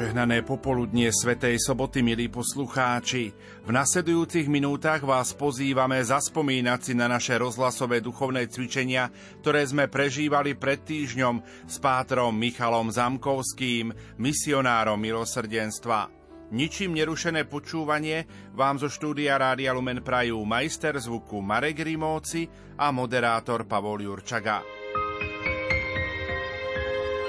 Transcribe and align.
Požehnané 0.00 0.40
popoludnie 0.40 1.12
Svetej 1.12 1.60
soboty, 1.60 2.00
milí 2.00 2.32
poslucháči. 2.32 3.36
V 3.36 3.68
nasledujúcich 3.68 4.48
minútach 4.48 5.04
vás 5.04 5.36
pozývame 5.36 6.00
zaspomínať 6.00 6.80
si 6.80 6.96
na 6.96 7.04
naše 7.04 7.36
rozhlasové 7.36 8.00
duchovné 8.00 8.48
cvičenia, 8.48 9.12
ktoré 9.44 9.60
sme 9.60 9.92
prežívali 9.92 10.56
pred 10.56 10.80
týždňom 10.88 11.68
s 11.68 11.76
pátrom 11.84 12.32
Michalom 12.32 12.88
Zamkovským, 12.88 13.92
misionárom 14.16 14.96
milosrdenstva. 14.96 16.08
Ničím 16.48 16.96
nerušené 16.96 17.44
počúvanie 17.44 18.24
vám 18.56 18.80
zo 18.80 18.88
štúdia 18.88 19.36
Rádia 19.36 19.76
Lumen 19.76 20.00
prajú 20.00 20.40
majster 20.48 20.96
zvuku 20.96 21.44
Marek 21.44 21.76
Rimóci 21.84 22.48
a 22.80 22.88
moderátor 22.88 23.68
Pavol 23.68 24.00
Jurčaga. 24.00 24.64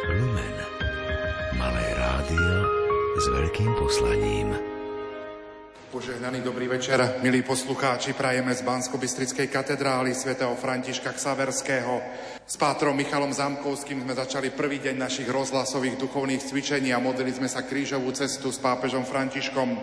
Lumen. 0.08 0.50
Rádio 2.21 2.53
s 3.17 3.25
veľkým 3.34 3.71
poslaním. 3.81 4.53
Požehnaný 5.89 6.45
dobrý 6.45 6.70
večer, 6.70 7.17
milí 7.25 7.41
poslucháči, 7.41 8.13
prajeme 8.13 8.53
z 8.53 8.61
bansko 8.61 9.02
katedrály 9.49 10.13
svätého 10.13 10.53
Františka 10.53 11.17
Ksaverského. 11.17 11.97
S 12.45 12.61
pátrom 12.61 12.94
Michalom 12.94 13.34
Zamkovským 13.34 14.05
sme 14.05 14.13
začali 14.13 14.53
prvý 14.53 14.77
deň 14.85 15.02
našich 15.02 15.25
rozhlasových 15.34 15.97
duchovných 15.97 16.45
cvičení 16.45 16.94
a 16.94 17.02
modlili 17.02 17.34
sme 17.34 17.49
sa 17.49 17.66
krížovú 17.66 18.13
cestu 18.13 18.53
s 18.53 18.61
pápežom 18.61 19.02
Františkom. 19.02 19.81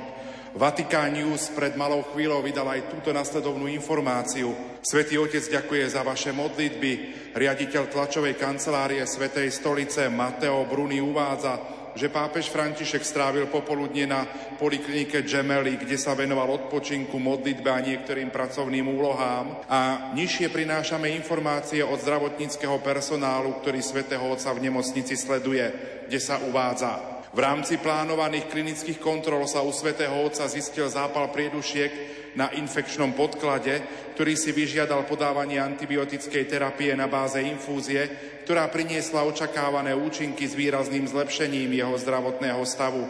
Vatikán 0.54 1.18
News 1.18 1.50
pred 1.58 1.74
malou 1.74 2.06
chvíľou 2.14 2.46
vydal 2.46 2.70
aj 2.70 2.86
túto 2.86 3.10
nasledovnú 3.10 3.66
informáciu. 3.66 4.54
Svetý 4.78 5.18
Otec 5.18 5.42
ďakuje 5.42 5.90
za 5.90 6.06
vaše 6.06 6.30
modlitby. 6.30 6.92
Riaditeľ 7.34 7.90
tlačovej 7.90 8.38
kancelárie 8.38 9.02
Svetej 9.02 9.50
stolice 9.50 10.06
Mateo 10.06 10.62
Bruni 10.70 11.02
uvádza, 11.02 11.77
že 11.94 12.12
pápež 12.12 12.52
František 12.52 13.04
strávil 13.04 13.46
popoludne 13.48 14.04
na 14.08 14.26
poliklinike 14.58 15.22
Gemelli, 15.24 15.78
kde 15.78 15.96
sa 15.96 16.12
venoval 16.18 16.50
odpočinku, 16.66 17.16
modlitbe 17.16 17.70
a 17.70 17.84
niektorým 17.84 18.28
pracovným 18.28 18.88
úlohám. 18.88 19.64
A 19.70 20.12
nižšie 20.12 20.50
prinášame 20.52 21.12
informácie 21.14 21.80
od 21.84 22.00
zdravotníckého 22.00 22.82
personálu, 22.82 23.60
ktorý 23.62 23.80
svätého 23.80 24.24
Otca 24.26 24.52
v 24.52 24.68
nemocnici 24.68 25.14
sleduje, 25.14 25.64
kde 26.10 26.18
sa 26.20 26.42
uvádza. 26.42 27.18
V 27.28 27.44
rámci 27.44 27.76
plánovaných 27.76 28.48
klinických 28.48 28.98
kontrol 28.98 29.44
sa 29.44 29.60
u 29.60 29.68
svätého 29.68 30.16
Otca 30.24 30.48
zistil 30.48 30.88
zápal 30.88 31.28
priedušiek 31.28 31.92
na 32.34 32.48
infekčnom 32.56 33.12
podklade, 33.12 33.84
ktorý 34.16 34.34
si 34.38 34.54
vyžiadal 34.54 35.04
podávanie 35.04 35.60
antibiotickej 35.60 36.44
terapie 36.48 36.94
na 36.96 37.10
báze 37.10 37.42
infúzie, 37.44 38.08
ktorá 38.48 38.64
priniesla 38.72 39.28
očakávané 39.28 39.92
účinky 39.92 40.48
s 40.48 40.56
výrazným 40.56 41.04
zlepšením 41.04 41.68
jeho 41.68 41.92
zdravotného 42.00 42.64
stavu 42.64 43.04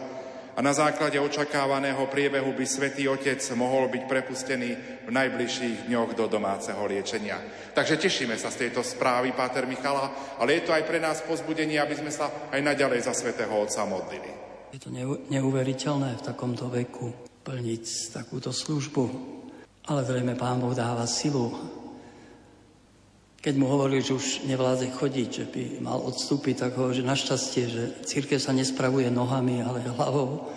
a 0.51 0.59
na 0.59 0.75
základe 0.75 1.15
očakávaného 1.15 2.11
priebehu 2.11 2.51
by 2.51 2.67
Svetý 2.67 3.07
Otec 3.07 3.39
mohol 3.55 3.87
byť 3.87 4.03
prepustený 4.03 4.69
v 5.07 5.09
najbližších 5.15 5.87
dňoch 5.87 6.11
do 6.19 6.27
domáceho 6.27 6.83
liečenia. 6.83 7.39
Takže 7.71 7.95
tešíme 7.95 8.35
sa 8.35 8.51
z 8.51 8.67
tejto 8.67 8.83
správy, 8.83 9.31
Páter 9.31 9.63
Michala, 9.63 10.11
ale 10.43 10.59
je 10.59 10.67
to 10.67 10.75
aj 10.75 10.83
pre 10.83 10.99
nás 10.99 11.23
pozbudenie, 11.23 11.79
aby 11.79 11.95
sme 11.95 12.11
sa 12.11 12.51
aj 12.51 12.59
naďalej 12.59 13.07
za 13.07 13.15
Svetého 13.15 13.55
Otca 13.55 13.87
modlili. 13.87 14.35
Je 14.75 14.83
to 14.83 14.91
neuveriteľné 15.31 16.19
v 16.19 16.25
takomto 16.35 16.67
veku 16.67 17.15
plniť 17.47 18.11
takúto 18.11 18.51
službu, 18.51 19.03
ale 19.87 20.03
zrejme 20.03 20.35
Pán 20.35 20.59
Boh 20.59 20.75
dáva 20.75 21.07
silu 21.07 21.78
keď 23.39 23.55
mu 23.55 23.71
hovorili, 23.71 24.03
že 24.03 24.19
už 24.19 24.43
nevládze 24.51 24.91
chodiť, 24.91 25.29
že 25.31 25.45
by 25.47 25.63
mal 25.79 26.03
odstúpiť, 26.03 26.67
tak 26.67 26.75
hovorí, 26.75 26.99
že 26.99 27.07
našťastie, 27.07 27.63
že 27.71 27.83
církev 28.03 28.35
sa 28.35 28.51
nespravuje 28.51 29.07
nohami, 29.07 29.63
ale 29.63 29.79
hlavou. 29.95 30.51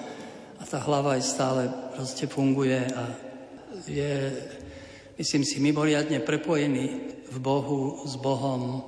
A 0.58 0.66
tá 0.66 0.82
hlava 0.82 1.14
aj 1.14 1.22
stále 1.22 1.62
proste 1.94 2.26
funguje 2.26 2.82
a 2.82 3.02
je, 3.86 4.34
myslím 5.14 5.46
si, 5.46 5.62
mimoriadne 5.62 6.18
prepojený 6.26 6.86
v 7.30 7.38
Bohu, 7.38 8.02
s 8.02 8.18
Bohom 8.18 8.82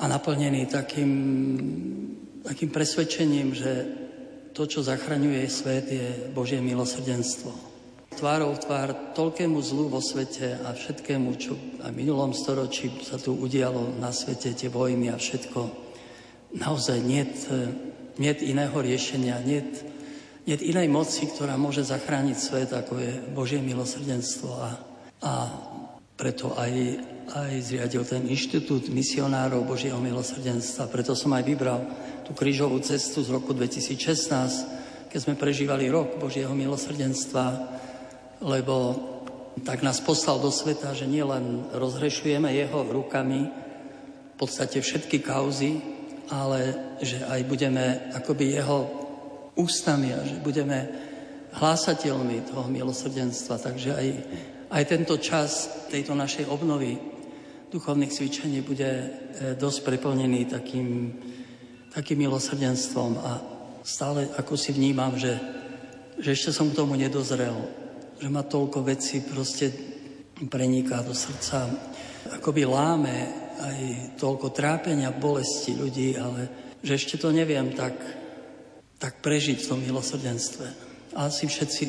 a 0.00 0.04
naplnený 0.08 0.66
takým, 0.72 1.12
takým 2.40 2.72
presvedčením, 2.72 3.52
že 3.52 3.72
to, 4.56 4.64
čo 4.64 4.80
zachraňuje 4.80 5.44
svet, 5.48 5.86
je 5.92 6.06
Božie 6.32 6.60
milosrdenstvo 6.64 7.73
tvárou 8.16 8.54
v 8.54 8.62
tvár 8.62 8.88
toľkému 9.12 9.58
zlu 9.60 9.90
vo 9.90 9.98
svete 9.98 10.62
a 10.62 10.72
všetkému, 10.72 11.28
čo 11.38 11.58
aj 11.82 11.90
v 11.90 12.00
minulom 12.00 12.30
storočí 12.30 12.90
sa 13.02 13.18
tu 13.18 13.34
udialo 13.34 13.98
na 13.98 14.14
svete, 14.14 14.54
tie 14.54 14.70
vojny 14.70 15.10
a 15.10 15.18
všetko. 15.18 15.60
Naozaj 16.54 16.98
niet, 17.02 17.34
niet 18.18 18.38
iného 18.42 18.76
riešenia, 18.78 19.42
niet 19.42 19.94
inej 20.44 20.88
moci, 20.92 21.24
ktorá 21.24 21.56
môže 21.56 21.88
zachrániť 21.88 22.36
svet, 22.36 22.70
ako 22.76 23.00
je 23.00 23.12
Božie 23.32 23.64
milosrdenstvo. 23.64 24.48
A, 24.52 24.70
a 25.24 25.32
preto 26.14 26.52
aj, 26.54 26.72
aj 27.32 27.52
zriadil 27.64 28.04
ten 28.04 28.28
inštitút 28.28 28.92
misionárov 28.92 29.64
Božieho 29.64 29.96
milosrdenstva. 29.98 30.92
Preto 30.92 31.16
som 31.16 31.32
aj 31.32 31.42
vybral 31.48 31.80
tú 32.28 32.36
krížovú 32.36 32.78
cestu 32.84 33.24
z 33.24 33.32
roku 33.32 33.56
2016, 33.56 35.08
keď 35.08 35.18
sme 35.18 35.34
prežívali 35.34 35.88
rok 35.88 36.20
Božieho 36.20 36.52
milosrdenstva 36.52 37.44
lebo 38.40 38.96
tak 39.62 39.86
nás 39.86 40.02
poslal 40.02 40.42
do 40.42 40.50
sveta, 40.50 40.94
že 40.96 41.06
nielen 41.06 41.70
rozhrešujeme 41.70 42.50
jeho 42.50 42.82
rukami 42.90 43.46
v 44.34 44.36
podstate 44.36 44.82
všetky 44.82 45.22
kauzy, 45.22 45.78
ale 46.26 46.74
že 46.98 47.22
aj 47.22 47.40
budeme 47.46 48.10
akoby 48.10 48.58
jeho 48.58 48.78
ústami 49.54 50.10
a 50.10 50.26
že 50.26 50.42
budeme 50.42 50.90
hlásateľmi 51.54 52.50
toho 52.50 52.66
milosrdenstva. 52.66 53.62
Takže 53.62 53.90
aj, 53.94 54.08
aj 54.74 54.82
tento 54.90 55.14
čas 55.22 55.70
tejto 55.86 56.18
našej 56.18 56.50
obnovy 56.50 56.98
duchovných 57.70 58.10
cvičení 58.10 58.58
bude 58.66 58.90
e, 58.90 59.06
dosť 59.54 59.78
preplnený 59.86 60.50
takým, 60.50 61.14
takým 61.94 62.18
milosrdenstvom 62.26 63.12
a 63.22 63.32
stále 63.86 64.26
ako 64.34 64.58
si 64.58 64.74
vnímam, 64.74 65.14
že, 65.14 65.38
že 66.18 66.34
ešte 66.34 66.50
som 66.50 66.70
k 66.70 66.78
tomu 66.78 66.98
nedozrel 66.98 67.83
že 68.24 68.32
ma 68.32 68.40
toľko 68.40 68.88
vecí 68.88 69.20
proste 69.20 69.68
preniká 70.48 71.04
do 71.04 71.12
srdca, 71.12 71.68
akoby 72.40 72.64
láme 72.64 73.16
aj 73.60 73.80
toľko 74.16 74.48
trápenia, 74.48 75.12
bolesti 75.12 75.76
ľudí, 75.76 76.16
ale 76.16 76.48
že 76.80 76.96
ešte 76.96 77.20
to 77.20 77.28
neviem 77.36 77.76
tak, 77.76 77.92
tak 78.96 79.20
prežiť 79.20 79.60
v 79.60 79.68
tom 79.68 79.84
milosrdenstve. 79.84 80.66
A 81.20 81.28
asi 81.28 81.44
všetci 81.44 81.84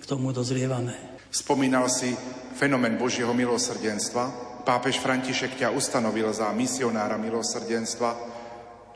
k 0.00 0.04
tomu 0.08 0.32
dozrievame. 0.32 1.20
Spomínal 1.28 1.92
si 1.92 2.16
fenomén 2.56 2.96
Božieho 2.96 3.36
milosrdenstva. 3.36 4.64
Pápež 4.64 4.96
František 4.96 5.60
ťa 5.60 5.76
ustanovil 5.76 6.32
za 6.32 6.48
misionára 6.56 7.20
milosrdenstva. 7.20 8.16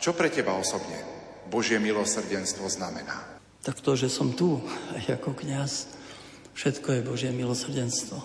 Čo 0.01 0.17
pre 0.17 0.33
teba 0.33 0.57
osobne 0.57 0.97
Božie 1.45 1.77
milosrdenstvo 1.77 2.65
znamená? 2.73 3.37
Tak 3.61 3.85
to, 3.85 4.01
že 4.01 4.09
som 4.09 4.33
tu, 4.33 4.65
aj 4.97 5.21
ako 5.21 5.37
kňaz, 5.37 5.94
Všetko 6.55 6.89
je 6.93 7.03
Božie 7.03 7.31
milosrdenstvo. 7.35 8.23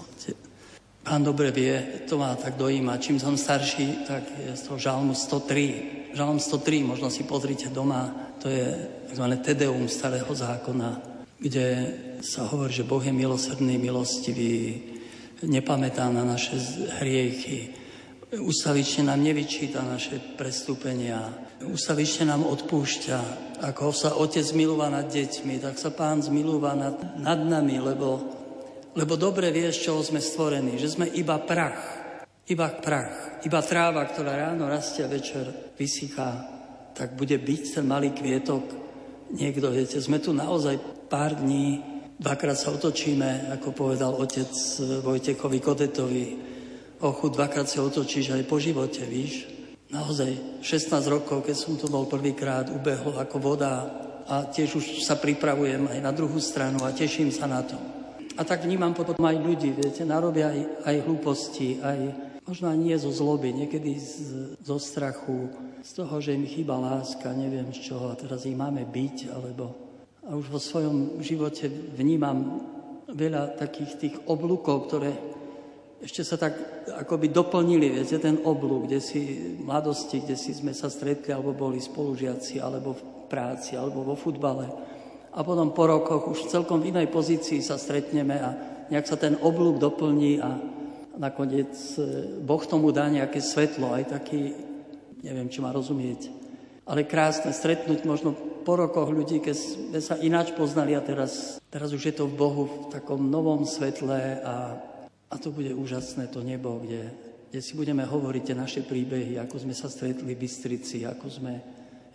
Pán 1.03 1.25
dobre 1.25 1.49
vie, 1.49 2.05
to 2.05 2.21
ma 2.21 2.37
tak 2.37 2.55
dojíma. 2.55 3.01
Čím 3.01 3.17
som 3.17 3.33
starší, 3.33 4.05
tak 4.05 4.23
je 4.37 4.53
to 4.53 4.77
žalmu 4.77 5.17
103. 5.17 6.13
Žalm 6.13 6.37
103, 6.37 6.85
možno 6.85 7.09
si 7.09 7.25
pozrite 7.25 7.73
doma, 7.73 8.13
to 8.37 8.49
je 8.49 8.65
tzv. 9.09 9.25
Tedeum 9.41 9.89
starého 9.89 10.29
zákona, 10.29 11.01
kde 11.41 11.67
sa 12.21 12.45
hovorí, 12.45 12.73
že 12.73 12.85
Boh 12.85 13.01
je 13.01 13.13
milosrdný, 13.13 13.81
milostivý, 13.81 14.85
nepamätá 15.41 16.09
na 16.13 16.21
naše 16.21 16.57
hriechy, 17.01 17.73
ustavične 18.37 19.09
nám 19.09 19.25
nevyčíta 19.25 19.81
naše 19.81 20.21
prestúpenia, 20.37 21.33
ustavične 21.65 22.29
nám 22.29 22.45
odpúšťa. 22.45 23.48
Ako 23.59 23.91
sa 23.91 24.15
otec 24.15 24.47
milúva 24.55 24.87
nad 24.87 25.11
deťmi, 25.11 25.59
tak 25.59 25.75
sa 25.75 25.91
pán 25.91 26.23
zmilúva 26.23 26.79
nad, 26.79 26.95
nad 27.19 27.43
nami, 27.43 27.75
lebo, 27.83 28.23
lebo 28.95 29.19
dobre 29.19 29.51
vie, 29.51 29.67
z 29.67 29.91
čoho 29.91 29.99
sme 29.99 30.23
stvorení, 30.23 30.79
že 30.79 30.95
sme 30.95 31.11
iba 31.11 31.35
prach. 31.43 31.99
Iba 32.47 32.71
prach. 32.79 33.43
Iba 33.43 33.59
tráva, 33.59 34.07
ktorá 34.07 34.39
ráno 34.39 34.71
rastie 34.71 35.03
a 35.03 35.11
večer 35.11 35.75
vysychá, 35.75 36.47
tak 36.95 37.19
bude 37.19 37.35
byť 37.35 37.61
ten 37.75 37.83
malý 37.83 38.15
kvietok. 38.15 38.63
Niekto, 39.35 39.75
viete, 39.75 39.99
sme 39.99 40.23
tu 40.23 40.31
naozaj 40.31 40.79
pár 41.11 41.35
dní, 41.43 41.83
dvakrát 42.15 42.55
sa 42.55 42.71
otočíme, 42.71 43.51
ako 43.59 43.75
povedal 43.75 44.15
otec 44.15 44.49
Vojtekovi 45.03 45.59
Kodetovi, 45.59 46.25
ochu 47.03 47.27
dvakrát 47.27 47.67
sa 47.67 47.83
otočíš 47.83 48.39
aj 48.39 48.43
po 48.47 48.55
živote, 48.55 49.03
víš. 49.03 49.58
Naozaj 49.89 50.61
16 50.61 51.01
rokov, 51.09 51.49
keď 51.49 51.55
som 51.57 51.73
to 51.73 51.89
bol 51.89 52.05
prvýkrát, 52.05 52.69
ubehol 52.69 53.17
ako 53.17 53.37
voda 53.41 53.89
a 54.29 54.45
tiež 54.45 54.77
už 54.77 54.85
sa 55.01 55.17
pripravujem 55.17 55.89
aj 55.89 55.99
na 56.05 56.13
druhú 56.13 56.37
stranu 56.37 56.85
a 56.85 56.93
teším 56.93 57.33
sa 57.33 57.49
na 57.49 57.65
to. 57.65 57.73
A 58.37 58.45
tak 58.45 58.63
vnímam 58.63 58.93
potom 58.93 59.17
aj 59.25 59.41
ľudí, 59.41 59.73
viete, 59.73 60.05
narobia 60.05 60.53
aj, 60.53 60.59
aj 60.85 60.95
hlúposti, 61.09 61.81
aj 61.81 62.29
Možno 62.49 62.73
nie 62.73 62.97
zo 62.97 63.13
zloby, 63.13 63.53
niekedy 63.53 63.93
z, 64.01 64.13
zo 64.65 64.81
strachu, 64.81 65.53
z 65.85 65.91
toho, 66.01 66.17
že 66.17 66.33
im 66.33 66.49
chýba 66.49 66.81
láska, 66.81 67.29
neviem 67.29 67.69
z 67.69 67.93
čoho, 67.93 68.09
a 68.09 68.17
teraz 68.17 68.41
ich 68.49 68.57
máme 68.57 68.89
byť, 68.89 69.29
alebo... 69.29 69.77
A 70.25 70.33
už 70.33 70.49
vo 70.49 70.57
svojom 70.57 71.21
živote 71.21 71.69
vnímam 71.69 72.65
veľa 73.05 73.53
takých 73.53 73.91
tých 74.01 74.15
oblúkov, 74.25 74.89
ktoré 74.89 75.13
ešte 75.99 76.23
sa 76.23 76.39
tak 76.39 76.55
akoby 76.87 77.27
doplnili, 77.27 77.91
viete, 77.91 78.15
ten 78.23 78.39
oblúk, 78.47 78.87
kde 78.87 79.03
si 79.03 79.19
v 79.59 79.67
mladosti, 79.67 80.23
kde 80.23 80.39
si 80.39 80.55
sme 80.55 80.71
sa 80.71 80.87
stretli, 80.87 81.35
alebo 81.35 81.51
boli 81.51 81.83
spolužiaci, 81.83 82.63
alebo 82.63 82.95
v 82.95 83.03
práci, 83.27 83.75
alebo 83.75 84.07
vo 84.07 84.15
futbale. 84.15 84.71
A 85.35 85.43
potom 85.43 85.75
po 85.75 85.85
rokoch 85.85 86.31
už 86.31 86.47
celkom 86.47 86.79
v 86.79 86.95
inej 86.95 87.11
pozícii 87.11 87.59
sa 87.59 87.75
stretneme 87.75 88.35
a 88.39 88.49
nejak 88.89 89.05
sa 89.05 89.19
ten 89.19 89.37
oblúk 89.43 89.77
doplní 89.77 90.39
a 90.39 90.57
nakoniec 91.19 91.75
e, 91.99 92.41
Boh 92.41 92.63
tomu 92.63 92.95
dá 92.95 93.05
nejaké 93.11 93.43
svetlo, 93.43 93.91
aj 93.93 94.15
taký, 94.15 94.55
neviem, 95.21 95.51
či 95.51 95.59
ma 95.59 95.75
rozumieť, 95.75 96.31
ale 96.87 97.05
krásne 97.05 97.51
stretnúť 97.51 98.07
možno 98.07 98.33
po 98.63 98.79
rokoch 98.79 99.11
ľudí, 99.11 99.43
keď 99.43 99.55
sme 99.55 99.99
sa 100.01 100.15
ináč 100.17 100.55
poznali 100.55 100.95
a 100.95 101.03
teraz, 101.03 101.59
teraz 101.69 101.91
už 101.91 102.01
je 102.09 102.15
to 102.15 102.25
v 102.25 102.39
Bohu 102.39 102.63
v 102.65 102.85
takom 102.89 103.29
novom 103.29 103.67
svetle 103.67 104.41
a, 104.41 104.79
a 105.29 105.35
to 105.37 105.53
bude 105.53 105.69
úžasné, 105.73 106.27
to 106.33 106.41
nebo, 106.41 106.81
kde, 106.81 107.13
kde 107.49 107.59
si 107.61 107.77
budeme 107.77 108.01
hovoriť 108.01 108.43
tie 108.43 108.55
naše 108.57 108.81
príbehy, 108.81 109.37
ako 109.37 109.61
sme 109.61 109.75
sa 109.77 109.85
stretli 109.85 110.33
v 110.33 110.41
Bystrici, 110.41 111.05
ako 111.05 111.27
sme, 111.29 111.53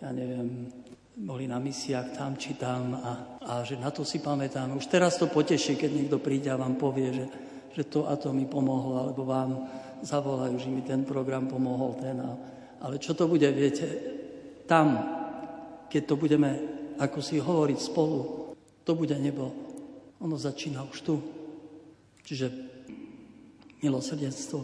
ja 0.03 0.11
neviem, 0.11 0.67
boli 1.15 1.47
na 1.47 1.63
misiách 1.63 2.11
tam 2.11 2.35
či 2.35 2.59
tam 2.59 2.91
a, 2.99 3.11
a 3.39 3.53
že 3.63 3.79
na 3.79 3.87
to 3.87 4.03
si 4.03 4.19
pamätám. 4.19 4.75
Už 4.75 4.91
teraz 4.91 5.15
to 5.15 5.31
poteší, 5.31 5.79
keď 5.79 5.91
niekto 5.95 6.17
príde 6.19 6.51
a 6.51 6.59
vám 6.59 6.75
povie, 6.75 7.15
že, 7.15 7.25
že 7.71 7.83
to 7.87 8.03
a 8.11 8.19
to 8.19 8.35
mi 8.35 8.43
pomohlo, 8.43 8.99
alebo 8.99 9.23
vám 9.23 9.51
zavolajú, 10.03 10.59
že 10.59 10.67
mi 10.67 10.83
ten 10.83 11.07
program 11.07 11.47
pomohol, 11.47 11.95
ten 12.03 12.19
a, 12.19 12.35
ale 12.83 12.99
čo 12.99 13.15
to 13.15 13.31
bude, 13.31 13.47
viete, 13.55 13.87
tam, 14.67 14.99
keď 15.87 16.03
to 16.03 16.15
budeme, 16.19 16.51
ako 16.99 17.23
si 17.23 17.39
hovoriť 17.39 17.79
spolu, 17.79 18.51
to 18.83 18.91
bude 18.91 19.15
nebo. 19.15 19.55
Ono 20.19 20.35
začína 20.35 20.83
už 20.83 20.97
tu. 21.01 21.15
Čiže 22.25 22.74
milosrdenstvo. 23.83 24.59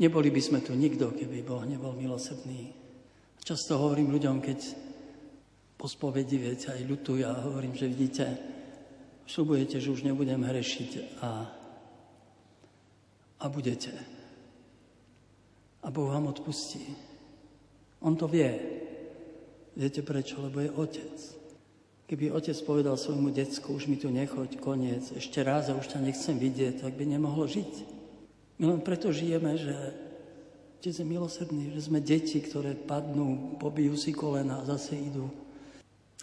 Neboli 0.00 0.32
by 0.32 0.40
sme 0.40 0.58
tu 0.64 0.72
nikto, 0.72 1.12
keby 1.12 1.44
Boh 1.44 1.60
nebol 1.68 1.92
milosrdný. 1.92 2.72
Často 3.44 3.76
hovorím 3.76 4.16
ľuďom, 4.16 4.40
keď 4.40 4.58
po 5.76 5.88
spovedi, 5.88 6.36
viete, 6.36 6.72
aj 6.72 6.84
ľutujú 6.84 7.24
a 7.24 7.40
hovorím, 7.40 7.72
že 7.72 7.88
vidíte, 7.88 8.24
šľubujete, 9.24 9.80
že 9.80 9.92
už 9.92 10.04
nebudem 10.04 10.40
hrešiť 10.44 11.20
a, 11.24 11.30
a 13.40 13.44
budete. 13.48 13.92
A 15.80 15.88
Boh 15.88 16.12
vám 16.12 16.28
odpustí. 16.28 16.84
On 18.04 18.16
to 18.16 18.28
vie. 18.28 18.48
Viete 19.76 20.04
prečo? 20.04 20.40
Lebo 20.40 20.60
je 20.60 20.70
otec. 20.72 21.16
Keby 22.08 22.34
otec 22.34 22.56
povedal 22.64 22.96
svojmu 22.96 23.30
decku, 23.32 23.76
už 23.76 23.86
mi 23.86 23.96
tu 23.96 24.10
nechoď, 24.10 24.58
koniec, 24.58 25.14
ešte 25.14 25.40
raz 25.46 25.70
a 25.70 25.78
už 25.78 25.94
ťa 25.94 26.02
nechcem 26.02 26.36
vidieť, 26.36 26.82
tak 26.82 26.98
by 26.98 27.06
nemohlo 27.06 27.46
žiť. 27.46 27.99
My 28.60 28.76
len 28.76 28.84
preto 28.84 29.08
žijeme, 29.08 29.56
že 29.56 29.72
Otec 30.80 30.96
je 30.96 31.04
milosrdný, 31.04 31.76
že 31.76 31.92
sme 31.92 32.00
deti, 32.00 32.40
ktoré 32.40 32.72
padnú, 32.72 33.60
pobijú 33.60 34.00
si 34.00 34.16
kolena 34.16 34.64
a 34.64 34.68
zase 34.68 34.96
idú. 34.96 35.28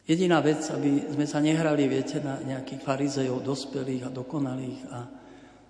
Jediná 0.01 0.42
vec, 0.42 0.66
aby 0.74 1.13
sme 1.13 1.30
sa 1.30 1.38
nehrali, 1.38 1.86
viete, 1.86 2.18
na 2.18 2.42
nejakých 2.42 2.81
farizejov 2.81 3.45
dospelých 3.45 4.10
a 4.10 4.13
dokonalých 4.13 4.80
a, 4.89 5.00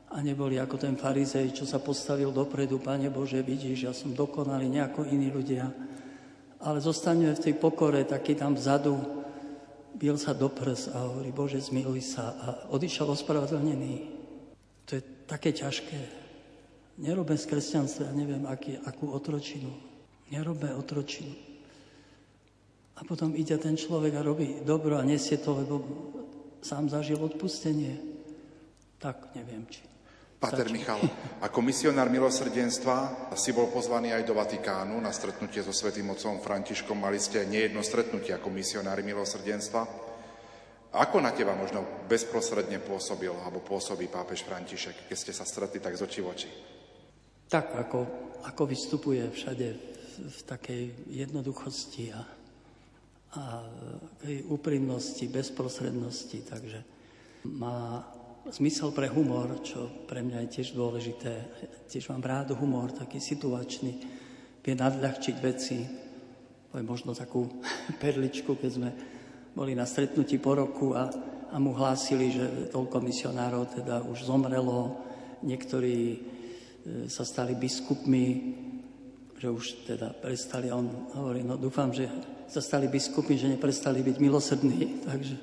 a 0.08 0.18
neboli 0.24 0.56
ako 0.56 0.80
ten 0.80 0.96
farizej, 0.96 1.52
čo 1.52 1.68
sa 1.68 1.84
postavil 1.84 2.32
dopredu, 2.32 2.80
Pane 2.80 3.12
Bože, 3.12 3.44
vidíš, 3.44 3.92
ja 3.92 3.92
som 3.92 4.16
dokonalý, 4.16 4.72
nejako 4.72 5.04
iní 5.12 5.36
ľudia. 5.36 5.68
Ale 6.64 6.80
zostaneme 6.80 7.36
v 7.36 7.44
tej 7.44 7.60
pokore, 7.60 8.08
taký 8.08 8.40
tam 8.40 8.56
vzadu, 8.56 8.96
bil 10.00 10.16
sa 10.16 10.32
do 10.32 10.48
prs 10.48 10.96
a 10.96 11.12
hovorí, 11.12 11.36
Bože, 11.36 11.60
zmiluj 11.60 12.08
sa 12.08 12.26
a 12.40 12.48
odišiel 12.72 13.12
ospravedlnený. 13.12 13.94
To 14.88 14.96
je 14.96 15.02
také 15.28 15.52
ťažké. 15.52 16.27
Nerobe 16.98 17.38
z 17.38 17.46
kresťanstva, 17.46 18.10
ja 18.10 18.14
neviem, 18.18 18.42
aký, 18.50 18.82
akú 18.82 19.14
otročinu. 19.14 19.70
Nerobe 20.34 20.74
otročinu. 20.74 21.30
A 22.98 23.06
potom 23.06 23.38
ide 23.38 23.54
ten 23.62 23.78
človek 23.78 24.18
a 24.18 24.26
robí 24.26 24.66
dobro 24.66 24.98
a 24.98 25.06
nesie 25.06 25.38
to, 25.38 25.54
lebo 25.54 25.76
sám 26.66 26.90
zažil 26.90 27.22
odpustenie. 27.22 28.02
Tak 28.98 29.38
neviem, 29.38 29.70
či... 29.70 29.86
Pater 30.38 30.70
Michal, 30.70 31.02
ako 31.42 31.66
misionár 31.66 32.14
milosrdenstva 32.14 33.30
si 33.34 33.58
bol 33.58 33.74
pozvaný 33.74 34.14
aj 34.14 34.22
do 34.22 34.38
Vatikánu 34.38 34.94
na 35.02 35.10
stretnutie 35.10 35.66
so 35.66 35.74
svätým 35.74 36.14
otcom 36.14 36.38
Františkom. 36.38 36.94
Mali 36.94 37.18
ste 37.18 37.46
nejedno 37.50 37.82
stretnutie 37.82 38.38
ako 38.38 38.54
misionári 38.54 39.02
milosrdenstva. 39.02 39.82
Ako 40.94 41.18
na 41.26 41.34
teba 41.34 41.58
možno 41.58 42.06
bezprostredne 42.06 42.78
pôsobil 42.86 43.34
alebo 43.34 43.66
pôsobí 43.66 44.10
pápež 44.14 44.46
František, 44.46 45.10
keď 45.10 45.18
ste 45.18 45.34
sa 45.34 45.42
stretli 45.42 45.82
tak 45.82 45.98
z 45.98 46.06
očí 46.06 46.22
v 46.22 46.30
oči? 46.30 46.50
Tak, 47.48 47.76
ako, 47.80 48.00
ako 48.44 48.64
vystupuje 48.68 49.24
všade 49.32 49.68
v, 50.18 50.40
takej 50.44 50.84
jednoduchosti 51.08 52.12
a 52.12 52.22
a 53.36 53.60
úprimnosti, 54.48 55.28
bezprostrednosti, 55.28 56.40
takže 56.48 56.80
má 57.52 58.08
zmysel 58.48 58.96
pre 58.96 59.12
humor, 59.12 59.60
čo 59.62 60.08
pre 60.08 60.24
mňa 60.24 60.48
je 60.48 60.54
tiež 60.60 60.68
dôležité. 60.74 61.34
Tiež 61.92 62.08
mám 62.16 62.24
rád 62.24 62.56
humor, 62.56 62.96
taký 62.96 63.20
situačný, 63.20 63.94
vie 64.64 64.74
nadľahčiť 64.74 65.36
veci. 65.44 65.78
Je 66.72 66.84
možno 66.86 67.12
takú 67.12 67.46
perličku, 68.04 68.56
keď 68.56 68.72
sme 68.72 68.90
boli 69.52 69.76
na 69.76 69.84
stretnutí 69.84 70.40
po 70.40 70.56
roku 70.56 70.96
a, 70.96 71.10
a 71.52 71.58
mu 71.60 71.76
hlásili, 71.76 72.32
že 72.32 72.72
toľko 72.72 72.98
misionárov 73.04 73.64
teda 73.82 74.08
už 74.08 74.24
zomrelo, 74.24 74.96
niektorí 75.44 76.22
sa 77.08 77.24
stali 77.28 77.56
biskupmi, 77.56 78.26
že 79.38 79.48
už 79.50 79.66
teda 79.86 80.16
prestali. 80.18 80.72
On 80.74 80.88
hovorí, 81.14 81.44
no 81.44 81.60
dúfam, 81.60 81.94
že 81.94 82.10
sa 82.48 82.64
stali 82.64 82.88
biskupy, 82.88 83.38
že 83.38 83.52
neprestali 83.52 84.02
byť 84.02 84.16
milosrdní. 84.18 84.82
Takže 85.10 85.36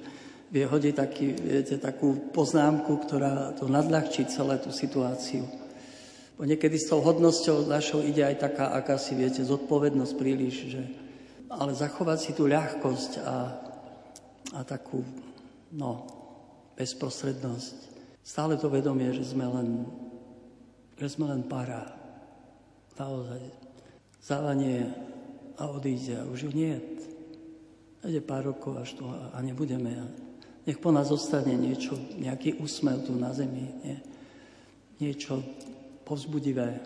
vie 0.55 0.65
hodiť 0.65 0.95
taký, 0.95 1.27
viete, 1.35 1.75
takú 1.79 2.31
poznámku, 2.31 3.03
ktorá 3.03 3.55
to 3.59 3.67
nadľahčí 3.67 4.31
celé 4.31 4.59
tú 4.63 4.71
situáciu. 4.71 5.45
Bo 6.35 6.43
niekedy 6.43 6.75
s 6.75 6.91
tou 6.91 6.99
hodnosťou 6.99 7.71
našou 7.71 8.03
ide 8.03 8.27
aj 8.27 8.43
taká 8.43 8.75
akási, 8.75 9.15
viete, 9.15 9.47
zodpovednosť 9.47 10.15
príliš, 10.19 10.55
že, 10.75 10.83
ale 11.47 11.75
zachovať 11.79 12.19
si 12.19 12.31
tú 12.35 12.51
ľahkosť 12.51 13.23
a, 13.23 13.37
a 14.59 14.61
takú, 14.67 15.07
no, 15.71 16.07
bezprostrednosť. 16.75 17.95
Stále 18.23 18.59
to 18.59 18.67
vedomie, 18.67 19.15
že 19.15 19.31
sme 19.31 19.47
len, 19.47 19.87
že 21.05 21.21
sme 21.21 21.29
len 21.29 21.45
para. 21.45 21.85
Naozaj. 22.97 23.45
Závanie 24.25 24.89
a 25.61 25.69
odíde 25.69 26.17
a 26.17 26.25
už 26.25 26.49
ju 26.49 26.51
nie. 26.57 26.73
Ide 28.01 28.25
pár 28.25 28.49
rokov 28.49 28.81
až 28.81 28.97
tu 28.97 29.05
a 29.13 29.37
nebudeme. 29.45 29.93
Nech 30.65 30.81
po 30.81 30.89
nás 30.89 31.13
zostane 31.13 31.53
niečo, 31.61 31.93
nejaký 32.17 32.57
úsmev 32.57 33.05
tu 33.05 33.13
na 33.21 33.37
zemi, 33.37 33.69
nie? 33.85 34.01
niečo 34.97 35.45
povzbudivé. 36.09 36.81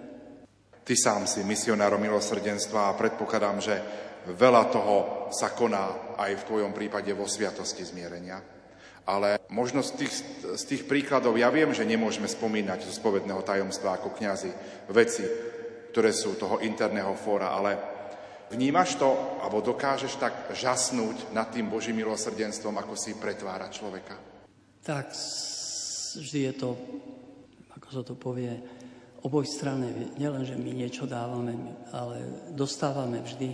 Ty 0.83 0.95
sám 0.99 1.31
si 1.31 1.47
misionárom 1.47 2.03
milosrdenstva 2.03 2.91
a 2.91 2.99
predpokladám, 2.99 3.63
že 3.63 3.75
veľa 4.35 4.63
toho 4.75 5.31
sa 5.31 5.55
koná 5.55 6.19
aj 6.19 6.43
v 6.43 6.47
tvojom 6.51 6.75
prípade 6.75 7.15
vo 7.15 7.31
sviatosti 7.31 7.87
zmierenia. 7.87 8.58
Ale 9.09 9.41
možno 9.49 9.81
z 9.81 10.05
tých, 10.05 10.13
z 10.61 10.63
tých 10.69 10.83
príkladov, 10.85 11.41
ja 11.41 11.49
viem, 11.49 11.73
že 11.73 11.89
nemôžeme 11.89 12.29
spomínať 12.29 12.85
zo 12.85 12.93
spovedného 12.93 13.41
tajomstva 13.41 13.97
ako 13.97 14.13
kňazi 14.13 14.53
veci, 14.93 15.25
ktoré 15.97 16.13
sú 16.13 16.37
toho 16.37 16.61
interného 16.61 17.17
fóra, 17.17 17.57
ale 17.57 17.99
Vnímaš 18.49 18.97
to, 18.97 19.13
alebo 19.45 19.61
dokážeš 19.61 20.17
tak 20.17 20.57
žasnúť 20.57 21.37
nad 21.37 21.53
tým 21.53 21.69
Božím 21.69 22.01
milosrdenstvom, 22.01 22.81
ako 22.81 22.97
si 22.97 23.13
pretvára 23.21 23.69
človeka? 23.69 24.17
Tak, 24.81 25.13
vždy 26.17 26.49
je 26.49 26.55
to, 26.57 26.73
ako 27.77 27.89
sa 27.93 28.01
to 28.01 28.17
povie, 28.17 28.57
oboj 29.21 29.45
strany. 29.45 30.17
Nielen, 30.17 30.49
že 30.49 30.57
my 30.57 30.73
niečo 30.73 31.05
dávame, 31.05 31.61
ale 31.93 32.49
dostávame 32.57 33.21
vždy. 33.21 33.53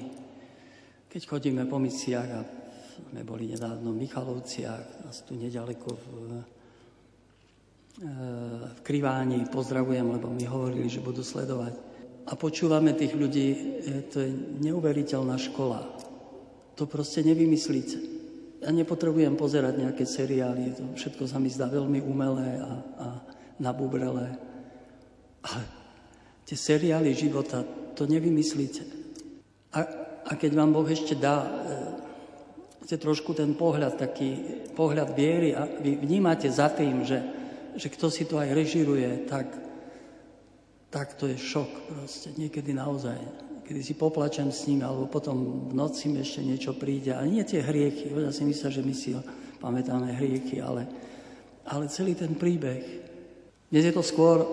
Keď 1.11 1.23
chodíme 1.27 1.67
po 1.67 1.83
misiách 1.83 2.31
a 2.31 2.41
sme 2.95 3.27
boli 3.27 3.51
nedávno 3.51 3.91
v 3.91 4.07
Michalovciach, 4.07 5.03
nás 5.03 5.27
tu 5.27 5.35
nedaleko 5.35 5.99
v, 5.99 6.07
e, 7.99 8.11
v 8.71 8.81
Kriváni, 8.87 9.51
pozdravujem, 9.51 10.07
lebo 10.15 10.31
mi 10.31 10.47
hovorili, 10.47 10.87
že 10.87 11.03
budú 11.03 11.27
sledovať 11.27 11.75
a 12.25 12.33
počúvame 12.39 12.95
tých 12.95 13.19
ľudí, 13.19 13.49
e, 13.51 13.59
to 14.09 14.23
je 14.23 14.31
neuveriteľná 14.63 15.37
škola. 15.37 15.83
To 16.79 16.87
proste 16.87 17.27
nevymyslíte. 17.27 17.99
Ja 18.65 18.73
nepotrebujem 18.73 19.37
pozerať 19.37 19.77
nejaké 19.77 20.09
seriály, 20.09 20.73
to 20.73 20.83
všetko 20.97 21.29
sa 21.29 21.37
mi 21.43 21.53
zdá 21.53 21.69
veľmi 21.69 22.01
umelé 22.01 22.63
a, 22.63 22.71
a 22.97 23.07
nabubrelé. 23.61 24.39
Ale 25.45 25.63
tie 26.49 26.57
seriály 26.57 27.13
života, 27.13 27.61
to 27.95 28.09
nevymyslíte. 28.09 28.83
A, 29.77 29.79
a 30.25 30.33
keď 30.39 30.57
vám 30.57 30.73
Boh 30.73 30.89
ešte 30.89 31.13
dá 31.19 31.45
e, 32.91 32.97
trošku 32.97 33.33
ten 33.33 33.57
pohľad, 33.57 33.97
taký 33.97 34.31
pohľad 34.77 35.17
viery 35.17 35.57
a 35.57 35.65
vy 35.65 35.97
vnímate 35.97 36.49
za 36.53 36.69
tým, 36.69 37.05
že, 37.05 37.19
že 37.75 37.89
kto 37.89 38.13
si 38.13 38.29
to 38.29 38.37
aj 38.37 38.53
režiruje, 38.53 39.25
tak, 39.29 39.49
tak 40.93 41.17
to 41.17 41.27
je 41.27 41.37
šok 41.41 41.71
proste, 41.89 42.29
niekedy 42.37 42.77
naozaj. 42.77 43.17
Kedy 43.65 43.81
si 43.81 43.97
poplačem 43.97 44.53
s 44.53 44.69
ním, 44.69 44.85
alebo 44.85 45.09
potom 45.09 45.69
v 45.69 45.75
noci 45.75 46.13
mi 46.13 46.21
ešte 46.21 46.45
niečo 46.45 46.77
príde. 46.77 47.17
A 47.17 47.25
nie 47.25 47.41
tie 47.49 47.65
hriechy, 47.65 48.13
ja 48.13 48.29
si 48.29 48.45
myslím, 48.45 48.71
že 48.71 48.85
my 48.85 48.95
si 48.95 49.17
pamätáme 49.57 50.13
hriechy, 50.13 50.61
ale, 50.61 50.85
ale 51.65 51.89
celý 51.89 52.13
ten 52.13 52.37
príbeh. 52.37 52.85
Dnes 53.73 53.89
je 53.89 53.95
to 53.97 54.05
skôr 54.05 54.45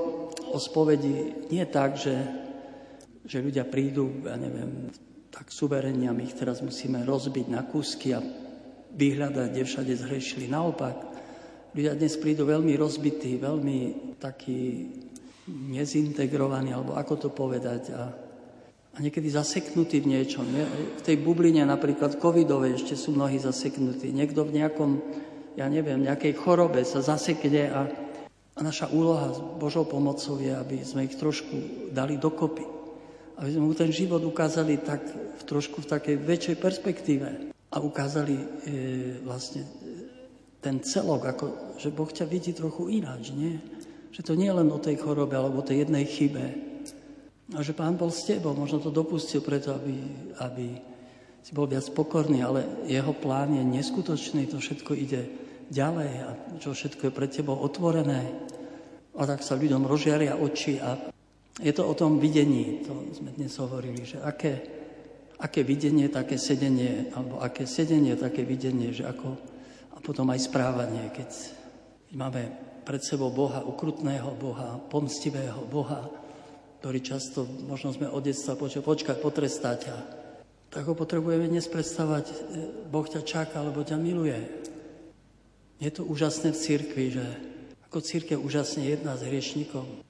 o 0.52 0.58
spovedi 0.60 1.48
nie 1.52 1.64
tak, 1.68 2.00
že, 2.00 2.16
že 3.28 3.44
ľudia 3.44 3.68
prídu, 3.68 4.24
ja 4.24 4.40
neviem, 4.40 4.92
tak 5.42 5.50
suverenne 5.50 6.06
a 6.06 6.14
my 6.14 6.22
ich 6.22 6.38
teraz 6.38 6.62
musíme 6.62 7.02
rozbiť 7.02 7.50
na 7.50 7.66
kúsky 7.66 8.14
a 8.14 8.22
vyhľadať, 8.94 9.50
kde 9.50 9.64
všade 9.66 9.94
zhrešili. 9.98 10.46
Naopak, 10.46 10.94
ľudia 11.74 11.98
dnes 11.98 12.14
prídu 12.22 12.46
veľmi 12.46 12.78
rozbití, 12.78 13.42
veľmi 13.42 13.78
takí 14.22 14.86
nezintegrovaní, 15.50 16.78
alebo 16.78 16.94
ako 16.94 17.14
to 17.18 17.30
povedať, 17.34 17.90
a, 17.90 18.14
a 18.94 18.98
niekedy 19.02 19.34
zaseknutí 19.34 20.06
v 20.06 20.14
niečom. 20.14 20.46
V 20.46 21.02
tej 21.02 21.18
bubline 21.18 21.66
napríklad 21.66 22.22
covidovej 22.22 22.78
ešte 22.78 22.94
sú 22.94 23.18
mnohí 23.18 23.42
zaseknutí. 23.42 24.14
Niekto 24.14 24.46
v 24.46 24.62
nejakom, 24.62 25.02
ja 25.58 25.66
neviem, 25.66 26.06
nejakej 26.06 26.38
chorobe 26.38 26.86
sa 26.86 27.02
zasekne 27.02 27.66
a 27.74 27.82
a 28.52 28.60
naša 28.60 28.92
úloha 28.92 29.32
s 29.32 29.40
Božou 29.58 29.88
pomocou 29.88 30.36
je, 30.38 30.52
aby 30.52 30.84
sme 30.84 31.08
ich 31.08 31.16
trošku 31.16 31.90
dali 31.96 32.20
dokopy. 32.20 32.81
Aby 33.42 33.58
sme 33.58 33.66
mu 33.66 33.74
ten 33.74 33.90
život 33.90 34.22
ukázali 34.22 34.78
tak, 34.86 35.02
v 35.10 35.44
trošku 35.50 35.82
v 35.82 35.90
takej 35.90 36.16
väčšej 36.22 36.56
perspektíve. 36.62 37.28
A 37.74 37.82
ukázali 37.82 38.38
e, 38.38 38.46
vlastne 39.26 39.66
ten 40.62 40.78
celok, 40.86 41.26
ako, 41.26 41.46
že 41.82 41.90
Boh 41.90 42.06
ťa 42.06 42.30
vidí 42.30 42.54
trochu 42.54 43.02
ináč, 43.02 43.34
nie? 43.34 43.58
Že 44.14 44.22
to 44.22 44.34
nie 44.38 44.46
je 44.46 44.58
len 44.62 44.70
o 44.70 44.78
tej 44.78 45.02
chorobe 45.02 45.34
alebo 45.34 45.66
o 45.66 45.68
tej 45.68 45.90
jednej 45.90 46.06
chybe. 46.06 46.46
A 47.58 47.66
že 47.66 47.74
Pán 47.74 47.98
bol 47.98 48.14
s 48.14 48.30
tebou, 48.30 48.54
možno 48.54 48.78
to 48.78 48.94
dopustil 48.94 49.42
preto, 49.42 49.74
aby, 49.74 49.98
aby 50.38 50.68
si 51.42 51.58
bol 51.58 51.66
viac 51.66 51.90
pokorný, 51.98 52.46
ale 52.46 52.86
jeho 52.86 53.12
plán 53.18 53.58
je 53.58 53.64
neskutočný, 53.66 54.54
to 54.54 54.62
všetko 54.62 54.94
ide 54.94 55.26
ďalej 55.74 56.12
a 56.22 56.30
čo 56.62 56.78
všetko 56.78 57.10
je 57.10 57.18
pred 57.18 57.32
tebou 57.34 57.58
otvorené. 57.58 58.30
A 59.18 59.26
tak 59.26 59.42
sa 59.42 59.58
ľuďom 59.58 59.90
rozžiaria 59.90 60.38
oči 60.38 60.78
a 60.78 61.12
je 61.62 61.74
to 61.74 61.86
o 61.86 61.94
tom 61.94 62.18
videní, 62.18 62.82
to 62.82 62.92
sme 63.14 63.30
dnes 63.38 63.54
hovorili, 63.62 64.02
že 64.02 64.18
aké, 64.20 64.54
aké 65.38 65.62
videnie, 65.62 66.10
také 66.10 66.42
sedenie, 66.42 67.14
alebo 67.14 67.38
aké 67.38 67.70
sedenie, 67.70 68.18
také 68.18 68.42
videnie, 68.42 68.90
že 68.90 69.06
ako, 69.06 69.38
a 69.94 69.98
potom 70.02 70.26
aj 70.34 70.50
správanie, 70.50 71.14
keď 71.14 71.30
máme 72.18 72.50
pred 72.82 73.02
sebou 73.06 73.30
Boha, 73.30 73.62
ukrutného 73.62 74.34
Boha, 74.42 74.82
pomstivého 74.90 75.62
Boha, 75.70 76.10
ktorý 76.82 77.00
často, 77.06 77.46
možno 77.70 77.94
sme 77.94 78.10
od 78.10 78.26
detstva 78.26 78.58
počkať, 78.58 78.82
počkať, 78.82 79.18
potrestať 79.22 79.78
ťa. 79.86 79.98
Tak 80.74 80.84
ho 80.90 80.98
potrebujeme 80.98 81.46
dnes 81.46 81.70
predstavať, 81.70 82.26
e, 82.26 82.36
Boh 82.90 83.06
ťa 83.06 83.22
čaká, 83.22 83.62
lebo 83.62 83.86
ťa 83.86 84.02
miluje. 84.02 84.40
Je 85.78 85.92
to 85.94 86.02
úžasné 86.10 86.50
v 86.50 86.58
cirkvi, 86.58 87.06
že 87.22 87.26
ako 87.86 88.02
církev 88.02 88.38
úžasne 88.42 88.82
jedná 88.82 89.14
s 89.14 89.26
hriešnikom. 89.28 90.02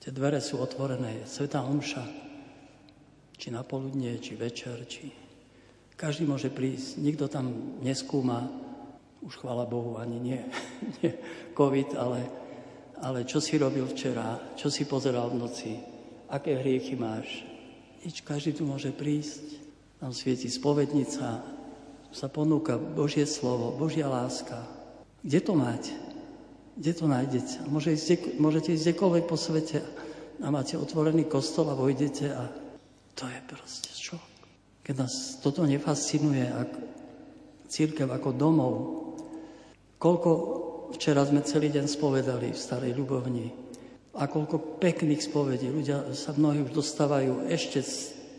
Tie 0.00 0.16
dvere 0.16 0.40
sú 0.40 0.56
otvorené, 0.56 1.28
Sveta 1.28 1.60
Omša, 1.60 2.04
či 3.36 3.52
na 3.52 3.60
poludnie, 3.60 4.16
či 4.16 4.32
večer, 4.32 4.80
či... 4.88 5.12
Každý 5.92 6.24
môže 6.24 6.48
prísť, 6.48 6.96
nikto 7.04 7.28
tam 7.28 7.76
neskúma, 7.84 8.48
už 9.20 9.36
chvála 9.36 9.68
Bohu, 9.68 10.00
ani 10.00 10.16
nie, 10.16 10.40
nie 11.04 11.12
COVID, 11.52 12.00
ale, 12.00 12.20
ale 13.04 13.28
čo 13.28 13.44
si 13.44 13.60
robil 13.60 13.84
včera, 13.84 14.40
čo 14.56 14.72
si 14.72 14.88
pozeral 14.88 15.28
v 15.28 15.40
noci, 15.44 15.76
aké 16.32 16.56
hriechy 16.56 16.96
máš. 16.96 17.44
Nič, 18.00 18.24
každý 18.24 18.56
tu 18.56 18.64
môže 18.64 18.96
prísť, 18.96 19.60
tam 20.00 20.16
svieti 20.16 20.48
spovednica, 20.48 21.44
sa 22.08 22.26
ponúka 22.32 22.80
Božie 22.80 23.28
slovo, 23.28 23.76
Božia 23.76 24.08
láska. 24.08 24.64
Kde 25.20 25.40
to 25.44 25.52
máte? 25.52 25.92
Kde 26.76 26.92
to 26.94 27.06
nájdete? 27.10 27.66
Môže 27.66 27.94
ísť, 27.94 28.38
môžete 28.38 28.74
ísť 28.74 28.94
kdekoľvek 28.94 29.24
po 29.26 29.36
svete 29.38 29.82
a 30.40 30.46
máte 30.48 30.78
otvorený 30.78 31.26
kostol 31.26 31.68
a 31.70 31.78
vojdete 31.78 32.26
a 32.30 32.46
to 33.14 33.26
je 33.26 33.38
proste 33.46 33.90
čo? 33.92 34.16
Keď 34.86 34.94
nás 34.96 35.38
toto 35.42 35.66
nefascinuje, 35.66 36.46
ak 36.46 36.70
církev 37.70 38.10
ako 38.10 38.30
domov, 38.34 38.74
koľko 40.00 40.30
včera 40.96 41.22
sme 41.22 41.44
celý 41.46 41.70
deň 41.70 41.86
spovedali 41.86 42.50
v 42.50 42.58
Starej 42.58 42.96
Ľubovni 42.96 43.46
a 44.18 44.26
koľko 44.26 44.80
pekných 44.82 45.22
spovedí. 45.22 45.70
Ľudia 45.70 46.10
sa 46.16 46.34
mnohí 46.34 46.66
už 46.66 46.74
dostávajú 46.74 47.46
ešte 47.46 47.78
z 47.84 47.92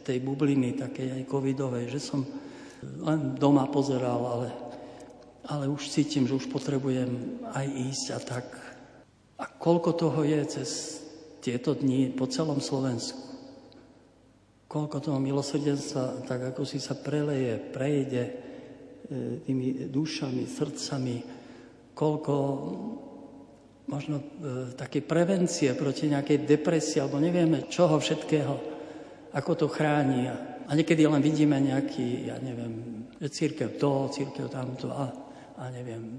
tej 0.04 0.18
bubliny, 0.20 0.76
takej 0.76 1.22
aj 1.22 1.30
covidovej, 1.30 1.88
že 1.88 2.02
som 2.02 2.26
len 2.82 3.38
doma 3.38 3.70
pozeral, 3.70 4.20
ale, 4.20 4.48
ale 5.46 5.66
už 5.68 5.90
cítim, 5.90 6.30
že 6.30 6.38
už 6.38 6.50
potrebujem 6.54 7.42
aj 7.50 7.66
ísť 7.66 8.08
a 8.14 8.20
tak. 8.22 8.48
A 9.42 9.46
koľko 9.50 9.98
toho 9.98 10.22
je 10.22 10.42
cez 10.46 10.70
tieto 11.42 11.74
dni 11.74 12.14
po 12.14 12.30
celom 12.30 12.62
Slovensku. 12.62 13.18
Koľko 14.70 14.98
toho 15.02 15.20
milosrdenstva, 15.20 16.24
tak 16.30 16.54
ako 16.54 16.64
si 16.64 16.78
sa 16.78 16.96
preleje, 16.96 17.60
prejde 17.60 18.24
e, 18.24 18.34
tými 19.44 19.90
dušami, 19.90 20.48
srdcami, 20.48 21.16
koľko 21.92 22.34
možno 23.92 24.22
e, 24.22 24.26
také 24.78 25.04
prevencie 25.04 25.76
proti 25.76 26.08
nejakej 26.08 26.48
depresii, 26.48 27.04
alebo 27.04 27.20
nevieme 27.20 27.68
čoho 27.68 28.00
všetkého, 28.00 28.54
ako 29.36 29.52
to 29.58 29.68
chráni. 29.68 30.32
A 30.32 30.72
niekedy 30.72 31.04
len 31.04 31.20
vidíme 31.20 31.60
nejaký, 31.60 32.32
ja 32.32 32.40
neviem, 32.40 33.04
církev 33.20 33.76
to, 33.76 34.08
církev 34.08 34.48
tamto 34.48 34.88
a, 34.88 35.12
a 35.62 35.70
neviem. 35.70 36.18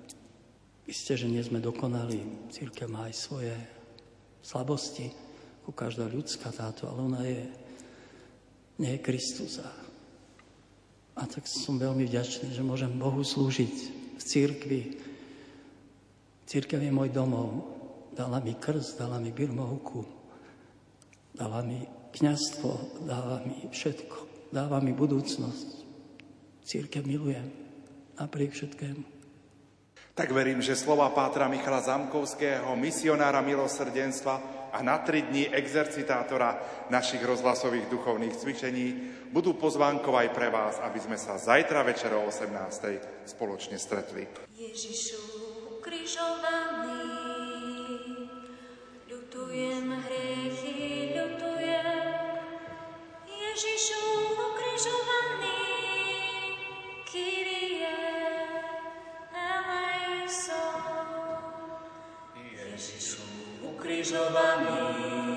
Isté, 0.86 1.18
že 1.18 1.26
nie 1.26 1.42
sme 1.42 1.58
dokonali. 1.58 2.22
Církev 2.54 2.86
má 2.86 3.10
aj 3.10 3.14
svoje 3.18 3.54
slabosti, 4.42 5.10
ako 5.62 5.70
každá 5.74 6.06
ľudská 6.06 6.54
táto, 6.54 6.86
ale 6.86 7.00
ona 7.02 7.22
je, 7.26 7.42
nie 8.78 8.94
je 8.94 9.04
Kristus. 9.04 9.58
A, 9.58 11.26
tak 11.26 11.46
som 11.50 11.78
veľmi 11.78 12.06
vďačný, 12.06 12.54
že 12.54 12.62
môžem 12.62 12.94
Bohu 12.94 13.22
slúžiť 13.22 13.74
v 14.18 14.22
církvi. 14.22 14.80
Církev 16.46 16.78
je 16.82 16.94
môj 16.94 17.10
domov. 17.10 17.66
Dala 18.14 18.38
mi 18.38 18.54
krst, 18.54 19.00
dala 19.00 19.18
mi 19.18 19.32
birmovku, 19.32 20.04
dala 21.32 21.64
mi 21.64 21.82
kniazstvo, 22.12 23.02
dáva 23.08 23.40
mi 23.42 23.72
všetko 23.72 24.32
dáva 24.52 24.84
mi 24.84 24.92
budúcnosť. 24.92 25.68
Církev 26.62 27.08
milujem 27.08 27.48
napriek 28.20 28.52
všetkému. 28.52 29.21
Tak 30.12 30.28
verím, 30.28 30.60
že 30.60 30.76
slova 30.76 31.08
Pátra 31.08 31.48
Michala 31.48 31.80
Zamkovského, 31.80 32.76
misionára 32.76 33.40
milosrdenstva 33.40 34.68
a 34.68 34.84
na 34.84 35.00
tri 35.00 35.24
dní 35.24 35.48
exercitátora 35.48 36.60
našich 36.92 37.24
rozhlasových 37.24 37.88
duchovných 37.88 38.36
cvičení 38.36 38.86
budú 39.32 39.56
pozvánkou 39.56 40.12
aj 40.12 40.28
pre 40.36 40.52
vás, 40.52 40.76
aby 40.84 41.00
sme 41.00 41.16
sa 41.16 41.40
zajtra 41.40 41.80
večer 41.80 42.12
o 42.12 42.28
18. 42.28 43.24
spoločne 43.24 43.80
stretli. 43.80 44.28
Ježišu, 44.52 45.20
ukrižovaný, 45.80 47.08
ľutujem 49.08 49.96
hriechy, 49.96 51.16
ľutujem, 51.16 52.04
Ježišu, 53.32 54.04
ukrižovaný, 54.36 55.60
Kyrie, 57.08 57.61
Ukrižovaný, 63.62 64.74
ľutujem 64.74 65.31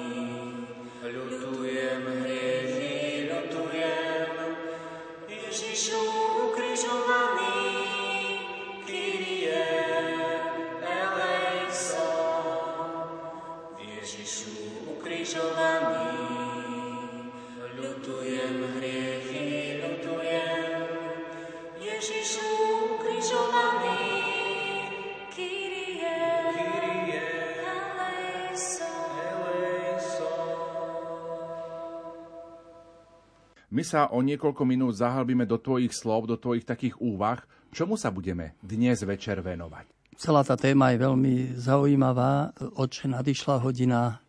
sa 33.86 34.10
o 34.10 34.20
niekoľko 34.26 34.66
minút 34.66 34.98
zahalbíme 34.98 35.46
do 35.46 35.62
tvojich 35.62 35.94
slov, 35.94 36.26
do 36.26 36.42
tvojich 36.42 36.66
takých 36.66 36.98
úvah. 36.98 37.46
Čomu 37.70 37.96
sa 37.96 38.10
budeme 38.10 38.58
dnes 38.66 39.06
večer 39.06 39.46
venovať? 39.46 39.86
Celá 40.18 40.42
tá 40.42 40.58
téma 40.58 40.96
je 40.96 41.04
veľmi 41.06 41.34
zaujímavá. 41.60 42.56
Oče, 42.80 43.12
nadišla 43.12 43.62
hodina. 43.62 44.24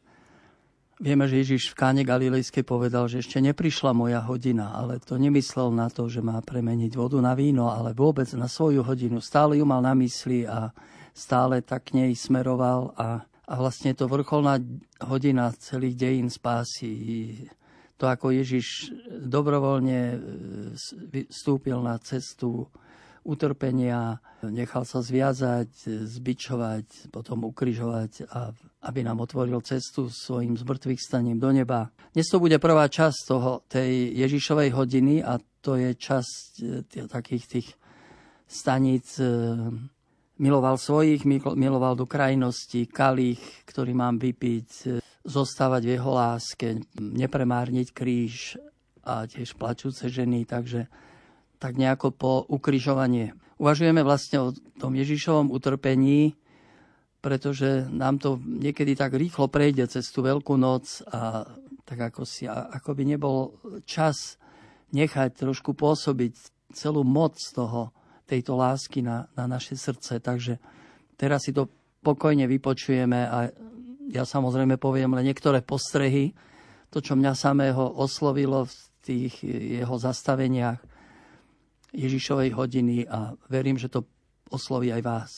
Vieme, 0.98 1.30
že 1.30 1.40
Ježiš 1.44 1.70
v 1.72 1.78
káne 1.78 2.02
Galilejskej 2.02 2.66
povedal, 2.66 3.06
že 3.06 3.22
ešte 3.22 3.38
neprišla 3.38 3.94
moja 3.94 4.18
hodina, 4.24 4.74
ale 4.74 4.98
to 4.98 5.14
nemyslel 5.14 5.70
na 5.70 5.86
to, 5.86 6.10
že 6.10 6.24
má 6.24 6.42
premeniť 6.42 6.92
vodu 6.96 7.20
na 7.22 7.38
víno, 7.38 7.70
ale 7.70 7.94
vôbec 7.94 8.26
na 8.34 8.48
svoju 8.50 8.82
hodinu. 8.82 9.22
Stále 9.22 9.60
ju 9.60 9.64
mal 9.68 9.78
na 9.78 9.94
mysli 9.94 10.42
a 10.48 10.74
stále 11.14 11.62
tak 11.62 11.92
k 11.92 12.02
nej 12.02 12.12
smeroval 12.18 12.96
a, 12.98 13.22
a 13.46 13.54
vlastne 13.56 13.94
to 13.94 14.10
vrcholná 14.10 14.58
hodina 15.04 15.54
celých 15.54 15.96
dejín 15.96 16.28
spásy 16.28 16.92
to, 17.96 18.04
ako 18.08 18.32
Ježiš 18.32 18.92
dobrovoľne 19.08 20.00
e, 20.12 20.18
vstúpil 21.32 21.80
na 21.80 21.96
cestu 22.00 22.68
utrpenia, 23.26 24.22
nechal 24.46 24.86
sa 24.86 25.02
zviazať, 25.02 25.90
zbičovať, 26.06 27.10
potom 27.10 27.42
ukryžovať 27.50 28.30
a 28.30 28.54
aby 28.86 29.02
nám 29.02 29.18
otvoril 29.18 29.58
cestu 29.66 30.06
svojim 30.06 30.54
zmrtvých 30.54 31.02
staním 31.02 31.42
do 31.42 31.50
neba. 31.50 31.90
Dnes 32.14 32.30
to 32.30 32.38
bude 32.38 32.54
prvá 32.62 32.86
časť 32.86 33.18
toho, 33.26 33.66
tej 33.66 34.14
Ježišovej 34.14 34.70
hodiny 34.70 35.26
a 35.26 35.42
to 35.58 35.74
je 35.74 35.90
časť 35.98 36.50
e, 36.62 37.10
takých 37.10 37.44
tých 37.50 37.68
staníc 38.46 39.18
e, 39.18 39.26
miloval 40.38 40.78
svojich, 40.78 41.26
miloval 41.58 41.98
do 41.98 42.06
krajnosti, 42.06 42.86
kalich, 42.86 43.42
ktorý 43.66 43.96
mám 43.96 44.22
vypiť, 44.22 45.02
zostávať 45.26 45.82
v 45.84 45.94
jeho 45.98 46.12
láske, 46.14 46.66
nepremárniť 46.96 47.88
kríž 47.90 48.56
a 49.02 49.26
tiež 49.26 49.58
plačúce 49.58 50.06
ženy, 50.06 50.46
takže 50.46 50.86
tak 51.58 51.74
nejako 51.74 52.14
po 52.14 52.32
ukrižovanie. 52.46 53.34
Uvažujeme 53.58 54.06
vlastne 54.06 54.38
o 54.40 54.48
tom 54.78 54.94
Ježišovom 54.94 55.50
utrpení, 55.50 56.38
pretože 57.18 57.90
nám 57.90 58.22
to 58.22 58.38
niekedy 58.38 58.94
tak 58.94 59.18
rýchlo 59.18 59.50
prejde 59.50 59.90
cez 59.90 60.06
tú 60.14 60.22
veľkú 60.22 60.54
noc 60.54 61.02
a 61.10 61.42
tak 61.86 62.14
ako, 62.14 62.22
si, 62.26 62.46
ako 62.46 62.94
by 62.94 63.02
nebol 63.02 63.58
čas 63.86 64.38
nechať 64.94 65.34
trošku 65.34 65.74
pôsobiť 65.74 66.34
celú 66.74 67.02
moc 67.02 67.38
toho, 67.54 67.90
tejto 68.26 68.58
lásky 68.58 69.06
na, 69.06 69.30
na 69.38 69.46
naše 69.46 69.78
srdce. 69.78 70.18
Takže 70.18 70.58
teraz 71.14 71.46
si 71.46 71.54
to 71.54 71.70
pokojne 72.02 72.44
vypočujeme 72.50 73.22
a 73.22 73.50
ja 74.06 74.22
samozrejme 74.22 74.78
poviem 74.78 75.14
len 75.18 75.26
niektoré 75.26 75.62
postrehy, 75.62 76.30
to, 76.90 77.02
čo 77.02 77.18
mňa 77.18 77.32
samého 77.34 77.82
oslovilo 77.98 78.64
v 78.64 78.74
tých 79.02 79.34
jeho 79.82 79.96
zastaveniach 79.98 80.78
Ježišovej 81.90 82.50
hodiny 82.54 83.06
a 83.06 83.34
verím, 83.50 83.78
že 83.78 83.90
to 83.90 84.06
osloví 84.50 84.94
aj 84.94 85.02
vás. 85.02 85.32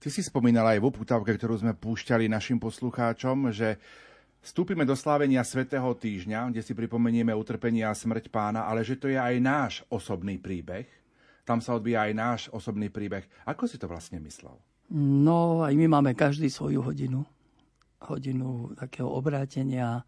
Ty 0.00 0.08
si 0.12 0.20
spomínala 0.20 0.76
aj 0.76 0.80
v 0.84 0.88
upútavke, 0.88 1.32
ktorú 1.32 1.60
sme 1.60 1.72
púšťali 1.76 2.28
našim 2.28 2.60
poslucháčom, 2.60 3.52
že 3.52 3.80
vstúpime 4.44 4.84
do 4.84 4.92
slávenia 4.92 5.40
Svetého 5.44 5.88
týždňa, 5.96 6.52
kde 6.52 6.60
si 6.60 6.76
pripomenieme 6.76 7.32
utrpenie 7.32 7.84
a 7.88 7.96
smrť 7.96 8.28
pána, 8.28 8.68
ale 8.68 8.84
že 8.84 9.00
to 9.00 9.08
je 9.08 9.16
aj 9.16 9.36
náš 9.40 9.72
osobný 9.88 10.36
príbeh. 10.36 10.84
Tam 11.44 11.60
sa 11.60 11.76
odvíja 11.76 12.08
aj 12.08 12.12
náš 12.16 12.40
osobný 12.52 12.88
príbeh. 12.88 13.24
Ako 13.44 13.68
si 13.68 13.76
to 13.76 13.88
vlastne 13.88 14.20
myslel? 14.24 14.56
No, 14.96 15.64
aj 15.64 15.72
my 15.76 15.88
máme 15.88 16.12
každý 16.12 16.48
svoju 16.52 16.84
hodinu 16.84 17.24
hodinu 18.08 18.76
takého 18.76 19.08
obrátenia, 19.08 20.04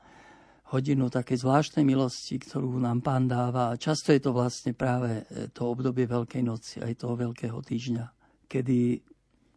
hodinu 0.75 1.07
také 1.07 1.39
zvláštnej 1.39 1.87
milosti, 1.87 2.43
ktorú 2.43 2.83
nám 2.83 2.99
pán 3.01 3.31
dáva. 3.31 3.71
A 3.71 3.79
často 3.79 4.11
je 4.11 4.19
to 4.19 4.35
vlastne 4.35 4.75
práve 4.75 5.23
e, 5.31 5.47
to 5.55 5.71
obdobie 5.71 6.11
Veľkej 6.11 6.43
noci, 6.43 6.83
aj 6.83 7.07
toho 7.07 7.15
Veľkého 7.15 7.59
týždňa, 7.63 8.05
kedy 8.51 8.99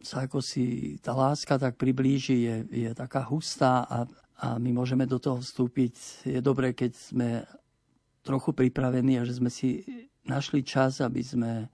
sa 0.00 0.24
ako 0.24 0.40
si 0.40 0.96
tá 1.02 1.12
láska 1.12 1.60
tak 1.60 1.76
priblíži, 1.76 2.36
je, 2.46 2.56
je 2.88 2.90
taká 2.96 3.26
hustá 3.28 3.84
a, 3.84 4.08
a 4.40 4.56
my 4.56 4.72
môžeme 4.72 5.04
do 5.04 5.20
toho 5.20 5.42
vstúpiť. 5.42 6.24
Je 6.24 6.40
dobré, 6.40 6.72
keď 6.72 6.96
sme 6.96 7.28
trochu 8.24 8.56
pripravení 8.56 9.20
a 9.20 9.26
že 9.28 9.36
sme 9.36 9.52
si 9.52 9.84
našli 10.24 10.64
čas, 10.64 11.04
aby 11.04 11.20
sme 11.20 11.68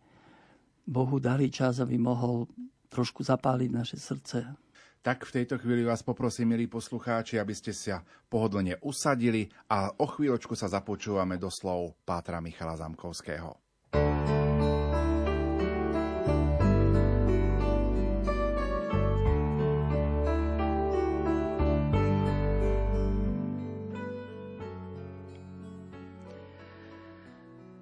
Bohu 0.87 1.19
dali 1.23 1.51
čas, 1.51 1.79
aby 1.79 1.99
mohol 1.99 2.51
trošku 2.91 3.23
zapáliť 3.23 3.71
naše 3.71 3.99
srdce 3.99 4.66
tak 5.07 5.23
v 5.23 5.39
tejto 5.39 5.63
chvíli 5.63 5.87
vás 5.87 6.03
poprosím, 6.03 6.59
milí 6.59 6.67
poslucháči, 6.67 7.39
aby 7.39 7.55
ste 7.55 7.71
sa 7.71 8.03
pohodlne 8.27 8.75
usadili 8.83 9.47
a 9.71 9.95
o 10.03 10.07
chvíľočku 10.11 10.59
sa 10.59 10.67
započúvame 10.67 11.39
do 11.39 11.47
slov 11.47 11.95
Pátra 12.03 12.43
Michala 12.43 12.75
Zamkovského. 12.75 13.55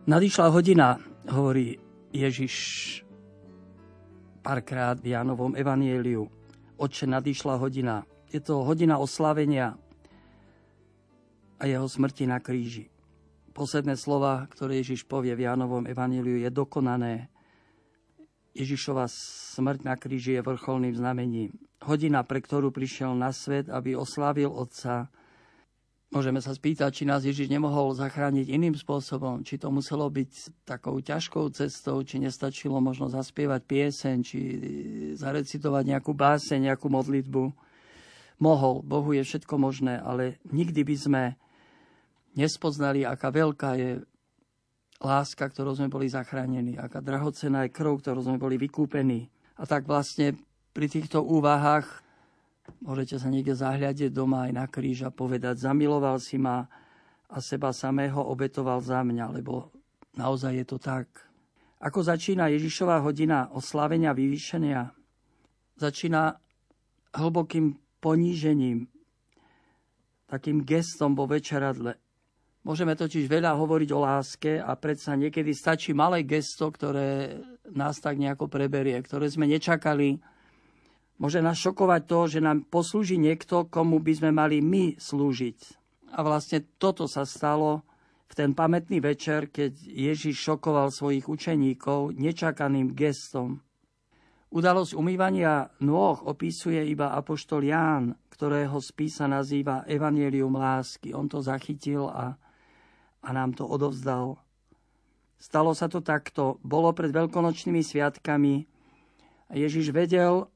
Nadišla 0.04 0.52
hodina, 0.52 1.00
hovorí 1.32 1.80
Ježiš 2.12 3.00
párkrát 4.44 5.00
v 5.00 5.16
Jánovom 5.16 5.56
evanieliu 5.56 6.43
Oče, 6.74 7.06
nadišla 7.06 7.54
hodina. 7.62 8.02
Je 8.34 8.42
to 8.42 8.66
hodina 8.66 8.98
oslávenia 8.98 9.78
a 11.54 11.70
jeho 11.70 11.86
smrti 11.86 12.26
na 12.26 12.42
kríži. 12.42 12.90
Posledné 13.54 13.94
slova, 13.94 14.50
ktoré 14.50 14.82
Ježiš 14.82 15.06
povie 15.06 15.38
v 15.38 15.46
Jánovom 15.46 15.86
evaníliu, 15.86 16.42
je 16.42 16.50
dokonané. 16.50 17.30
Ježišova 18.58 19.06
smrť 19.54 19.86
na 19.86 19.94
kríži 19.94 20.34
je 20.34 20.42
vrcholným 20.42 20.98
znamením. 20.98 21.54
Hodina, 21.86 22.26
pre 22.26 22.42
ktorú 22.42 22.74
prišiel 22.74 23.14
na 23.14 23.30
svet, 23.30 23.70
aby 23.70 23.94
oslávil 23.94 24.50
Otca, 24.50 25.06
Môžeme 26.14 26.38
sa 26.38 26.54
spýtať, 26.54 26.94
či 26.94 27.10
nás 27.10 27.26
Ježiš 27.26 27.50
nemohol 27.50 27.90
zachrániť 27.90 28.46
iným 28.46 28.78
spôsobom, 28.78 29.42
či 29.42 29.58
to 29.58 29.66
muselo 29.74 30.06
byť 30.06 30.62
takou 30.62 31.02
ťažkou 31.02 31.50
cestou, 31.50 31.98
či 32.06 32.22
nestačilo 32.22 32.78
možno 32.78 33.10
zaspievať 33.10 33.66
pieseň, 33.66 34.16
či 34.22 34.38
zarecitovať 35.18 35.82
nejakú 35.90 36.14
báseň, 36.14 36.70
nejakú 36.70 36.86
modlitbu. 36.86 37.50
Mohol, 38.38 38.86
Bohu 38.86 39.10
je 39.10 39.26
všetko 39.26 39.58
možné, 39.58 39.98
ale 39.98 40.38
nikdy 40.54 40.86
by 40.86 40.94
sme 40.94 41.22
nespoznali, 42.38 43.02
aká 43.02 43.34
veľká 43.34 43.70
je 43.74 43.90
láska, 45.02 45.50
ktorou 45.50 45.74
sme 45.74 45.90
boli 45.90 46.06
zachránení, 46.06 46.78
aká 46.78 47.02
drahocená 47.02 47.66
je 47.66 47.74
krv, 47.74 47.98
ktorou 47.98 48.22
sme 48.22 48.38
boli 48.38 48.54
vykúpení. 48.54 49.26
A 49.58 49.66
tak 49.66 49.90
vlastne 49.90 50.38
pri 50.70 50.86
týchto 50.86 51.26
úvahách 51.26 52.03
Môžete 52.84 53.16
sa 53.16 53.32
niekde 53.32 53.56
zahľadiť 53.56 54.12
doma 54.12 54.44
aj 54.44 54.52
na 54.52 54.68
kríž 54.68 55.08
a 55.08 55.10
povedať, 55.10 55.56
zamiloval 55.56 56.20
si 56.20 56.36
ma 56.36 56.68
a 57.32 57.40
seba 57.40 57.72
samého 57.72 58.20
obetoval 58.20 58.84
za 58.84 59.00
mňa, 59.00 59.40
lebo 59.40 59.72
naozaj 60.20 60.52
je 60.52 60.66
to 60.68 60.76
tak. 60.76 61.08
Ako 61.80 62.04
začína 62.04 62.52
Ježišová 62.52 63.00
hodina 63.00 63.48
oslávenia 63.56 64.12
vyvýšenia? 64.12 64.92
Začína 65.80 66.36
hlbokým 67.16 67.72
ponížením, 68.04 68.84
takým 70.28 70.60
gestom 70.60 71.16
vo 71.16 71.24
večeradle. 71.24 71.96
Môžeme 72.68 72.92
totiž 72.92 73.24
veľa 73.24 73.56
hovoriť 73.56 73.90
o 73.96 73.98
láske 74.04 74.52
a 74.60 74.76
predsa 74.76 75.16
niekedy 75.16 75.56
stačí 75.56 75.96
malé 75.96 76.20
gesto, 76.24 76.68
ktoré 76.68 77.40
nás 77.72 77.96
tak 77.96 78.20
nejako 78.20 78.48
preberie, 78.48 79.00
ktoré 79.00 79.28
sme 79.32 79.48
nečakali, 79.48 80.20
Môže 81.14 81.38
nás 81.38 81.54
šokovať 81.62 82.02
to, 82.10 82.20
že 82.26 82.40
nám 82.42 82.66
poslúži 82.66 83.14
niekto, 83.14 83.70
komu 83.70 84.02
by 84.02 84.12
sme 84.18 84.30
mali 84.34 84.58
my 84.58 84.98
slúžiť. 84.98 85.58
A 86.14 86.26
vlastne 86.26 86.66
toto 86.78 87.06
sa 87.06 87.22
stalo 87.22 87.86
v 88.26 88.32
ten 88.34 88.50
pamätný 88.50 88.98
večer, 88.98 89.46
keď 89.50 89.78
Ježiš 89.78 90.34
šokoval 90.42 90.90
svojich 90.90 91.30
učeníkov 91.30 92.18
nečakaným 92.18 92.90
gestom. 92.94 93.62
Udalosť 94.54 94.94
umývania 94.94 95.70
nôh 95.82 96.18
opisuje 96.22 96.78
iba 96.86 97.10
apoštol 97.18 97.66
Ján, 97.66 98.14
ktorého 98.30 98.78
spísa 98.78 99.26
nazýva 99.26 99.82
Evangelium 99.90 100.54
lásky. 100.54 101.10
On 101.10 101.26
to 101.26 101.42
zachytil 101.42 102.06
a, 102.10 102.38
a 103.22 103.28
nám 103.34 103.54
to 103.58 103.66
odovzdal. 103.66 104.38
Stalo 105.38 105.74
sa 105.74 105.90
to 105.90 105.98
takto. 105.98 106.62
Bolo 106.62 106.94
pred 106.94 107.10
veľkonočnými 107.10 107.82
sviatkami 107.82 108.66
Ježiš 109.50 109.90
vedel, 109.90 110.46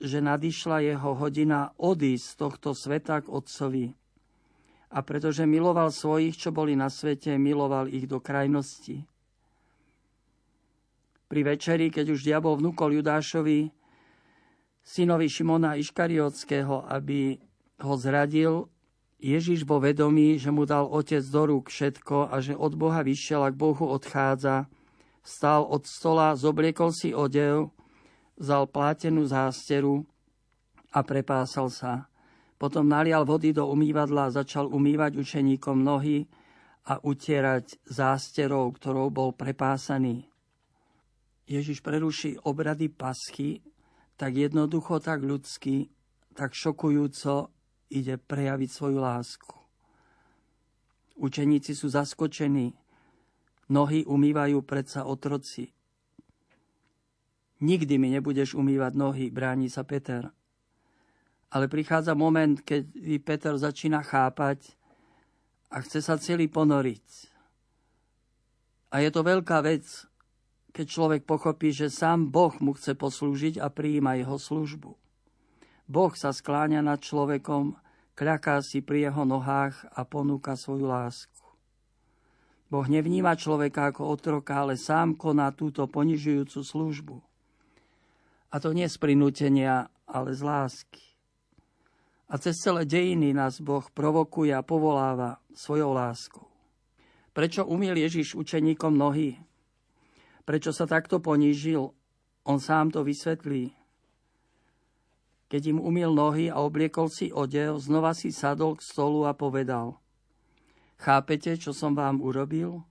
že 0.00 0.24
nadišla 0.24 0.80
jeho 0.80 1.12
hodina 1.12 1.76
odísť 1.76 2.24
z 2.24 2.34
tohto 2.40 2.70
sveta 2.72 3.20
k 3.20 3.28
Otcovi. 3.28 3.86
A 4.90 4.98
pretože 5.06 5.46
miloval 5.46 5.94
svojich, 5.94 6.34
čo 6.34 6.50
boli 6.50 6.74
na 6.74 6.90
svete, 6.90 7.36
miloval 7.38 7.86
ich 7.86 8.10
do 8.10 8.18
krajnosti. 8.18 9.06
Pri 11.30 11.40
večeri, 11.46 11.94
keď 11.94 12.06
už 12.10 12.26
diabol 12.26 12.58
vnúkol 12.58 12.98
Judášovi, 12.98 13.70
synovi 14.82 15.30
Šimona 15.30 15.78
Iškariotského, 15.78 16.90
aby 16.90 17.38
ho 17.78 17.94
zradil, 17.94 18.66
Ježiš 19.20 19.68
vo 19.68 19.78
vedomí, 19.78 20.40
že 20.40 20.48
mu 20.48 20.64
dal 20.64 20.88
otec 20.88 21.20
do 21.28 21.42
rúk 21.44 21.68
všetko 21.68 22.32
a 22.32 22.40
že 22.40 22.56
od 22.56 22.72
Boha 22.72 23.04
vyšiel 23.04 23.44
a 23.44 23.52
k 23.52 23.60
Bohu 23.60 23.84
odchádza, 23.84 24.64
stal 25.20 25.68
od 25.68 25.84
stola, 25.84 26.32
zobliekol 26.34 26.90
si 26.90 27.12
odev, 27.12 27.68
vzal 28.40 28.64
plátenú 28.72 29.28
zásteru 29.28 30.08
a 30.96 31.04
prepásal 31.04 31.68
sa. 31.68 32.08
Potom 32.56 32.88
nalial 32.88 33.28
vody 33.28 33.52
do 33.52 33.68
umývadla 33.68 34.32
a 34.32 34.34
začal 34.40 34.72
umývať 34.72 35.20
učeníkom 35.20 35.84
nohy 35.84 36.24
a 36.88 36.96
utierať 37.04 37.84
zásterou, 37.84 38.72
ktorou 38.72 39.12
bol 39.12 39.36
prepásaný. 39.36 40.24
Ježiš 41.44 41.84
preruší 41.84 42.40
obrady 42.40 42.88
paschy 42.88 43.60
tak 44.20 44.36
jednoducho, 44.36 45.00
tak 45.00 45.24
ľudsky, 45.24 45.88
tak 46.36 46.52
šokujúco 46.52 47.48
ide 47.88 48.20
prejaviť 48.20 48.68
svoju 48.68 48.98
lásku. 49.00 49.56
Učeníci 51.16 51.72
sú 51.72 51.88
zaskočení, 51.88 52.76
nohy 53.72 54.04
umývajú 54.04 54.60
predsa 54.60 55.08
otroci. 55.08 55.72
Nikdy 57.60 57.94
mi 58.00 58.08
nebudeš 58.16 58.56
umývať 58.56 58.92
nohy, 58.96 59.28
bráni 59.28 59.68
sa 59.68 59.84
Peter. 59.84 60.32
Ale 61.52 61.68
prichádza 61.68 62.16
moment, 62.16 62.56
keď 62.56 62.88
Peter 63.20 63.52
začína 63.52 64.00
chápať 64.00 64.72
a 65.68 65.84
chce 65.84 66.00
sa 66.00 66.16
celý 66.16 66.48
ponoriť. 66.48 67.06
A 68.90 69.04
je 69.04 69.10
to 69.12 69.20
veľká 69.22 69.60
vec, 69.60 69.86
keď 70.72 70.86
človek 70.88 71.22
pochopí, 71.28 71.70
že 71.70 71.92
sám 71.92 72.32
Boh 72.32 72.54
mu 72.64 72.72
chce 72.72 72.96
poslúžiť 72.96 73.60
a 73.60 73.68
prijíma 73.68 74.16
jeho 74.18 74.40
službu. 74.40 74.96
Boh 75.90 76.12
sa 76.14 76.30
skláňa 76.30 76.80
nad 76.80 77.02
človekom, 77.02 77.76
kľaká 78.14 78.62
si 78.62 78.80
pri 78.80 79.10
jeho 79.10 79.26
nohách 79.26 79.84
a 79.90 80.06
ponúka 80.06 80.54
svoju 80.54 80.86
lásku. 80.86 81.44
Boh 82.70 82.86
nevníma 82.86 83.34
človeka 83.34 83.90
ako 83.90 84.14
otroka, 84.14 84.54
ale 84.54 84.78
sám 84.78 85.18
koná 85.18 85.50
túto 85.50 85.82
ponižujúcu 85.90 86.62
službu. 86.62 87.29
A 88.50 88.58
to 88.58 88.74
nie 88.74 88.90
z 88.90 88.98
prinútenia, 88.98 89.86
ale 90.10 90.34
z 90.34 90.42
lásky. 90.42 91.02
A 92.30 92.38
cez 92.38 92.58
celé 92.62 92.86
dejiny 92.86 93.34
nás 93.34 93.58
Boh 93.58 93.82
provokuje 93.90 94.54
a 94.54 94.62
povoláva 94.62 95.42
svojou 95.54 95.94
láskou. 95.94 96.46
Prečo 97.30 97.62
umiel 97.66 97.94
Ježiš 97.94 98.34
učeníkom 98.34 98.94
nohy? 98.94 99.38
Prečo 100.42 100.74
sa 100.74 100.86
takto 100.86 101.22
ponížil? 101.22 101.94
On 102.46 102.58
sám 102.58 102.90
to 102.90 103.06
vysvetlí. 103.06 103.70
Keď 105.50 105.62
im 105.74 105.78
umil 105.82 106.14
nohy 106.14 106.46
a 106.46 106.62
obliekol 106.62 107.10
si 107.10 107.34
odev, 107.34 107.78
znova 107.82 108.14
si 108.14 108.30
sadol 108.30 108.78
k 108.78 108.86
stolu 108.86 109.26
a 109.26 109.34
povedal 109.34 109.98
Chápete, 110.98 111.58
čo 111.58 111.74
som 111.74 111.94
vám 111.94 112.22
urobil? 112.22 112.86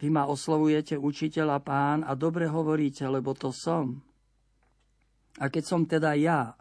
Vy 0.00 0.08
ma 0.08 0.24
oslovujete 0.24 0.96
učiteľ 0.96 1.46
a 1.56 1.60
pán 1.60 2.00
a 2.04 2.16
dobre 2.16 2.48
hovoríte, 2.48 3.04
lebo 3.04 3.36
to 3.36 3.52
som. 3.52 4.00
A 5.42 5.50
keď 5.50 5.64
som 5.66 5.82
teda 5.82 6.14
ja, 6.14 6.54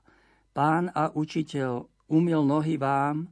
pán 0.54 0.90
a 0.94 1.14
učiteľ, 1.14 1.86
umil 2.10 2.42
nohy 2.42 2.78
vám, 2.78 3.30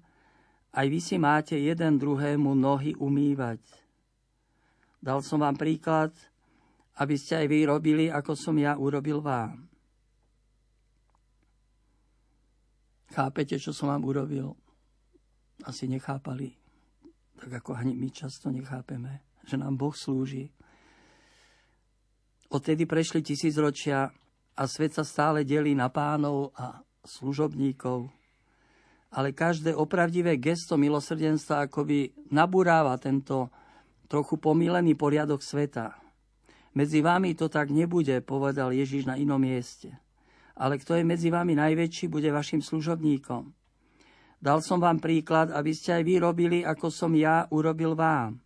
aj 0.72 0.86
vy 0.88 1.00
si 1.04 1.16
máte 1.20 1.58
jeden 1.58 2.00
druhému 2.00 2.56
nohy 2.56 2.96
umývať. 2.96 3.60
Dal 5.02 5.26
som 5.26 5.42
vám 5.42 5.58
príklad, 5.58 6.14
aby 7.02 7.18
ste 7.18 7.42
aj 7.42 7.48
vy 7.50 7.60
robili, 7.66 8.06
ako 8.08 8.38
som 8.38 8.56
ja 8.62 8.78
urobil 8.78 9.20
vám. 9.20 9.66
Chápete, 13.12 13.60
čo 13.60 13.76
som 13.76 13.92
vám 13.92 14.08
urobil? 14.08 14.56
Asi 15.68 15.90
nechápali. 15.90 16.56
Tak 17.42 17.66
ako 17.66 17.76
ani 17.76 17.98
my 17.98 18.08
často 18.14 18.54
nechápeme, 18.54 19.26
že 19.44 19.58
nám 19.58 19.76
Boh 19.76 19.92
slúži. 19.92 20.48
Odtedy 22.54 22.86
prešli 22.86 23.26
tisícročia 23.26 24.14
a 24.58 24.64
svet 24.68 24.96
sa 24.96 25.06
stále 25.06 25.44
delí 25.48 25.76
na 25.76 25.88
pánov 25.88 26.52
a 26.56 26.84
služobníkov. 27.06 28.10
Ale 29.12 29.36
každé 29.36 29.76
opravdivé 29.76 30.40
gesto 30.40 30.80
milosrdenstva 30.80 31.68
akoby 31.68 32.16
nabúráva 32.32 32.96
tento 32.96 33.52
trochu 34.08 34.40
pomílený 34.40 34.96
poriadok 34.96 35.44
sveta. 35.44 36.00
Medzi 36.72 37.04
vami 37.04 37.36
to 37.36 37.52
tak 37.52 37.68
nebude, 37.68 38.24
povedal 38.24 38.72
Ježiš 38.72 39.04
na 39.04 39.20
inom 39.20 39.40
mieste 39.40 39.92
ale 40.62 40.78
kto 40.78 40.94
je 40.94 41.04
medzi 41.08 41.34
vami 41.34 41.58
najväčší, 41.58 42.06
bude 42.06 42.30
vašim 42.30 42.62
služobníkom. 42.62 43.50
Dal 44.42 44.62
som 44.62 44.78
vám 44.82 45.02
príklad, 45.02 45.54
aby 45.54 45.74
ste 45.74 45.98
aj 45.98 46.04
vy 46.06 46.16
robili, 46.22 46.60
ako 46.62 46.94
som 46.94 47.14
ja 47.18 47.50
urobil 47.50 47.98
vám. 47.98 48.38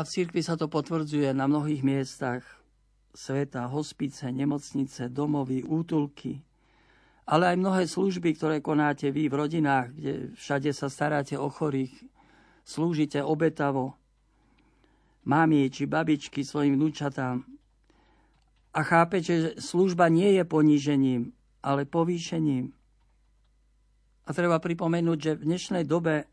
A 0.00 0.08
v 0.08 0.08
cirkvi 0.08 0.40
sa 0.40 0.56
to 0.56 0.64
potvrdzuje 0.64 1.28
na 1.36 1.44
mnohých 1.44 1.84
miestach 1.84 2.40
sveta, 3.12 3.68
hospice, 3.68 4.32
nemocnice, 4.32 5.12
domovy, 5.12 5.60
útulky, 5.60 6.40
ale 7.28 7.52
aj 7.52 7.56
mnohé 7.60 7.82
služby, 7.84 8.32
ktoré 8.32 8.64
konáte 8.64 9.12
vy 9.12 9.28
v 9.28 9.36
rodinách, 9.36 9.92
kde 9.92 10.32
všade 10.40 10.72
sa 10.72 10.88
staráte 10.88 11.36
o 11.36 11.52
chorých, 11.52 11.92
slúžite 12.64 13.20
obetavo, 13.20 13.92
mami 15.28 15.68
či 15.68 15.84
babičky 15.84 16.48
svojim 16.48 16.80
vnúčatám, 16.80 17.44
a 18.72 18.80
chápe, 18.80 19.20
že 19.20 19.60
služba 19.60 20.08
nie 20.08 20.32
je 20.40 20.48
ponížením, 20.48 21.36
ale 21.60 21.84
povýšením. 21.84 22.72
A 24.24 24.30
treba 24.32 24.64
pripomenúť, 24.64 25.18
že 25.20 25.32
v 25.36 25.44
dnešnej 25.44 25.84
dobe 25.84 26.24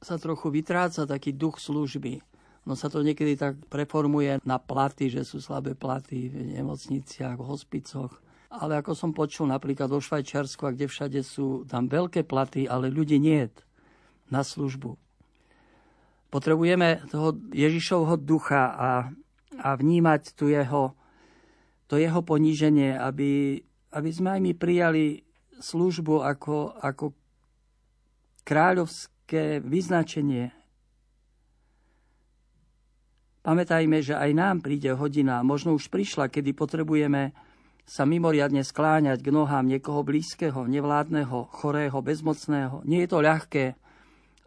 sa 0.00 0.16
trochu 0.16 0.48
vytráca 0.48 1.04
taký 1.04 1.36
duch 1.36 1.60
služby. 1.60 2.24
No 2.68 2.76
sa 2.76 2.92
to 2.92 3.00
niekedy 3.00 3.32
tak 3.40 3.56
preformuje 3.72 4.44
na 4.44 4.60
platy, 4.60 5.08
že 5.08 5.24
sú 5.24 5.40
slabé 5.40 5.72
platy 5.72 6.28
v 6.28 6.60
nemocniciach, 6.60 7.40
v 7.40 7.48
hospicoch. 7.48 8.12
Ale 8.52 8.76
ako 8.76 8.92
som 8.92 9.16
počul 9.16 9.48
napríklad 9.48 9.88
vo 9.88 10.04
Švajčiarsku, 10.04 10.76
kde 10.76 10.84
všade 10.84 11.20
sú 11.24 11.64
tam 11.64 11.88
veľké 11.88 12.28
platy, 12.28 12.68
ale 12.68 12.92
ľudí 12.92 13.16
nie 13.16 13.48
na 14.28 14.44
službu. 14.44 15.00
Potrebujeme 16.28 17.08
toho 17.08 17.40
Ježišovho 17.56 18.20
ducha 18.20 18.68
a, 18.76 18.90
a 19.64 19.68
vnímať 19.72 20.36
tu 20.36 20.52
jeho 20.52 20.92
to 21.88 21.96
jeho 21.96 22.20
poníženie, 22.20 22.92
aby, 23.00 23.64
aby 23.96 24.10
sme 24.12 24.36
aj 24.36 24.40
my 24.44 24.52
prijali 24.52 25.24
službu 25.56 26.20
ako, 26.20 26.76
ako 26.84 27.16
kráľovské 28.44 29.64
vyznačenie. 29.64 30.52
Pamätajme, 33.42 34.02
že 34.02 34.18
aj 34.18 34.30
nám 34.34 34.56
príde 34.60 34.90
hodina, 34.92 35.40
možno 35.46 35.74
už 35.78 35.88
prišla, 35.88 36.28
kedy 36.28 36.52
potrebujeme 36.52 37.32
sa 37.88 38.04
mimoriadne 38.04 38.60
skláňať 38.60 39.24
k 39.24 39.32
nohám 39.32 39.64
niekoho 39.64 40.04
blízkeho, 40.04 40.68
nevládneho, 40.68 41.48
chorého, 41.56 41.96
bezmocného. 42.04 42.84
Nie 42.84 43.06
je 43.06 43.10
to 43.10 43.24
ľahké, 43.24 43.64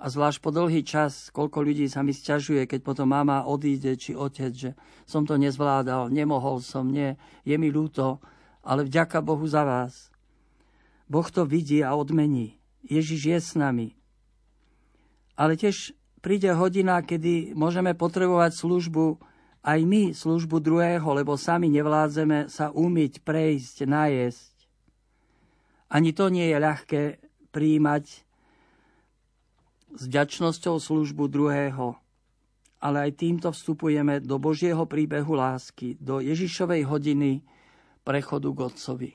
a 0.01 0.09
zvlášť 0.09 0.41
po 0.41 0.49
dlhý 0.49 0.81
čas, 0.81 1.29
koľko 1.29 1.61
ľudí 1.61 1.85
sa 1.85 2.01
mi 2.01 2.09
sťažuje, 2.09 2.65
keď 2.65 2.81
potom 2.81 3.13
mama 3.13 3.45
odíde, 3.45 3.93
či 4.01 4.17
otec, 4.17 4.49
že 4.49 4.73
som 5.05 5.29
to 5.29 5.37
nezvládal, 5.37 6.09
nemohol 6.09 6.57
som, 6.57 6.89
nie, 6.89 7.13
je 7.45 7.53
mi 7.53 7.69
ľúto, 7.69 8.17
ale 8.65 8.89
vďaka 8.89 9.21
Bohu 9.21 9.45
za 9.45 9.61
vás. 9.61 10.09
Boh 11.05 11.29
to 11.29 11.45
vidí 11.45 11.85
a 11.85 11.93
odmení. 11.93 12.57
Ježiš 12.81 13.21
je 13.29 13.37
s 13.37 13.51
nami. 13.53 13.93
Ale 15.37 15.53
tiež 15.53 15.93
príde 16.21 16.53
hodina, 16.53 17.01
kedy 17.01 17.57
môžeme 17.57 17.97
potrebovať 17.97 18.55
službu, 18.55 19.19
aj 19.61 19.79
my 19.85 20.13
službu 20.13 20.57
druhého, 20.57 21.05
lebo 21.13 21.37
sami 21.37 21.69
nevládzeme 21.69 22.49
sa 22.49 22.73
umyť, 22.73 23.21
prejsť, 23.21 23.85
najesť. 23.85 24.53
Ani 25.91 26.15
to 26.15 26.31
nie 26.33 26.49
je 26.49 26.57
ľahké 26.57 27.01
príjmať, 27.51 28.05
s 29.95 30.07
vďačnosťou 30.07 30.79
službu 30.79 31.27
druhého. 31.27 31.99
Ale 32.81 32.97
aj 33.09 33.21
týmto 33.21 33.53
vstupujeme 33.53 34.23
do 34.23 34.41
Božieho 34.41 34.89
príbehu 34.89 35.37
lásky, 35.37 35.99
do 36.01 36.17
Ježišovej 36.17 36.81
hodiny 36.89 37.45
prechodu 38.01 38.49
k 38.49 38.59
Otcovi. 38.65 39.11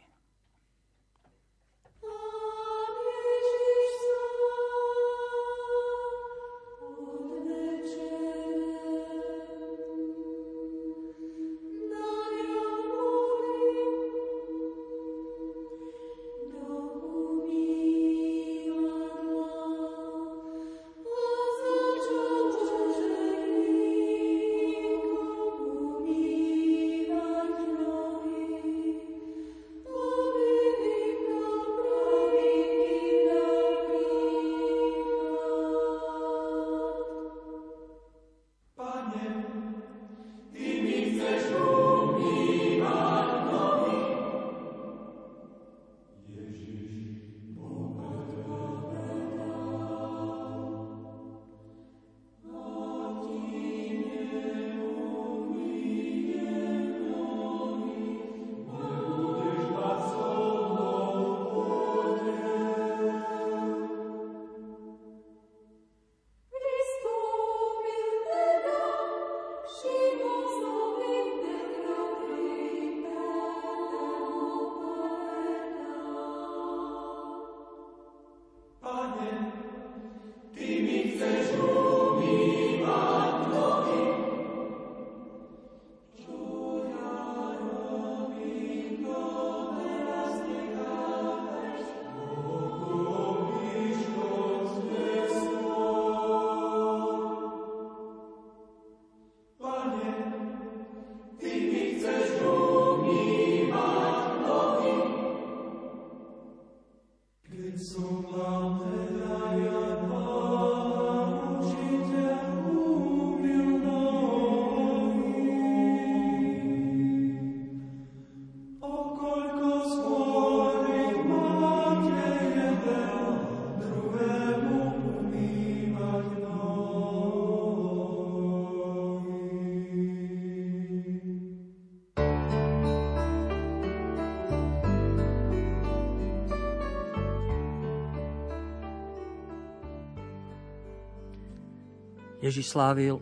Ježiš 142.46 142.78
slávil 142.78 143.18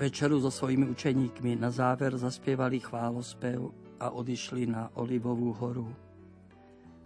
večeru 0.00 0.40
so 0.40 0.48
svojimi 0.48 0.88
učeníkmi. 0.88 1.60
Na 1.60 1.68
záver 1.68 2.16
zaspievali 2.16 2.80
chválospev 2.80 3.60
a 4.00 4.08
odišli 4.08 4.64
na 4.64 4.88
Olivovú 4.96 5.52
horu. 5.52 5.92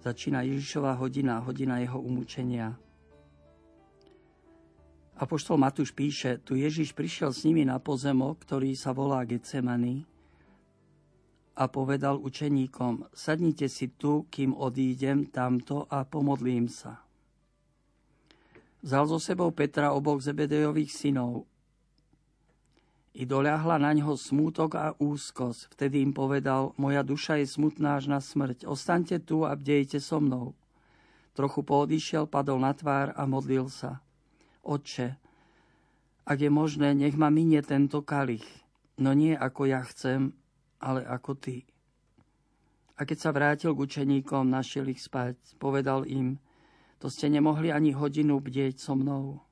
Začína 0.06 0.46
Ježišová 0.46 0.94
hodina, 0.94 1.42
hodina 1.42 1.82
jeho 1.82 1.98
umúčenia. 1.98 2.78
Apoštol 5.18 5.58
Matúš 5.58 5.90
píše, 5.90 6.38
tu 6.38 6.54
Ježiš 6.54 6.94
prišiel 6.94 7.34
s 7.34 7.42
nimi 7.42 7.66
na 7.66 7.82
pozemok, 7.82 8.38
ktorý 8.46 8.78
sa 8.78 8.94
volá 8.94 9.26
Getsemany 9.26 10.06
a 11.58 11.66
povedal 11.66 12.22
učeníkom, 12.22 13.10
sadnite 13.10 13.66
si 13.66 13.90
tu, 13.98 14.30
kým 14.30 14.54
odídem 14.54 15.26
tamto 15.26 15.90
a 15.90 16.06
pomodlím 16.06 16.70
sa. 16.70 17.01
Vzal 18.82 19.06
so 19.06 19.22
sebou 19.22 19.54
Petra 19.54 19.94
oboch 19.94 20.18
Zebedejových 20.18 20.90
synov. 20.90 21.46
I 23.14 23.22
doľahla 23.22 23.78
na 23.78 23.94
ňo 23.94 24.18
smútok 24.18 24.70
a 24.74 24.86
úzkosť. 24.98 25.70
Vtedy 25.70 26.02
im 26.02 26.10
povedal, 26.10 26.74
moja 26.74 27.06
duša 27.06 27.38
je 27.38 27.46
smutná 27.46 28.00
až 28.00 28.10
na 28.10 28.18
smrť. 28.18 28.66
Ostaňte 28.66 29.22
tu 29.22 29.46
a 29.46 29.54
bdejte 29.54 30.02
so 30.02 30.18
mnou. 30.18 30.58
Trochu 31.38 31.62
poodišiel, 31.62 32.26
padol 32.26 32.58
na 32.58 32.74
tvár 32.74 33.14
a 33.14 33.22
modlil 33.22 33.70
sa. 33.70 34.02
Otče, 34.66 35.14
ak 36.26 36.38
je 36.42 36.50
možné, 36.50 36.98
nech 36.98 37.14
ma 37.14 37.30
minie 37.30 37.62
tento 37.62 38.02
kalich. 38.02 38.44
No 38.98 39.14
nie 39.14 39.38
ako 39.38 39.70
ja 39.70 39.86
chcem, 39.86 40.34
ale 40.82 41.06
ako 41.06 41.38
ty. 41.38 41.70
A 42.98 43.06
keď 43.06 43.18
sa 43.18 43.30
vrátil 43.30 43.70
k 43.74 43.82
učeníkom, 43.86 44.50
našiel 44.50 44.90
ich 44.90 45.02
spať. 45.02 45.38
Povedal 45.62 46.02
im, 46.10 46.41
to 47.02 47.10
ste 47.10 47.26
nemohli 47.26 47.74
ani 47.74 47.90
hodinu 47.90 48.38
bdieť 48.38 48.78
so 48.78 48.94
mnou. 48.94 49.42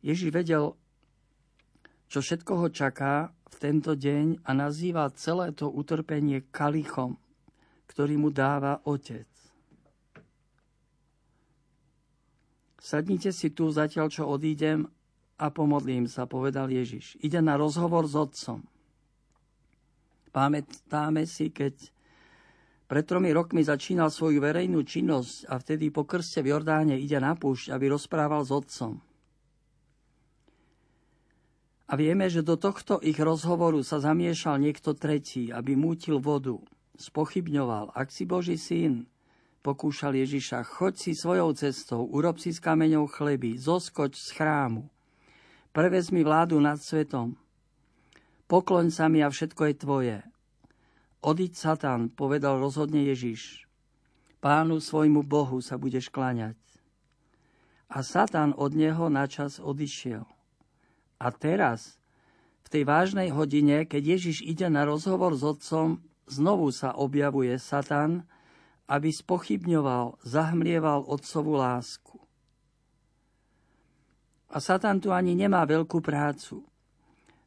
Ježiš 0.00 0.32
vedel, 0.32 0.72
čo 2.08 2.24
všetko 2.24 2.52
ho 2.64 2.68
čaká 2.72 3.28
v 3.52 3.56
tento 3.60 3.92
deň 3.92 4.40
a 4.48 4.56
nazýva 4.56 5.12
celé 5.12 5.52
to 5.52 5.68
utrpenie 5.68 6.48
kalichom, 6.48 7.20
ktorý 7.92 8.16
mu 8.16 8.32
dáva 8.32 8.80
Otec. 8.88 9.28
Sadnite 12.80 13.36
si 13.36 13.52
tu 13.52 13.68
zatiaľ, 13.68 14.08
čo 14.08 14.32
odídem 14.32 14.88
a 15.36 15.52
pomodlím 15.52 16.08
sa, 16.08 16.24
povedal 16.24 16.72
Ježiš. 16.72 17.20
Ide 17.20 17.44
na 17.44 17.60
rozhovor 17.60 18.08
s 18.08 18.16
Otcom. 18.16 18.64
Pamätáme 20.32 21.28
si, 21.28 21.52
keď 21.52 21.92
pred 22.92 23.08
tromi 23.08 23.32
rokmi 23.32 23.64
začínal 23.64 24.12
svoju 24.12 24.44
verejnú 24.44 24.84
činnosť 24.84 25.48
a 25.48 25.56
vtedy 25.56 25.88
po 25.88 26.04
krste 26.04 26.44
v 26.44 26.52
Jordáne 26.52 27.00
ide 27.00 27.16
na 27.16 27.32
púšť, 27.32 27.72
aby 27.72 27.88
rozprával 27.88 28.44
s 28.44 28.52
otcom. 28.52 29.00
A 31.88 31.96
vieme, 31.96 32.28
že 32.28 32.44
do 32.44 32.60
tohto 32.60 33.00
ich 33.00 33.16
rozhovoru 33.16 33.80
sa 33.80 33.96
zamiešal 33.96 34.60
niekto 34.60 34.92
tretí, 34.92 35.48
aby 35.48 35.72
mútil 35.72 36.20
vodu. 36.20 36.60
Spochybňoval, 37.00 37.96
ak 37.96 38.12
si 38.12 38.28
Boží 38.28 38.60
syn, 38.60 39.08
pokúšal 39.64 40.12
Ježiša, 40.12 40.60
choď 40.60 40.92
si 40.92 41.16
svojou 41.16 41.56
cestou, 41.56 42.04
urob 42.04 42.36
si 42.36 42.52
s 42.52 42.60
kameňou 42.60 43.08
chleby, 43.08 43.56
zoskoč 43.56 44.20
z 44.20 44.36
chrámu, 44.36 44.84
prevez 45.72 46.12
mi 46.12 46.20
vládu 46.20 46.60
nad 46.60 46.76
svetom, 46.76 47.40
pokloň 48.52 48.92
sa 48.92 49.08
mi 49.08 49.24
a 49.24 49.32
všetko 49.32 49.62
je 49.64 49.74
tvoje. 49.80 50.16
Odiť 51.22 51.52
Satan, 51.54 52.10
povedal 52.10 52.58
rozhodne 52.58 53.06
Ježiš. 53.06 53.70
Pánu 54.42 54.82
svojmu 54.82 55.22
Bohu 55.22 55.62
sa 55.62 55.78
budeš 55.78 56.10
kláňať. 56.10 56.58
A 57.86 58.02
Satan 58.02 58.50
od 58.58 58.74
neho 58.74 59.06
načas 59.06 59.62
odišiel. 59.62 60.26
A 61.22 61.26
teraz, 61.30 62.02
v 62.66 62.68
tej 62.74 62.82
vážnej 62.82 63.30
hodine, 63.30 63.86
keď 63.86 64.18
Ježiš 64.18 64.42
ide 64.42 64.66
na 64.66 64.82
rozhovor 64.82 65.38
s 65.38 65.46
otcom, 65.46 66.02
znovu 66.26 66.74
sa 66.74 66.90
objavuje 66.98 67.54
Satan, 67.54 68.26
aby 68.90 69.14
spochybňoval, 69.14 70.26
zahmlieval 70.26 71.06
otcovú 71.06 71.54
lásku. 71.54 72.18
A 74.50 74.58
Satan 74.58 74.98
tu 74.98 75.14
ani 75.14 75.38
nemá 75.38 75.62
veľkú 75.62 76.02
prácu 76.02 76.66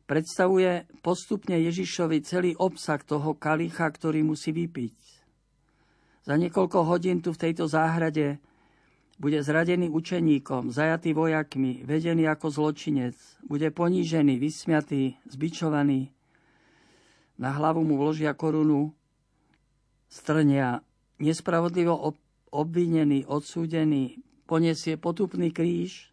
predstavuje 0.05 0.85
postupne 1.01 1.57
Ježišovi 1.57 2.21
celý 2.21 2.51
obsah 2.57 3.01
toho 3.01 3.33
kalicha, 3.33 3.89
ktorý 3.89 4.21
musí 4.21 4.53
vypiť. 4.53 4.97
Za 6.25 6.33
niekoľko 6.37 6.89
hodín 6.89 7.21
tu 7.21 7.33
v 7.33 7.41
tejto 7.49 7.69
záhrade 7.69 8.41
bude 9.21 9.39
zradený 9.39 9.87
učeníkom, 9.93 10.73
zajatý 10.73 11.13
vojakmi, 11.13 11.85
vedený 11.85 12.27
ako 12.27 12.51
zločinec, 12.51 13.15
bude 13.45 13.69
ponížený, 13.71 14.41
vysmiatý, 14.41 15.15
zbičovaný. 15.29 16.11
Na 17.39 17.55
hlavu 17.55 17.85
mu 17.85 17.95
vložia 17.95 18.35
korunu, 18.35 18.91
strnia, 20.11 20.83
nespravodlivo 21.19 21.95
obvinený, 22.51 23.23
odsúdený, 23.27 24.19
poniesie 24.47 24.99
potupný 24.99 25.51
kríž, 25.51 26.11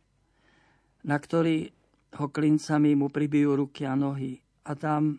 na 1.03 1.19
ktorý 1.19 1.75
ho 2.13 2.27
klincami 2.29 2.93
mu 2.93 3.09
pribijú 3.09 3.57
ruky 3.57 3.89
a 3.89 3.97
nohy 3.97 4.45
a 4.69 4.77
tam 4.77 5.19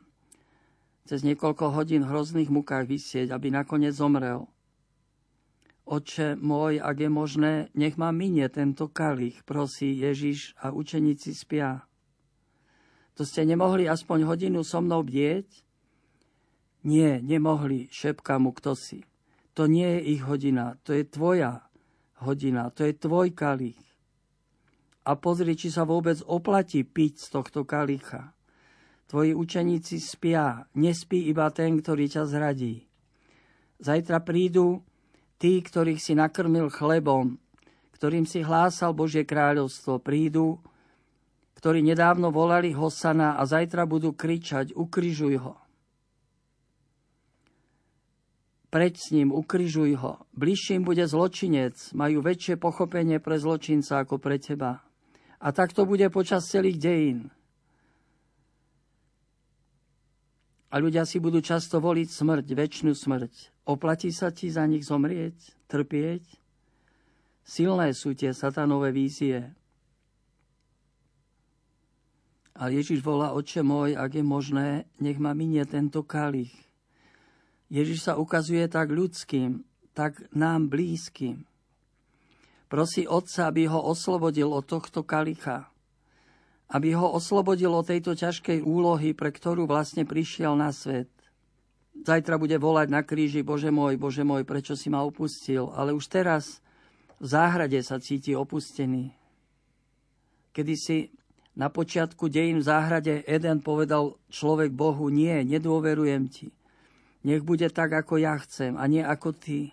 cez 1.04 1.26
niekoľko 1.26 1.74
hodín 1.74 2.06
v 2.06 2.12
hrozných 2.14 2.54
mukách 2.54 2.88
vysieť, 2.88 3.34
aby 3.34 3.52
nakoniec 3.52 3.92
zomrel. 3.92 4.48
Oče 5.84 6.40
môj, 6.40 6.80
ak 6.80 6.96
je 6.96 7.10
možné, 7.12 7.54
nech 7.76 8.00
ma 8.00 8.16
minie 8.16 8.48
tento 8.48 8.88
kalich, 8.88 9.44
prosí 9.44 10.00
Ježiš 10.00 10.56
a 10.56 10.72
učeníci 10.72 11.36
spia. 11.36 11.84
To 13.20 13.28
ste 13.28 13.44
nemohli 13.44 13.84
aspoň 13.92 14.24
hodinu 14.24 14.64
so 14.64 14.80
mnou 14.80 15.04
bdieť? 15.04 15.46
Nie, 16.88 17.20
nemohli, 17.20 17.92
šepka 17.92 18.40
mu 18.40 18.56
kto 18.56 18.80
si. 18.80 19.04
To 19.60 19.68
nie 19.68 20.00
je 20.00 20.18
ich 20.18 20.24
hodina, 20.24 20.80
to 20.88 20.96
je 20.96 21.04
tvoja 21.04 21.68
hodina, 22.24 22.72
to 22.72 22.88
je 22.88 22.96
tvoj 22.96 23.36
kalich 23.36 23.93
a 25.04 25.12
pozri, 25.20 25.60
či 25.60 25.68
sa 25.68 25.84
vôbec 25.84 26.20
oplatí 26.24 26.88
piť 26.88 27.14
z 27.20 27.28
tohto 27.32 27.68
kalicha. 27.68 28.32
Tvoji 29.12 29.36
učeníci 29.36 30.00
spia, 30.00 30.64
nespí 30.80 31.28
iba 31.28 31.52
ten, 31.52 31.78
ktorý 31.78 32.08
ťa 32.08 32.24
zradí. 32.26 32.88
Zajtra 33.84 34.24
prídu 34.24 34.82
tí, 35.38 35.60
ktorých 35.60 36.00
si 36.00 36.16
nakrmil 36.16 36.72
chlebom, 36.72 37.36
ktorým 38.00 38.24
si 38.24 38.42
hlásal 38.42 38.96
Božie 38.96 39.28
kráľovstvo, 39.28 40.00
prídu, 40.00 40.64
ktorí 41.60 41.84
nedávno 41.84 42.32
volali 42.32 42.72
Hosana 42.72 43.36
a 43.36 43.44
zajtra 43.44 43.84
budú 43.84 44.16
kričať, 44.16 44.72
ukrižuj 44.72 45.36
ho. 45.40 45.56
Preď 48.74 48.94
s 48.98 49.14
ním, 49.14 49.30
ukrižuj 49.30 49.94
ho. 50.02 50.26
Bližším 50.34 50.82
bude 50.82 51.06
zločinec, 51.06 51.94
majú 51.94 52.26
väčšie 52.26 52.58
pochopenie 52.58 53.22
pre 53.22 53.38
zločinca 53.38 54.02
ako 54.02 54.18
pre 54.18 54.42
teba. 54.42 54.82
A 55.44 55.52
tak 55.52 55.76
to 55.76 55.84
bude 55.84 56.08
počas 56.08 56.48
celých 56.48 56.80
dejín. 56.80 57.28
A 60.72 60.80
ľudia 60.80 61.04
si 61.04 61.20
budú 61.20 61.44
často 61.44 61.84
voliť 61.84 62.08
smrť, 62.08 62.46
väčšinu 62.56 62.96
smrť. 62.96 63.68
Oplatí 63.68 64.10
sa 64.16 64.32
ti 64.32 64.48
za 64.48 64.64
nich 64.64 64.88
zomrieť, 64.88 65.36
trpieť? 65.68 66.24
Silné 67.44 67.92
sú 67.92 68.16
tie 68.16 68.32
satanové 68.32 68.96
vízie. 68.96 69.52
A 72.56 72.72
Ježiš 72.72 73.04
volá, 73.04 73.36
oče 73.36 73.62
môj, 73.68 74.00
ak 74.00 74.16
je 74.18 74.24
možné, 74.24 74.68
nech 75.04 75.20
ma 75.20 75.36
minie 75.36 75.68
tento 75.68 76.08
kalich. 76.08 76.56
Ježiš 77.68 78.08
sa 78.08 78.14
ukazuje 78.16 78.64
tak 78.72 78.96
ľudským, 78.96 79.68
tak 79.92 80.24
nám 80.32 80.72
blízkym. 80.72 81.44
Prosí 82.68 83.06
Otca, 83.06 83.48
aby 83.48 83.70
ho 83.70 83.80
oslobodil 83.80 84.50
od 84.50 84.66
tohto 84.66 85.06
kalicha. 85.06 85.70
Aby 86.74 86.98
ho 86.98 87.14
oslobodil 87.14 87.70
od 87.70 87.86
tejto 87.86 88.18
ťažkej 88.18 88.66
úlohy, 88.66 89.14
pre 89.14 89.30
ktorú 89.30 89.70
vlastne 89.70 90.08
prišiel 90.08 90.58
na 90.58 90.74
svet. 90.74 91.12
zajtra 91.94 92.42
bude 92.42 92.58
volať 92.58 92.88
na 92.90 93.06
kríži, 93.06 93.46
Bože 93.46 93.70
môj, 93.70 94.02
Bože 94.02 94.26
môj, 94.26 94.42
prečo 94.42 94.74
si 94.74 94.90
ma 94.90 95.06
opustil. 95.06 95.70
Ale 95.78 95.94
už 95.94 96.10
teraz 96.10 96.64
v 97.22 97.26
záhrade 97.30 97.78
sa 97.86 98.02
cíti 98.02 98.34
opustený. 98.34 99.14
Kedy 100.54 100.74
si 100.76 100.98
na 101.54 101.70
počiatku 101.70 102.34
dejín 102.34 102.62
v 102.62 102.66
záhrade 102.66 103.14
Eden 103.30 103.62
povedal 103.62 104.18
človek 104.34 104.74
Bohu, 104.74 105.14
nie, 105.14 105.46
nedôverujem 105.46 106.26
ti. 106.30 106.50
Nech 107.24 107.46
bude 107.46 107.70
tak, 107.70 107.94
ako 107.94 108.18
ja 108.18 108.36
chcem 108.42 108.76
a 108.76 108.84
nie 108.90 109.06
ako 109.06 109.32
ty. 109.38 109.72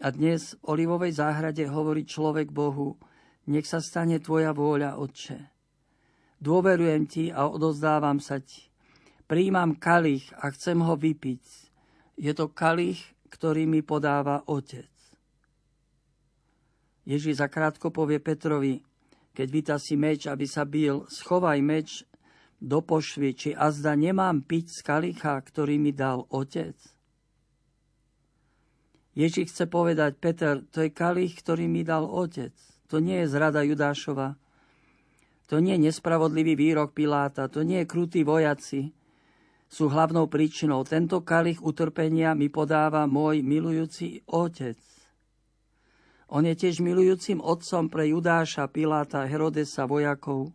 A 0.00 0.08
dnes 0.08 0.56
v 0.64 0.72
Olivovej 0.72 1.20
záhrade 1.20 1.68
hovorí 1.68 2.08
človek 2.08 2.48
Bohu, 2.48 2.96
nech 3.52 3.68
sa 3.68 3.84
stane 3.84 4.16
tvoja 4.16 4.56
vôľa, 4.56 4.96
Otče. 4.96 5.38
Dôverujem 6.40 7.04
ti 7.04 7.28
a 7.28 7.44
odozdávam 7.44 8.16
sa 8.16 8.40
ti. 8.40 8.72
Príjmam 9.28 9.76
kalich 9.76 10.32
a 10.40 10.48
chcem 10.56 10.80
ho 10.80 10.96
vypiť. 10.96 11.44
Je 12.16 12.32
to 12.32 12.48
kalich, 12.48 13.00
ktorý 13.28 13.68
mi 13.68 13.84
podáva 13.84 14.40
Otec. 14.48 14.88
Ježíš 17.04 17.44
zakrátko 17.44 17.92
povie 17.92 18.24
Petrovi, 18.24 18.80
keď 19.36 19.48
víta 19.52 19.76
si 19.76 20.00
meč, 20.00 20.24
aby 20.24 20.48
sa 20.48 20.64
bil, 20.64 21.04
schovaj 21.12 21.60
meč 21.60 22.08
do 22.60 22.84
pošvy, 22.84 23.30
či 23.32 23.50
azda 23.56 23.96
nemám 23.96 24.44
piť 24.44 24.66
z 24.68 24.80
kalicha, 24.84 25.36
ktorý 25.40 25.80
mi 25.80 25.96
dal 25.96 26.28
otec? 26.28 26.76
Ježíš 29.18 29.50
chce 29.50 29.66
povedať, 29.66 30.16
Peter, 30.22 30.62
to 30.70 30.86
je 30.86 30.94
kalich, 30.94 31.34
ktorý 31.42 31.66
mi 31.66 31.82
dal 31.82 32.06
otec. 32.06 32.54
To 32.90 33.02
nie 33.02 33.22
je 33.22 33.30
zrada 33.30 33.66
Judášova. 33.66 34.38
To 35.50 35.58
nie 35.58 35.74
je 35.74 35.90
nespravodlivý 35.90 36.54
výrok 36.54 36.94
Piláta. 36.94 37.50
To 37.50 37.66
nie 37.66 37.82
je 37.82 37.90
krutí 37.90 38.22
vojaci. 38.22 38.94
Sú 39.66 39.90
hlavnou 39.90 40.30
príčinou. 40.30 40.86
Tento 40.86 41.22
kalich 41.26 41.58
utrpenia 41.62 42.38
mi 42.38 42.50
podáva 42.50 43.06
môj 43.10 43.42
milujúci 43.42 44.22
otec. 44.30 44.78
On 46.30 46.46
je 46.46 46.54
tiež 46.54 46.78
milujúcim 46.78 47.42
otcom 47.42 47.90
pre 47.90 48.14
Judáša, 48.14 48.70
Piláta, 48.70 49.26
Herodesa, 49.26 49.90
vojakov 49.90 50.54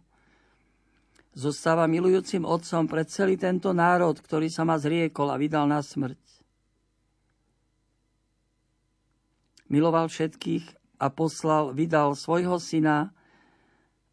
zostáva 1.35 1.83
milujúcim 1.85 2.47
otcom 2.47 2.87
pre 2.87 3.03
celý 3.03 3.35
tento 3.35 3.75
národ, 3.75 4.15
ktorý 4.15 4.47
sa 4.47 4.63
ma 4.63 4.79
zriekol 4.79 5.29
a 5.29 5.35
vydal 5.35 5.67
na 5.67 5.83
smrť. 5.83 6.17
Miloval 9.67 10.07
všetkých 10.07 10.97
a 11.01 11.09
poslal, 11.09 11.73
vydal 11.73 12.13
svojho 12.13 12.61
syna, 12.61 13.11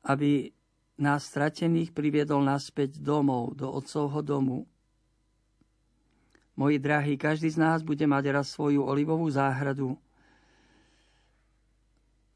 aby 0.02 0.50
nás 0.98 1.28
stratených 1.28 1.92
priviedol 1.92 2.42
naspäť 2.42 2.98
domov, 2.98 3.58
do 3.58 3.68
otcovho 3.68 4.22
domu. 4.22 4.64
Moji 6.56 6.76
drahí, 6.76 7.16
každý 7.16 7.48
z 7.48 7.58
nás 7.58 7.80
bude 7.80 8.04
mať 8.04 8.24
raz 8.28 8.52
svoju 8.52 8.84
olivovú 8.84 9.24
záhradu 9.32 9.96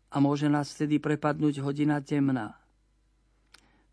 a 0.09 0.17
môže 0.17 0.49
nás 0.49 0.73
vtedy 0.73 0.97
prepadnúť 0.97 1.61
hodina 1.61 2.01
temná. 2.01 2.57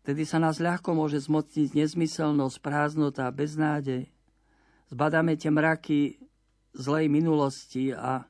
Vtedy 0.04 0.24
sa 0.28 0.40
nás 0.40 0.60
ľahko 0.60 0.96
môže 0.96 1.20
zmocniť 1.20 1.76
nezmyselnosť, 1.76 2.56
prázdnota, 2.60 3.28
beznádej. 3.32 4.08
Zbadáme 4.92 5.36
tie 5.36 5.48
mraky 5.48 6.20
zlej 6.76 7.08
minulosti 7.08 7.92
a, 7.92 8.28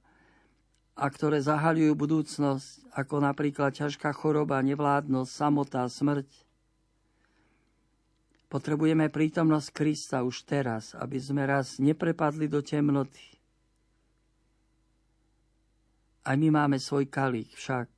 a 0.94 1.11
ktoré 1.11 1.42
zahaľujú 1.42 1.92
budúcnosť, 1.98 2.94
ako 2.94 3.18
napríklad 3.18 3.74
ťažká 3.74 4.14
choroba, 4.14 4.62
nevládnosť, 4.62 5.30
samota, 5.30 5.83
smrť. 5.90 6.30
Potrebujeme 8.46 9.11
prítomnosť 9.11 9.68
Krista 9.74 10.22
už 10.22 10.46
teraz, 10.46 10.94
aby 10.94 11.18
sme 11.18 11.42
raz 11.42 11.83
neprepadli 11.83 12.46
do 12.46 12.62
temnoty. 12.62 13.35
Aj 16.22 16.38
my 16.38 16.48
máme 16.54 16.78
svoj 16.78 17.11
kalík 17.11 17.50
však 17.59 17.90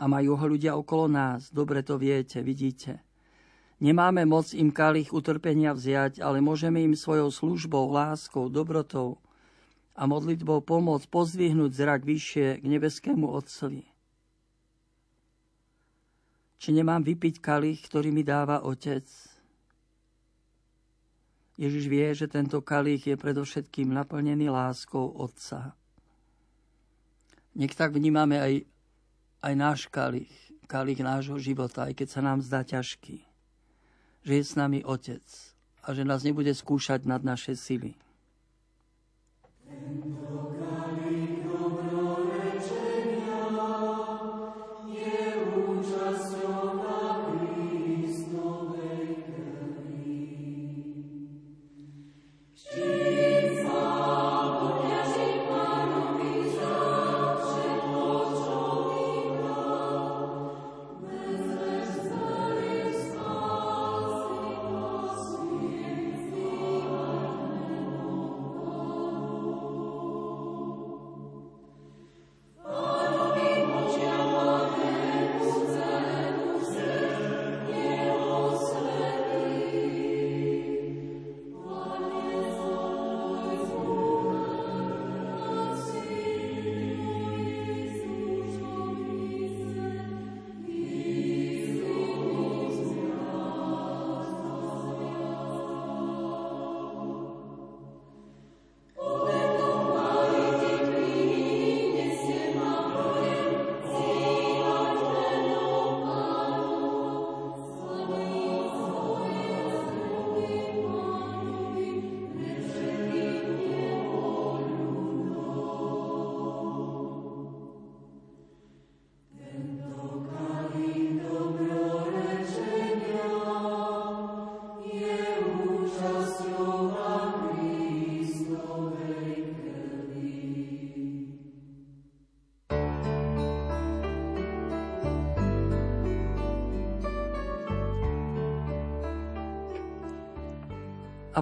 a 0.00 0.04
majú 0.08 0.34
ho 0.34 0.46
ľudia 0.48 0.74
okolo 0.74 1.06
nás. 1.06 1.52
Dobre 1.52 1.84
to 1.84 2.00
viete, 2.00 2.40
vidíte. 2.40 3.04
Nemáme 3.84 4.24
moc 4.24 4.56
im 4.56 4.72
kalich 4.72 5.12
utrpenia 5.12 5.76
vziať, 5.76 6.24
ale 6.24 6.40
môžeme 6.40 6.80
im 6.80 6.96
svojou 6.96 7.28
službou, 7.28 7.92
láskou, 7.92 8.48
dobrotou 8.48 9.20
a 9.94 10.02
modlitbou 10.10 10.62
pomôcť 10.66 11.06
pozdvihnúť 11.06 11.70
zrak 11.70 12.02
vyššie 12.02 12.58
k 12.60 12.64
nebeskému 12.66 13.30
Otcovi. 13.30 13.86
Či 16.58 16.68
nemám 16.74 17.04
vypiť 17.04 17.38
kalich, 17.38 17.84
ktorý 17.86 18.10
mi 18.10 18.26
dáva 18.26 18.64
Otec? 18.66 19.06
Ježiš 21.54 21.84
vie, 21.86 22.06
že 22.16 22.26
tento 22.26 22.58
kalich 22.64 23.06
je 23.06 23.14
predovšetkým 23.14 23.94
naplnený 23.94 24.50
láskou 24.50 25.06
Otca. 25.14 25.78
Nech 27.54 27.78
tak 27.78 27.94
vnímame 27.94 28.42
aj 28.42 28.54
aj 29.44 29.54
náš 29.60 29.80
kalich, 29.92 30.32
kalich 30.64 31.04
nášho 31.04 31.36
života, 31.36 31.84
aj 31.84 32.00
keď 32.00 32.08
sa 32.08 32.20
nám 32.24 32.40
zdá 32.40 32.64
ťažký. 32.64 33.20
Že 34.24 34.32
je 34.40 34.44
s 34.44 34.54
nami 34.56 34.80
Otec 34.80 35.26
a 35.84 35.92
že 35.92 36.08
nás 36.08 36.24
nebude 36.24 36.48
skúšať 36.56 37.04
nad 37.04 37.20
naše 37.20 37.52
sily. 37.52 37.92
Tento 39.64 40.52
A 40.60 40.63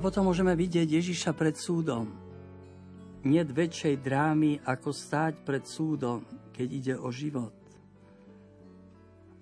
potom 0.02 0.26
môžeme 0.26 0.50
vidieť 0.58 0.98
Ježiša 0.98 1.30
pred 1.38 1.54
súdom. 1.54 2.10
Nie 3.22 3.46
väčšej 3.46 4.02
drámy, 4.02 4.58
ako 4.66 4.90
stáť 4.90 5.46
pred 5.46 5.62
súdom, 5.62 6.26
keď 6.50 6.68
ide 6.74 6.94
o 6.98 7.08
život. 7.14 7.54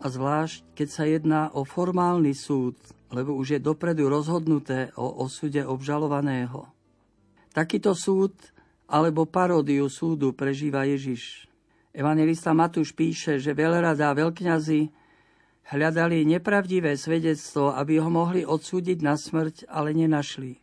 A 0.01 0.07
zvlášť, 0.13 0.77
keď 0.77 0.89
sa 0.93 1.05
jedná 1.09 1.43
o 1.57 1.65
formálny 1.65 2.37
súd, 2.37 2.77
lebo 3.09 3.33
už 3.41 3.57
je 3.57 3.61
dopredu 3.65 4.13
rozhodnuté 4.13 4.93
o 5.01 5.25
osude 5.25 5.65
obžalovaného. 5.65 6.69
Takýto 7.57 7.97
súd 7.97 8.37
alebo 8.85 9.25
paródiu 9.25 9.89
súdu 9.89 10.37
prežíva 10.37 10.85
Ježiš. 10.85 11.49
Evangelista 11.91 12.55
Matúš 12.55 12.95
píše, 12.95 13.41
že 13.43 13.57
veľrada 13.57 14.13
a 14.13 14.17
veľkňazi 14.17 15.00
Hľadali 15.71 16.27
nepravdivé 16.27 16.99
svedectvo, 16.99 17.71
aby 17.71 18.03
ho 18.03 18.11
mohli 18.11 18.43
odsúdiť 18.43 18.99
na 19.07 19.15
smrť, 19.15 19.71
ale 19.71 19.95
nenašli. 19.95 20.59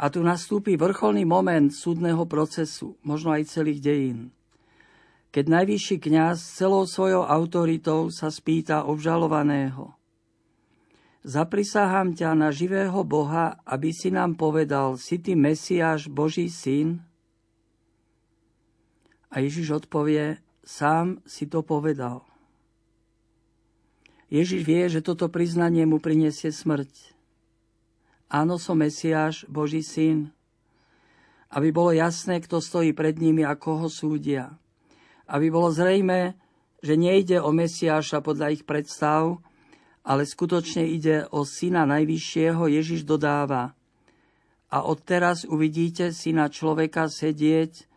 A 0.00 0.08
tu 0.08 0.24
nastúpi 0.24 0.80
vrcholný 0.80 1.28
moment 1.28 1.68
súdneho 1.68 2.24
procesu, 2.24 2.96
možno 3.04 3.36
aj 3.36 3.44
celých 3.44 3.84
dejín. 3.84 4.32
Keď 5.36 5.44
najvyšší 5.52 5.96
kňaz 6.00 6.40
celou 6.40 6.88
svojou 6.88 7.28
autoritou 7.28 8.08
sa 8.08 8.32
spýta 8.32 8.88
obžalovaného. 8.88 9.92
Zaprisahám 11.28 12.16
ťa 12.16 12.32
na 12.32 12.48
živého 12.48 13.04
Boha, 13.04 13.60
aby 13.68 13.92
si 13.92 14.08
nám 14.08 14.40
povedal, 14.40 14.96
si 14.96 15.20
ty 15.20 15.36
Mesiáš, 15.36 16.08
Boží 16.08 16.48
syn? 16.48 17.04
A 19.28 19.44
Ježiš 19.44 19.84
odpovie, 19.84 20.40
sám 20.64 21.20
si 21.28 21.44
to 21.44 21.60
povedal. 21.60 22.27
Ježiš 24.28 24.60
vie, 24.60 24.84
že 24.92 25.00
toto 25.00 25.32
priznanie 25.32 25.88
mu 25.88 25.96
prinesie 25.96 26.52
smrť. 26.52 27.16
Áno, 28.28 28.60
som 28.60 28.76
Mesiáš, 28.76 29.48
Boží 29.48 29.80
syn. 29.80 30.28
Aby 31.48 31.72
bolo 31.72 31.96
jasné, 31.96 32.44
kto 32.44 32.60
stojí 32.60 32.92
pred 32.92 33.16
nimi 33.16 33.40
a 33.40 33.56
koho 33.56 33.88
súdia. 33.88 34.52
Aby 35.24 35.48
bolo 35.48 35.72
zrejme, 35.72 36.36
že 36.84 37.00
nejde 37.00 37.40
o 37.40 37.56
Mesiáša 37.56 38.20
podľa 38.20 38.52
ich 38.52 38.68
predstav, 38.68 39.40
ale 40.04 40.28
skutočne 40.28 40.84
ide 40.84 41.24
o 41.32 41.48
syna 41.48 41.88
Najvyššieho, 41.88 42.68
Ježiš 42.68 43.08
dodáva. 43.08 43.72
A 44.68 44.84
odteraz 44.84 45.48
uvidíte 45.48 46.12
syna 46.12 46.52
človeka 46.52 47.08
sedieť 47.08 47.88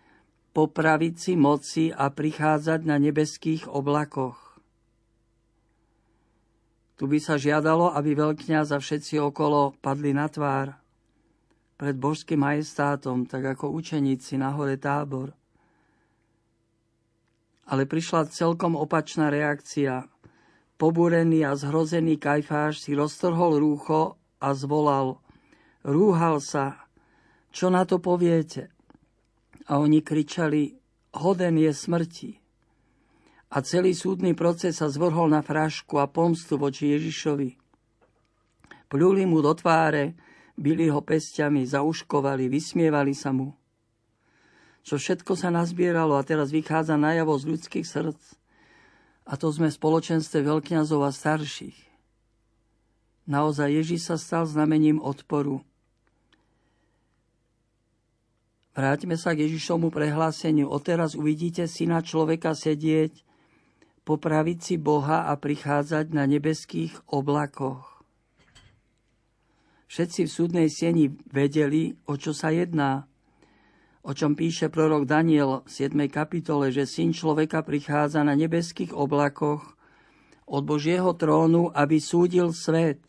po 0.56 0.72
pravici 0.72 1.36
moci 1.36 1.92
a 1.92 2.08
prichádzať 2.08 2.88
na 2.88 2.96
nebeských 3.00 3.68
oblakoch. 3.68 4.51
Tu 7.02 7.10
by 7.10 7.18
sa 7.18 7.34
žiadalo, 7.34 7.98
aby 7.98 8.14
veľkňaz 8.14 8.70
a 8.70 8.78
všetci 8.78 9.18
okolo 9.18 9.74
padli 9.82 10.14
na 10.14 10.30
tvár 10.30 10.78
pred 11.74 11.98
božským 11.98 12.38
majestátom, 12.38 13.26
tak 13.26 13.58
ako 13.58 13.74
učeníci 13.74 14.38
na 14.38 14.54
hore 14.54 14.78
tábor. 14.78 15.34
Ale 17.66 17.90
prišla 17.90 18.30
celkom 18.30 18.78
opačná 18.78 19.34
reakcia. 19.34 20.06
Pobúrený 20.78 21.42
a 21.42 21.58
zhrozený 21.58 22.22
Kajfáš 22.22 22.86
si 22.86 22.94
roztrhol 22.94 23.58
rúcho 23.58 24.22
a 24.38 24.54
zvolal. 24.54 25.18
Rúhal 25.82 26.38
sa. 26.38 26.86
Čo 27.50 27.74
na 27.74 27.82
to 27.82 27.98
poviete? 27.98 28.70
A 29.66 29.82
oni 29.82 30.06
kričali, 30.06 30.78
hoden 31.18 31.58
je 31.58 31.74
smrti 31.74 32.41
a 33.52 33.58
celý 33.60 33.92
súdny 33.92 34.32
proces 34.32 34.80
sa 34.80 34.88
zvrhol 34.88 35.28
na 35.28 35.44
frašku 35.44 36.00
a 36.00 36.08
pomstu 36.08 36.56
voči 36.56 36.96
Ježišovi. 36.96 37.60
Pľuli 38.88 39.28
mu 39.28 39.44
do 39.44 39.52
tváre, 39.52 40.16
byli 40.56 40.88
ho 40.88 41.04
pestiami, 41.04 41.68
zauškovali, 41.68 42.48
vysmievali 42.48 43.12
sa 43.12 43.36
mu. 43.36 43.52
Čo 44.88 44.98
všetko 44.98 45.36
sa 45.36 45.52
nazbieralo 45.52 46.16
a 46.16 46.24
teraz 46.24 46.50
vychádza 46.50 46.96
najavo 46.96 47.36
z 47.38 47.44
ľudských 47.56 47.86
srdc. 47.86 48.24
A 49.28 49.38
to 49.38 49.52
sme 49.54 49.70
v 49.70 49.78
spoločenstve 49.78 50.42
veľkňazov 50.42 51.06
a 51.06 51.12
starších. 51.14 51.78
Naozaj 53.30 53.70
Ježiš 53.70 54.02
sa 54.10 54.18
stal 54.18 54.44
znamením 54.50 54.98
odporu. 54.98 55.62
Vráťme 58.74 59.20
sa 59.20 59.36
k 59.36 59.46
Ježišovmu 59.46 59.92
prehláseniu. 59.92 60.72
Odteraz 60.72 61.14
uvidíte 61.14 61.68
syna 61.68 62.02
človeka 62.02 62.56
sedieť 62.56 63.31
po 64.02 64.18
pravici 64.18 64.82
Boha 64.82 65.30
a 65.30 65.38
prichádzať 65.38 66.06
na 66.14 66.26
nebeských 66.26 67.06
oblakoch. 67.10 68.02
Všetci 69.92 70.26
v 70.26 70.32
súdnej 70.32 70.68
sieni 70.72 71.12
vedeli, 71.30 71.94
o 72.08 72.16
čo 72.16 72.32
sa 72.32 72.50
jedná, 72.50 73.12
o 74.02 74.16
čom 74.16 74.34
píše 74.34 74.72
prorok 74.72 75.04
Daniel 75.04 75.68
v 75.68 75.70
7. 75.70 76.08
kapitole, 76.08 76.72
že 76.72 76.88
syn 76.88 77.12
človeka 77.12 77.62
prichádza 77.62 78.24
na 78.24 78.34
nebeských 78.34 78.96
oblakoch 78.96 79.76
od 80.48 80.64
Božieho 80.64 81.12
trónu, 81.14 81.70
aby 81.76 82.00
súdil 82.00 82.56
svet. 82.56 83.04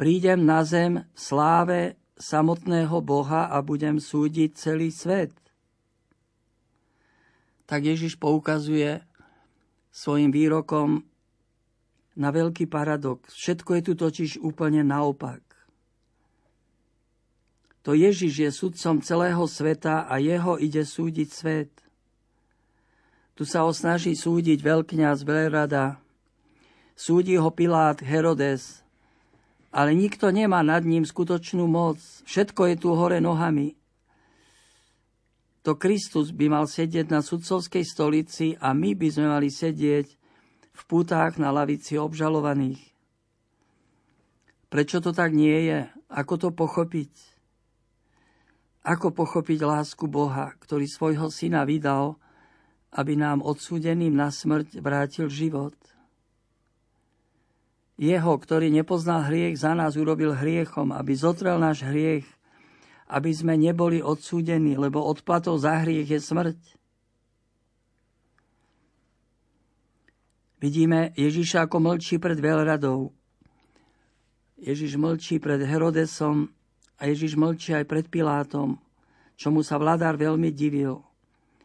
Prídem 0.00 0.48
na 0.48 0.64
zem 0.64 1.04
v 1.04 1.18
sláve 1.20 1.80
samotného 2.16 3.00
Boha 3.04 3.52
a 3.52 3.60
budem 3.60 4.00
súdiť 4.00 4.50
celý 4.56 4.88
svet. 4.88 5.36
Tak 7.68 7.86
Ježiš 7.86 8.16
poukazuje 8.16 9.04
svojim 10.00 10.32
výrokom 10.32 11.04
na 12.16 12.32
veľký 12.32 12.72
paradox. 12.72 13.36
Všetko 13.36 13.70
je 13.76 13.82
tu 13.84 13.92
totiž 13.92 14.30
úplne 14.40 14.80
naopak. 14.80 15.44
To 17.84 17.92
Ježiš 17.92 18.32
je 18.32 18.50
sudcom 18.52 19.04
celého 19.04 19.44
sveta 19.44 20.08
a 20.08 20.16
jeho 20.16 20.56
ide 20.56 20.84
súdiť 20.84 21.28
svet. 21.28 21.72
Tu 23.36 23.44
sa 23.48 23.64
ho 23.64 23.72
snaží 23.72 24.16
súdiť 24.16 24.60
veľkňaz 24.60 25.24
Velerada. 25.24 25.96
Súdi 26.92 27.40
ho 27.40 27.48
Pilát 27.52 28.00
Herodes. 28.04 28.84
Ale 29.72 29.96
nikto 29.96 30.28
nemá 30.28 30.60
nad 30.60 30.84
ním 30.84 31.08
skutočnú 31.08 31.64
moc. 31.64 31.96
Všetko 32.28 32.72
je 32.72 32.76
tu 32.76 32.88
hore 32.92 33.20
nohami 33.20 33.79
to 35.60 35.76
Kristus 35.76 36.32
by 36.32 36.48
mal 36.48 36.64
sedieť 36.64 37.12
na 37.12 37.20
sudcovskej 37.20 37.84
stolici 37.84 38.56
a 38.56 38.72
my 38.72 38.96
by 38.96 39.08
sme 39.12 39.26
mali 39.28 39.52
sedieť 39.52 40.06
v 40.72 40.82
pútách 40.88 41.36
na 41.36 41.52
lavici 41.52 42.00
obžalovaných. 42.00 42.80
Prečo 44.72 45.04
to 45.04 45.12
tak 45.12 45.36
nie 45.36 45.68
je? 45.68 45.84
Ako 46.08 46.40
to 46.40 46.48
pochopiť? 46.54 47.12
Ako 48.80 49.12
pochopiť 49.12 49.60
lásku 49.60 50.08
Boha, 50.08 50.56
ktorý 50.56 50.88
svojho 50.88 51.28
syna 51.28 51.68
vydal, 51.68 52.16
aby 52.96 53.12
nám 53.18 53.44
odsúdeným 53.44 54.16
na 54.16 54.32
smrť 54.32 54.80
vrátil 54.80 55.28
život? 55.28 55.76
Jeho, 58.00 58.32
ktorý 58.40 58.72
nepoznal 58.72 59.28
hriech, 59.28 59.60
za 59.60 59.76
nás 59.76 60.00
urobil 60.00 60.32
hriechom, 60.32 60.88
aby 60.96 61.12
zotrel 61.12 61.60
náš 61.60 61.84
hriech 61.84 62.24
aby 63.10 63.34
sme 63.34 63.58
neboli 63.58 63.98
odsúdení, 63.98 64.78
lebo 64.78 65.02
odplatou 65.02 65.58
za 65.58 65.82
hriech 65.82 66.06
je 66.06 66.20
smrť. 66.22 66.58
Vidíme 70.62 71.10
Ježiša 71.18 71.66
ako 71.66 71.76
mlčí 71.82 72.22
pred 72.22 72.38
veľradou. 72.38 73.10
Ježiš 74.60 75.00
mlčí 75.00 75.40
pred 75.40 75.58
Herodesom 75.64 76.52
a 77.00 77.08
Ježiš 77.08 77.34
mlčí 77.34 77.72
aj 77.72 77.88
pred 77.88 78.06
Pilátom, 78.06 78.76
čomu 79.40 79.64
sa 79.64 79.80
vladár 79.80 80.20
veľmi 80.20 80.52
divil. 80.52 81.00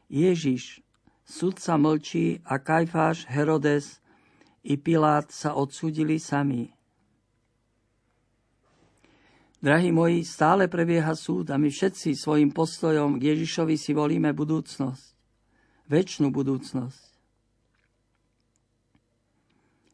Ježiš, 0.08 0.80
sudca 1.28 1.76
mlčí 1.76 2.40
a 2.48 2.56
Kajfáš, 2.56 3.28
Herodes 3.28 4.00
i 4.64 4.80
Pilát 4.80 5.28
sa 5.28 5.54
odsúdili 5.54 6.18
sami. 6.18 6.75
Drahí 9.66 9.90
moji, 9.90 10.22
stále 10.22 10.70
prebieha 10.70 11.18
súd 11.18 11.50
a 11.50 11.58
my 11.58 11.74
všetci 11.74 12.14
svojim 12.14 12.54
postojom 12.54 13.18
k 13.18 13.34
Ježišovi 13.34 13.82
si 13.82 13.98
volíme 13.98 14.30
budúcnosť. 14.30 15.18
Večnú 15.90 16.30
budúcnosť. 16.30 17.02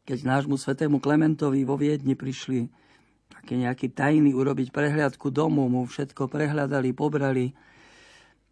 Keď 0.03 0.27
nášmu 0.27 0.59
svetému 0.59 0.99
Klementovi 0.99 1.63
vo 1.63 1.79
Viedni 1.79 2.19
prišli 2.19 2.67
také 3.31 3.55
nejaký 3.55 3.95
tajný 3.95 4.35
urobiť 4.35 4.75
prehliadku 4.75 5.31
domu, 5.31 5.63
mu 5.71 5.87
všetko 5.87 6.27
prehľadali, 6.27 6.91
pobrali. 6.91 7.55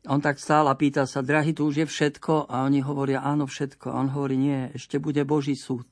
On 0.08 0.24
tak 0.24 0.40
stál 0.40 0.72
a 0.72 0.80
pýta 0.80 1.04
sa, 1.04 1.20
drahý, 1.20 1.52
tu 1.52 1.68
už 1.68 1.84
je 1.84 1.88
všetko? 1.92 2.48
A 2.48 2.64
oni 2.64 2.80
hovoria, 2.80 3.20
áno, 3.20 3.44
všetko. 3.44 3.92
A 3.92 4.00
on 4.00 4.16
hovorí, 4.16 4.40
nie, 4.40 4.72
ešte 4.72 5.04
bude 5.04 5.28
Boží 5.28 5.60
súd. 5.60 5.84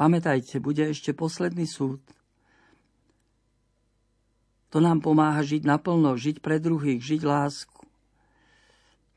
Pamätajte, 0.00 0.64
bude 0.64 0.88
ešte 0.88 1.12
posledný 1.12 1.68
súd. 1.68 2.00
To 4.72 4.80
nám 4.80 5.04
pomáha 5.04 5.44
žiť 5.44 5.68
naplno, 5.68 6.16
žiť 6.16 6.40
pre 6.40 6.56
druhých, 6.56 7.04
žiť 7.04 7.20
lásku. 7.20 7.84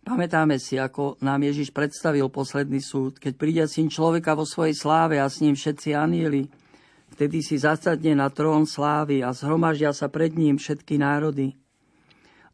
Pamätáme 0.04 0.60
si, 0.60 0.76
ako 0.76 1.16
nám 1.24 1.48
Ježiš 1.48 1.72
predstavil 1.72 2.28
posledný 2.28 2.84
súd, 2.84 3.16
keď 3.16 3.34
príde 3.40 3.64
syn 3.64 3.88
človeka 3.88 4.36
vo 4.36 4.44
svojej 4.44 4.76
sláve 4.76 5.24
a 5.24 5.32
s 5.32 5.40
ním 5.40 5.56
všetci 5.56 5.96
anieli. 5.96 6.52
Vtedy 7.16 7.40
si 7.40 7.56
zasadne 7.56 8.20
na 8.20 8.28
trón 8.28 8.68
slávy 8.68 9.24
a 9.24 9.32
zhromaždia 9.32 9.96
sa 9.96 10.12
pred 10.12 10.36
ním 10.36 10.60
všetky 10.60 11.00
národy. 11.00 11.56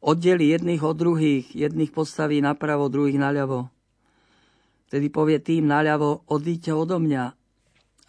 Oddeli 0.05 0.53
jedných 0.53 0.85
od 0.85 0.93
druhých, 0.93 1.49
jedných 1.57 1.89
postaví 1.89 2.45
napravo, 2.45 2.93
druhých 2.93 3.17
naľavo. 3.17 3.73
Vtedy 4.85 5.09
povie 5.09 5.41
tým 5.41 5.65
naľavo, 5.65 6.29
odíďte 6.29 6.77
odo 6.77 7.01
mňa, 7.01 7.38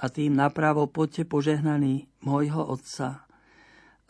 a 0.01 0.09
tým 0.09 0.33
napravo 0.33 0.89
poďte 0.89 1.29
požehnaní 1.29 2.09
môjho 2.25 2.65
Otca. 2.65 3.29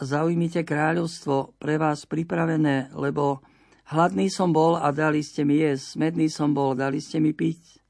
Zaujmite 0.01 0.63
kráľovstvo 0.63 1.59
pre 1.59 1.77
vás 1.77 2.07
pripravené, 2.07 2.95
lebo 2.95 3.43
hladný 3.91 4.31
som 4.31 4.55
bol 4.55 4.79
a 4.79 4.95
dali 4.95 5.21
ste 5.21 5.43
mi 5.43 5.61
jesť, 5.61 5.99
smedný 5.99 6.31
som 6.31 6.55
bol, 6.55 6.79
dali 6.79 7.03
ste 7.03 7.19
mi 7.19 7.35
piť. 7.35 7.83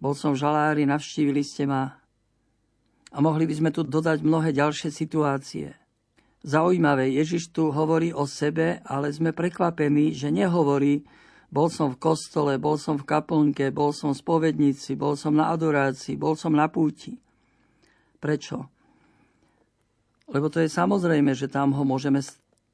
Bol 0.00 0.16
som 0.16 0.32
v 0.32 0.40
žalári, 0.40 0.88
navštívili 0.88 1.44
ste 1.44 1.68
ma. 1.68 1.92
A 3.10 3.18
mohli 3.20 3.44
by 3.44 3.54
sme 3.58 3.70
tu 3.74 3.84
dodať 3.84 4.22
mnohé 4.24 4.54
ďalšie 4.56 4.88
situácie. 4.88 5.76
Zaujímavé, 6.40 7.12
Ježiš 7.12 7.52
tu 7.52 7.68
hovorí 7.68 8.16
o 8.16 8.24
sebe, 8.24 8.80
ale 8.88 9.12
sme 9.12 9.36
prekvapení, 9.36 10.16
že 10.16 10.32
nehovorí, 10.32 11.04
bol 11.50 11.66
som 11.66 11.90
v 11.90 11.98
kostole, 11.98 12.62
bol 12.62 12.78
som 12.78 12.94
v 12.94 13.06
kaplnke, 13.06 13.74
bol 13.74 13.90
som 13.90 14.14
v 14.14 14.22
spovednici, 14.22 14.94
bol 14.94 15.18
som 15.18 15.34
na 15.34 15.50
adorácii, 15.50 16.14
bol 16.14 16.38
som 16.38 16.54
na 16.54 16.70
púti. 16.70 17.18
Prečo? 18.22 18.70
Lebo 20.30 20.46
to 20.46 20.62
je 20.62 20.70
samozrejme, 20.70 21.34
že 21.34 21.50
tam 21.50 21.74
ho 21.74 21.82
môžeme 21.82 22.22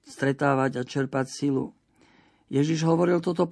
stretávať 0.05 0.77
a 0.77 0.83
čerpať 0.85 1.27
silu. 1.33 1.73
Ježiš 2.53 2.85
hovoril 2.87 3.19
toto 3.25 3.49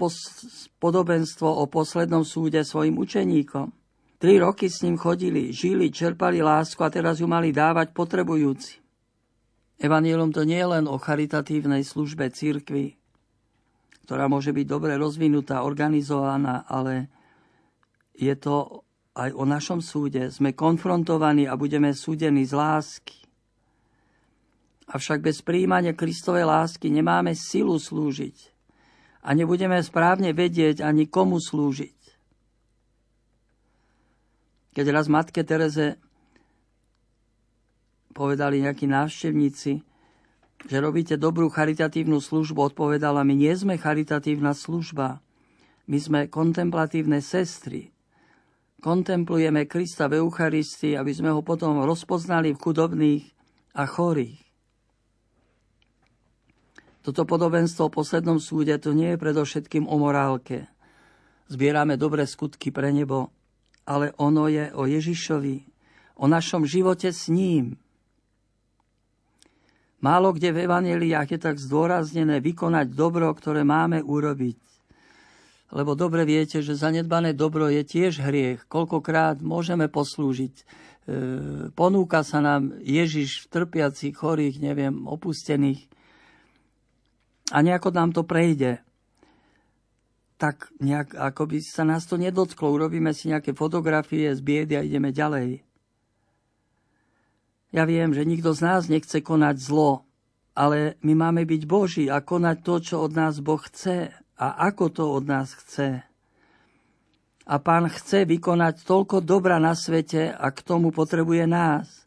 podobenstvo 0.79 1.49
o 1.49 1.65
poslednom 1.67 2.23
súde 2.23 2.63
svojim 2.63 2.95
učeníkom. 3.01 3.73
Tri 4.21 4.39
roky 4.39 4.71
s 4.71 4.85
ním 4.87 4.95
chodili, 4.95 5.51
žili, 5.51 5.91
čerpali 5.91 6.39
lásku 6.39 6.79
a 6.85 6.93
teraz 6.93 7.19
ju 7.19 7.27
mali 7.27 7.51
dávať 7.51 7.91
potrebujúci. 7.91 8.79
Evangelium 9.83 10.31
to 10.31 10.47
nie 10.47 10.63
je 10.63 10.69
len 10.79 10.87
o 10.87 10.95
charitatívnej 11.01 11.83
službe 11.83 12.31
církvy, 12.31 12.95
ktorá 14.05 14.29
môže 14.29 14.53
byť 14.53 14.67
dobre 14.69 14.93
rozvinutá, 15.01 15.65
organizovaná, 15.65 16.69
ale 16.69 17.09
je 18.13 18.37
to 18.37 18.85
aj 19.17 19.33
o 19.33 19.49
našom 19.49 19.81
súde. 19.81 20.29
Sme 20.29 20.53
konfrontovaní 20.53 21.49
a 21.49 21.57
budeme 21.57 21.97
súdení 21.97 22.45
z 22.45 22.53
lásky. 22.53 23.17
Avšak 24.85 25.25
bez 25.25 25.41
príjmania 25.41 25.97
Kristovej 25.97 26.45
lásky 26.45 26.93
nemáme 26.93 27.33
silu 27.33 27.81
slúžiť 27.81 28.53
a 29.25 29.33
nebudeme 29.33 29.81
správne 29.81 30.37
vedieť 30.37 30.85
ani 30.85 31.09
komu 31.09 31.41
slúžiť. 31.41 31.97
Keď 34.77 34.87
raz 34.93 35.09
matke 35.09 35.41
Tereze 35.41 35.97
povedali 38.13 38.61
nejakí 38.61 38.85
návštevníci, 38.85 39.94
že 40.65 40.77
robíte 40.81 41.21
dobrú 41.21 41.53
charitatívnu 41.53 42.21
službu, 42.25 42.73
odpovedala, 42.73 43.21
my 43.27 43.35
nie 43.37 43.53
sme 43.53 43.77
charitatívna 43.77 44.57
služba, 44.57 45.21
my 45.85 45.99
sme 46.01 46.21
kontemplatívne 46.33 47.21
sestry. 47.21 47.93
Kontemplujeme 48.81 49.65
Krista 49.65 50.09
v 50.09 50.21
Eucharistii, 50.21 50.97
aby 50.97 51.13
sme 51.13 51.33
ho 51.33 51.41
potom 51.41 51.85
rozpoznali 51.85 52.53
v 52.53 52.61
chudobných 52.61 53.25
a 53.77 53.85
chorých. 53.89 54.45
Toto 57.05 57.29
podobenstvo 57.29 57.93
o 57.93 57.93
poslednom 57.93 58.41
súde 58.41 58.73
to 58.81 58.97
nie 58.97 59.13
je 59.13 59.21
predovšetkým 59.21 59.85
o 59.85 59.97
morálke. 60.01 60.65
Zbierame 61.53 62.01
dobré 62.01 62.25
skutky 62.25 62.73
pre 62.73 62.89
nebo, 62.97 63.29
ale 63.85 64.17
ono 64.17 64.49
je 64.49 64.73
o 64.73 64.89
Ježišovi, 64.89 65.57
o 66.17 66.25
našom 66.25 66.65
živote 66.65 67.13
s 67.13 67.29
ním. 67.29 67.77
Málo 70.05 70.37
kde 70.37 70.53
v 70.53 70.69
evaneliách 70.69 71.33
je 71.33 71.41
tak 71.41 71.57
zdôraznené 71.57 72.45
vykonať 72.45 72.93
dobro, 72.93 73.33
ktoré 73.33 73.65
máme 73.65 74.05
urobiť. 74.05 74.61
Lebo 75.73 75.97
dobre 75.97 76.29
viete, 76.29 76.61
že 76.61 76.77
zanedbané 76.77 77.33
dobro 77.33 77.73
je 77.73 77.81
tiež 77.81 78.21
hriech. 78.21 78.69
Koľkokrát 78.69 79.41
môžeme 79.41 79.89
poslúžiť. 79.89 80.55
E, 80.61 80.65
ponúka 81.73 82.21
sa 82.21 82.45
nám 82.45 82.77
Ježiš 82.85 83.49
trpiacich, 83.49 84.13
chorých, 84.13 84.61
neviem, 84.61 85.09
opustených. 85.09 85.89
A 87.49 87.65
nejako 87.65 87.89
nám 87.97 88.13
to 88.13 88.29
prejde 88.29 88.85
tak 90.37 90.69
nejak, 90.83 91.17
ako 91.17 91.49
by 91.49 91.59
sa 91.65 91.89
nás 91.89 92.05
to 92.05 92.21
nedotklo. 92.21 92.69
Urobíme 92.69 93.17
si 93.17 93.33
nejaké 93.33 93.57
fotografie 93.57 94.29
z 94.37 94.41
biedy 94.45 94.77
a 94.77 94.85
ideme 94.85 95.09
ďalej. 95.09 95.65
Ja 97.75 97.83
viem, 97.83 98.15
že 98.15 98.23
nikto 98.23 98.55
z 98.55 98.61
nás 98.63 98.87
nechce 98.87 99.19
konať 99.19 99.59
zlo, 99.59 100.07
ale 100.55 100.95
my 101.03 101.19
máme 101.19 101.43
byť 101.43 101.63
Boží 101.67 102.07
a 102.07 102.23
konať 102.23 102.57
to, 102.63 102.75
čo 102.79 102.95
od 103.03 103.19
nás 103.19 103.43
Boh 103.43 103.59
chce 103.59 104.15
a 104.39 104.47
ako 104.71 104.85
to 104.95 105.05
od 105.11 105.27
nás 105.27 105.51
chce. 105.59 106.07
A 107.45 107.55
pán 107.59 107.91
chce 107.91 108.23
vykonať 108.31 108.87
toľko 108.87 109.19
dobra 109.27 109.59
na 109.59 109.75
svete 109.75 110.31
a 110.31 110.47
k 110.55 110.59
tomu 110.63 110.95
potrebuje 110.95 111.51
nás. 111.51 112.07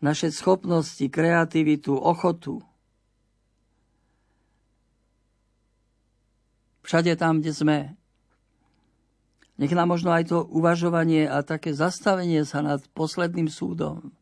Naše 0.00 0.32
schopnosti, 0.32 1.04
kreativitu, 1.12 1.92
ochotu. 1.92 2.64
všade 6.86 7.18
tam, 7.18 7.42
kde 7.42 7.52
sme. 7.52 7.78
Nech 9.58 9.74
nám 9.74 9.90
možno 9.90 10.14
aj 10.14 10.30
to 10.30 10.46
uvažovanie 10.46 11.26
a 11.26 11.42
také 11.42 11.74
zastavenie 11.74 12.46
sa 12.46 12.62
nad 12.62 12.78
posledným 12.94 13.50
súdom, 13.50 14.14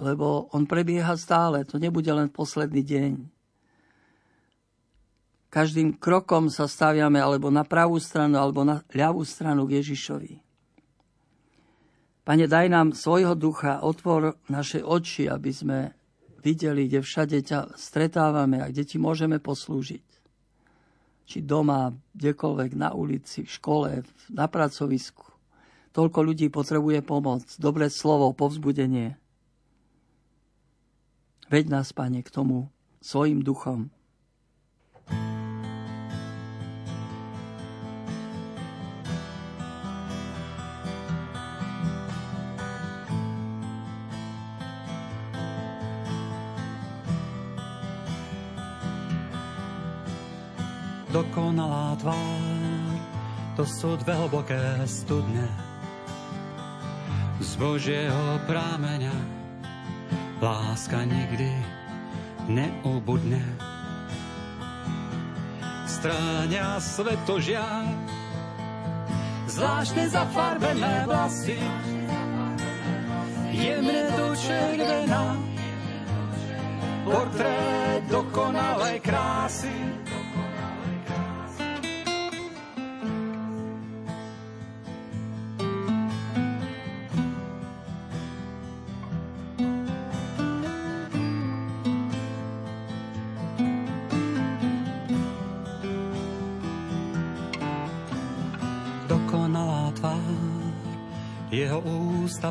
lebo 0.00 0.48
on 0.56 0.64
prebieha 0.64 1.12
stále, 1.20 1.68
to 1.68 1.76
nebude 1.76 2.08
len 2.08 2.32
posledný 2.32 2.80
deň. 2.80 3.12
Každým 5.50 5.98
krokom 5.98 6.48
sa 6.48 6.70
staviame 6.70 7.18
alebo 7.20 7.52
na 7.52 7.66
pravú 7.66 7.98
stranu, 8.00 8.38
alebo 8.38 8.64
na 8.64 8.80
ľavú 8.94 9.20
stranu 9.26 9.66
k 9.68 9.82
Ježišovi. 9.82 10.40
Pane, 12.24 12.46
daj 12.46 12.66
nám 12.70 12.94
svojho 12.94 13.34
ducha, 13.34 13.82
otvor 13.82 14.38
naše 14.46 14.80
oči, 14.80 15.26
aby 15.26 15.50
sme 15.50 15.78
videli, 16.40 16.86
kde 16.86 17.02
všade 17.02 17.38
ťa 17.42 17.74
stretávame 17.74 18.62
a 18.62 18.70
kde 18.70 18.86
ti 18.86 18.96
môžeme 18.96 19.42
poslúžiť 19.42 20.10
či 21.30 21.46
doma, 21.46 21.94
kdekoľvek, 22.18 22.74
na 22.74 22.90
ulici, 22.90 23.46
v 23.46 23.50
škole, 23.54 24.02
na 24.34 24.50
pracovisku. 24.50 25.30
Toľko 25.94 26.26
ľudí 26.26 26.50
potrebuje 26.50 27.06
pomoc, 27.06 27.46
dobré 27.54 27.86
slovo, 27.86 28.34
povzbudenie. 28.34 29.14
Veď 31.50 31.66
nás, 31.66 31.90
Pane, 31.90 32.22
k 32.22 32.30
tomu 32.30 32.70
svojim 33.02 33.42
duchom. 33.42 33.90
dokonalá 51.10 51.98
tvár, 51.98 52.94
to 53.58 53.66
sú 53.66 53.98
dve 53.98 54.14
hlboké 54.14 54.86
studne. 54.86 55.50
Z 57.42 57.58
Božieho 57.58 58.38
prámeňa 58.46 59.39
láska 60.40 61.04
nikdy 61.04 61.52
neubudne. 62.48 63.44
Stráňa 65.84 66.80
svetožiar, 66.80 67.84
zvláštne 69.44 70.08
zafarbené 70.08 71.04
vlasy, 71.04 71.60
jemne 73.52 74.02
do 74.16 74.32
červená, 74.32 75.36
portrét 77.04 78.02
dokonalej 78.08 78.96
krásy. 79.04 79.76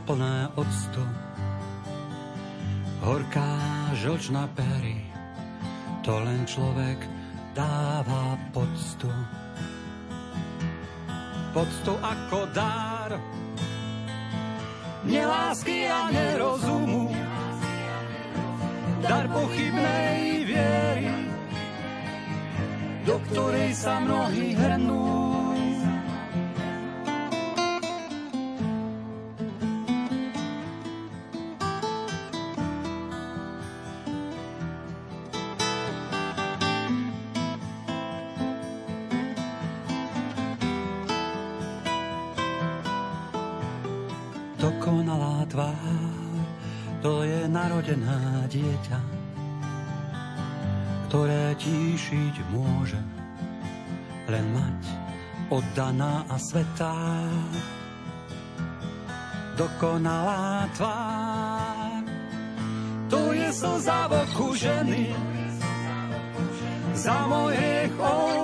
Plné 0.10 0.50
octu. 0.58 1.06
Horká 3.06 3.54
žlčná 3.94 4.50
pery, 4.58 5.06
to 6.02 6.18
len 6.26 6.50
človek 6.50 6.98
dáva 7.54 8.34
poctu. 8.50 9.06
Poctu 11.54 11.94
ako 12.02 12.50
dár, 12.58 13.22
nelásky 15.06 15.86
a 15.86 16.10
nerozumu, 16.10 17.14
dar 19.06 19.30
pochybnej 19.30 20.42
viery, 20.42 21.14
do 23.06 23.22
ktorej 23.30 23.78
sa 23.78 24.02
mnohí 24.02 24.58
hrnú. 24.58 25.19
Dieťa, 48.50 49.00
ktoré 51.08 51.54
tíšiť 51.62 52.36
môže 52.50 52.98
len 54.26 54.46
mať 54.54 54.82
oddaná 55.54 56.26
a 56.26 56.36
svetá. 56.42 56.98
Dokonalá 59.54 60.66
tvár, 60.74 62.04
to 63.12 63.22
je 63.38 63.50
slza 63.54 64.08
v 64.08 64.14
oku 64.24 64.48
ženy, 64.58 65.14
za 66.98 67.28
môj 67.28 67.54
hriech, 67.54 67.96
o 68.00 68.40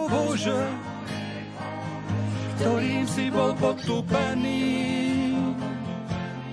ktorým 2.56 3.06
si 3.06 3.30
bol 3.30 3.54
potupený. 3.60 4.64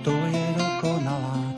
To 0.03 0.13
je 0.13 0.45
dokonalá 0.59 1.52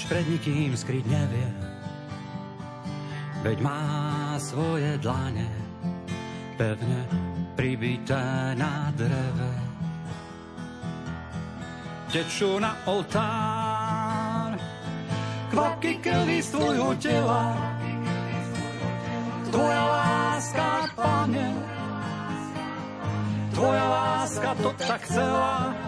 náruč 0.00 0.08
pred 0.08 0.24
nikým 0.24 0.72
skryť 0.72 1.04
nevie. 1.04 1.48
Veď 3.44 3.58
má 3.60 4.36
svoje 4.40 4.96
dlane 5.00 5.48
pevne 6.56 7.04
pribité 7.56 8.56
na 8.56 8.92
dreve. 8.96 9.52
Tečú 12.08 12.56
na 12.58 12.76
oltár 12.88 14.56
kvapky 15.52 16.00
krvi 16.00 16.40
z 16.40 16.48
tvojho 16.48 16.90
tela. 16.96 17.44
Tvoja 19.50 19.82
láska, 19.84 20.68
pane, 20.96 21.48
tvoja 23.52 23.84
láska 23.84 24.50
to 24.64 24.70
tak 24.80 25.00
chcela. 25.04 25.79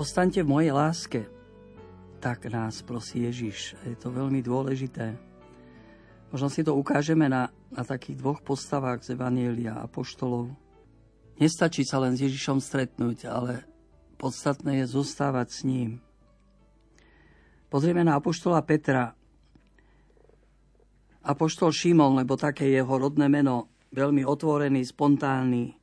Ostaňte 0.00 0.40
v 0.40 0.48
mojej 0.48 0.72
láske. 0.72 1.20
Tak 2.24 2.48
nás 2.48 2.80
prosí 2.80 3.20
Ježiš. 3.20 3.76
Je 3.84 3.92
to 4.00 4.08
veľmi 4.08 4.40
dôležité. 4.40 5.12
Možno 6.32 6.48
si 6.48 6.64
to 6.64 6.72
ukážeme 6.72 7.28
na, 7.28 7.52
na 7.68 7.84
takých 7.84 8.16
dvoch 8.16 8.40
postavách 8.40 9.04
z 9.04 9.12
Evanielia 9.12 9.76
a 9.76 9.84
poštolov. 9.84 10.56
Nestačí 11.36 11.84
sa 11.84 12.00
len 12.00 12.16
s 12.16 12.24
Ježišom 12.24 12.64
stretnúť, 12.64 13.28
ale 13.28 13.68
podstatné 14.16 14.80
je 14.80 14.86
zostávať 14.88 15.48
s 15.52 15.60
ním. 15.68 16.00
Pozrieme 17.68 18.00
na 18.00 18.16
apoštola 18.16 18.64
Petra. 18.64 19.12
Apoštol 21.28 21.76
Šimon, 21.76 22.16
lebo 22.16 22.40
také 22.40 22.72
jeho 22.72 22.96
rodné 22.96 23.28
meno, 23.28 23.68
veľmi 23.92 24.24
otvorený, 24.24 24.80
spontánny, 24.80 25.76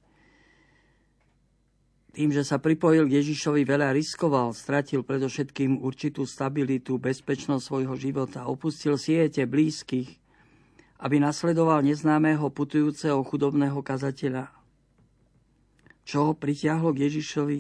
tým, 2.18 2.34
že 2.34 2.42
sa 2.42 2.58
pripojil 2.58 3.06
k 3.06 3.22
Ježišovi, 3.22 3.62
veľa 3.62 3.94
riskoval, 3.94 4.50
stratil 4.58 5.06
predovšetkým 5.06 5.86
určitú 5.86 6.26
stabilitu, 6.26 6.98
bezpečnosť 6.98 7.62
svojho 7.62 7.94
života, 7.94 8.50
opustil 8.50 8.98
siete 8.98 9.46
blízkych, 9.46 10.18
aby 10.98 11.22
nasledoval 11.22 11.86
neznámého 11.86 12.50
putujúceho 12.50 13.22
chudobného 13.22 13.78
kazateľa. 13.86 14.50
Čo 16.10 16.18
ho 16.26 16.34
pritiahlo 16.34 16.90
k 16.98 17.06
Ježišovi? 17.06 17.60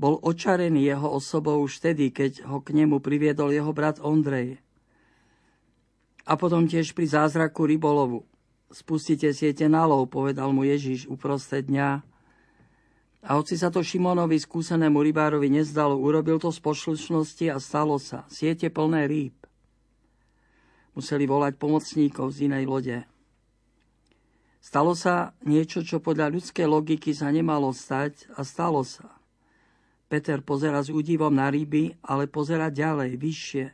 Bol 0.00 0.16
očarený 0.16 0.88
jeho 0.88 1.12
osobou 1.12 1.60
už 1.60 1.84
vtedy, 1.84 2.08
keď 2.08 2.48
ho 2.48 2.64
k 2.64 2.72
nemu 2.72 3.04
priviedol 3.04 3.52
jeho 3.52 3.76
brat 3.76 4.00
Ondrej. 4.00 4.64
A 6.24 6.40
potom 6.40 6.64
tiež 6.64 6.96
pri 6.96 7.04
zázraku 7.04 7.68
rybolovu. 7.68 8.24
Spustite 8.72 9.28
siete 9.36 9.68
na 9.68 9.84
lov, 9.84 10.08
povedal 10.08 10.56
mu 10.56 10.64
Ježiš 10.64 11.04
uprostred 11.04 11.68
dňa, 11.68 12.07
a 13.18 13.34
hoci 13.34 13.58
sa 13.58 13.74
to 13.74 13.82
Šimonovi, 13.82 14.38
skúsenému 14.38 15.02
rybárovi, 15.02 15.50
nezdalo, 15.50 15.98
urobil 15.98 16.38
to 16.38 16.54
z 16.54 16.62
poslušnosti 16.62 17.50
a 17.50 17.58
stalo 17.58 17.98
sa. 17.98 18.22
Siete 18.30 18.70
plné 18.70 19.10
rýb. 19.10 19.34
Museli 20.94 21.26
volať 21.26 21.58
pomocníkov 21.58 22.30
z 22.30 22.46
inej 22.46 22.64
lode. 22.70 22.98
Stalo 24.62 24.94
sa 24.94 25.34
niečo, 25.42 25.82
čo 25.82 25.98
podľa 25.98 26.30
ľudskej 26.34 26.66
logiky 26.66 27.10
sa 27.10 27.30
nemalo 27.34 27.74
stať 27.74 28.30
a 28.38 28.46
stalo 28.46 28.86
sa. 28.86 29.18
Peter 30.06 30.40
pozera 30.40 30.80
s 30.80 30.88
údivom 30.88 31.34
na 31.34 31.50
ryby, 31.50 31.98
ale 32.06 32.30
pozera 32.30 32.70
ďalej, 32.70 33.18
vyššie. 33.18 33.66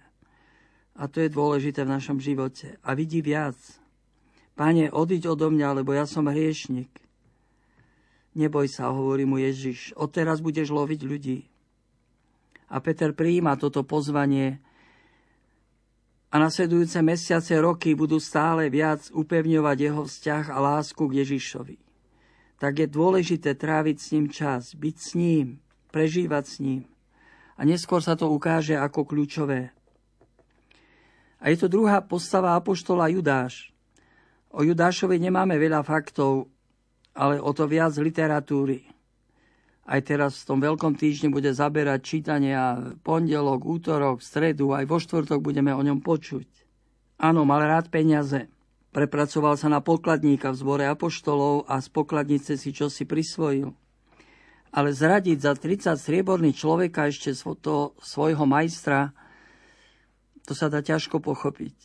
A 0.94 1.02
to 1.10 1.20
je 1.20 1.28
dôležité 1.30 1.84
v 1.84 1.94
našom 1.94 2.18
živote. 2.18 2.80
A 2.80 2.96
vidí 2.96 3.20
viac. 3.20 3.58
Pane, 4.54 4.88
odiď 4.88 5.34
odo 5.34 5.50
mňa, 5.50 5.82
lebo 5.82 5.92
ja 5.92 6.06
som 6.06 6.30
hriešnik. 6.30 7.03
Neboj 8.34 8.66
sa, 8.66 8.90
hovorí 8.90 9.22
mu 9.22 9.38
Ježiš, 9.38 9.94
odteraz 9.94 10.42
budeš 10.42 10.74
loviť 10.74 11.00
ľudí. 11.06 11.38
A 12.66 12.82
Peter 12.82 13.14
prijíma 13.14 13.54
toto 13.54 13.86
pozvanie 13.86 14.58
a 16.34 16.42
nasledujúce 16.42 16.98
mesiace, 16.98 17.54
roky 17.62 17.94
budú 17.94 18.18
stále 18.18 18.66
viac 18.66 19.06
upevňovať 19.14 19.76
jeho 19.78 20.02
vzťah 20.02 20.44
a 20.50 20.58
lásku 20.58 20.98
k 20.98 21.22
Ježišovi. 21.22 21.78
Tak 22.58 22.82
je 22.82 22.88
dôležité 22.90 23.54
tráviť 23.54 23.96
s 24.02 24.06
ním 24.18 24.26
čas, 24.26 24.74
byť 24.74 24.96
s 24.98 25.08
ním, 25.14 25.62
prežívať 25.94 26.44
s 26.50 26.56
ním. 26.58 26.82
A 27.54 27.62
neskôr 27.62 28.02
sa 28.02 28.18
to 28.18 28.26
ukáže 28.34 28.74
ako 28.74 29.06
kľúčové. 29.06 29.70
A 31.38 31.54
je 31.54 31.56
to 31.62 31.70
druhá 31.70 32.02
postava 32.02 32.58
apoštola 32.58 33.14
Judáš. 33.14 33.70
O 34.50 34.66
Judášovi 34.66 35.22
nemáme 35.22 35.54
veľa 35.54 35.86
faktov, 35.86 36.50
ale 37.14 37.38
o 37.38 37.50
to 37.54 37.70
viac 37.70 37.94
literatúry. 37.94 38.90
Aj 39.84 40.00
teraz 40.00 40.42
v 40.42 40.48
tom 40.48 40.58
veľkom 40.64 40.96
týždni 40.96 41.28
bude 41.28 41.52
zaberať 41.52 42.00
čítania 42.02 42.96
pondelok, 43.04 43.68
útorok, 43.68 44.24
stredu, 44.24 44.72
aj 44.72 44.88
vo 44.88 44.96
štvrtok 44.96 45.44
budeme 45.44 45.70
o 45.70 45.82
ňom 45.84 46.00
počuť. 46.00 46.48
Áno, 47.20 47.44
mal 47.44 47.62
rád 47.62 47.92
peniaze. 47.92 48.48
Prepracoval 48.96 49.60
sa 49.60 49.68
na 49.68 49.84
pokladníka 49.84 50.54
v 50.54 50.58
zbore 50.58 50.84
apoštolov 50.88 51.68
a 51.68 51.82
z 51.82 51.88
pokladnice 51.92 52.56
si 52.56 52.70
čosi 52.72 53.04
prisvojil. 53.04 53.74
Ale 54.74 54.90
zradiť 54.90 55.38
za 55.38 55.52
30 55.54 56.00
strieborný 56.00 56.50
človeka 56.56 57.06
ešte 57.06 57.34
to 57.60 57.94
svojho 58.00 58.42
majstra, 58.48 59.14
to 60.48 60.56
sa 60.56 60.72
dá 60.72 60.80
ťažko 60.80 61.20
pochopiť. 61.20 61.76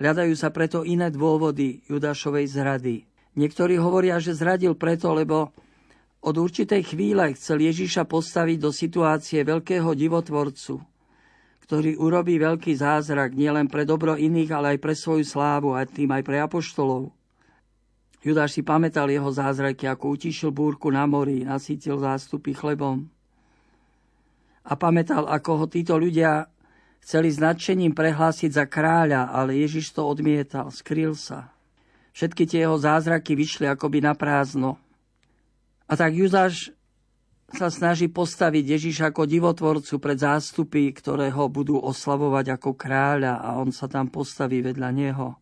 Hľadajú 0.00 0.32
sa 0.32 0.48
preto 0.48 0.80
iné 0.80 1.12
dôvody 1.12 1.84
Judášovej 1.90 2.46
zrady. 2.48 3.09
Niektorí 3.40 3.80
hovoria, 3.80 4.20
že 4.20 4.36
zradil 4.36 4.76
preto, 4.76 5.16
lebo 5.16 5.48
od 6.20 6.36
určitej 6.36 6.92
chvíle 6.92 7.32
chcel 7.32 7.64
Ježiša 7.64 8.04
postaviť 8.04 8.58
do 8.60 8.68
situácie 8.68 9.40
veľkého 9.40 9.96
divotvorcu, 9.96 10.76
ktorý 11.64 11.96
urobí 11.96 12.36
veľký 12.36 12.76
zázrak 12.76 13.32
nielen 13.32 13.72
pre 13.72 13.88
dobro 13.88 14.12
iných, 14.12 14.50
ale 14.52 14.66
aj 14.76 14.78
pre 14.84 14.92
svoju 14.92 15.24
slávu 15.24 15.72
a 15.72 15.88
tým 15.88 16.12
aj 16.12 16.20
pre 16.20 16.36
apoštolov. 16.44 17.16
Judáš 18.20 18.60
si 18.60 18.60
pamätal 18.60 19.08
jeho 19.08 19.32
zázraky, 19.32 19.88
ako 19.88 20.20
utišil 20.20 20.52
búrku 20.52 20.92
na 20.92 21.08
mori, 21.08 21.40
nasítil 21.40 21.96
zástupy 21.96 22.52
chlebom. 22.52 23.08
A 24.68 24.76
pamätal, 24.76 25.24
ako 25.24 25.64
ho 25.64 25.66
títo 25.72 25.96
ľudia 25.96 26.44
chceli 27.00 27.32
s 27.32 27.40
nadšením 27.40 27.96
prehlásiť 27.96 28.52
za 28.52 28.68
kráľa, 28.68 29.32
ale 29.32 29.56
Ježiš 29.64 29.96
to 29.96 30.04
odmietal, 30.04 30.68
skryl 30.68 31.16
sa. 31.16 31.48
Všetky 32.10 32.46
tie 32.46 32.66
jeho 32.66 32.76
zázraky 32.76 33.38
vyšli 33.38 33.70
akoby 33.70 34.02
na 34.02 34.18
prázdno. 34.18 34.76
A 35.90 35.98
tak 35.98 36.14
Judáš 36.14 36.70
sa 37.50 37.66
snaží 37.66 38.06
postaviť 38.06 38.78
Ježiša 38.78 39.04
ako 39.10 39.26
divotvorcu 39.26 39.98
pred 39.98 40.18
zástupy, 40.18 40.94
ktoré 40.94 41.34
ho 41.34 41.50
budú 41.50 41.82
oslavovať 41.82 42.54
ako 42.54 42.70
kráľa 42.78 43.42
a 43.42 43.58
on 43.58 43.74
sa 43.74 43.90
tam 43.90 44.06
postaví 44.06 44.62
vedľa 44.62 44.90
neho. 44.94 45.34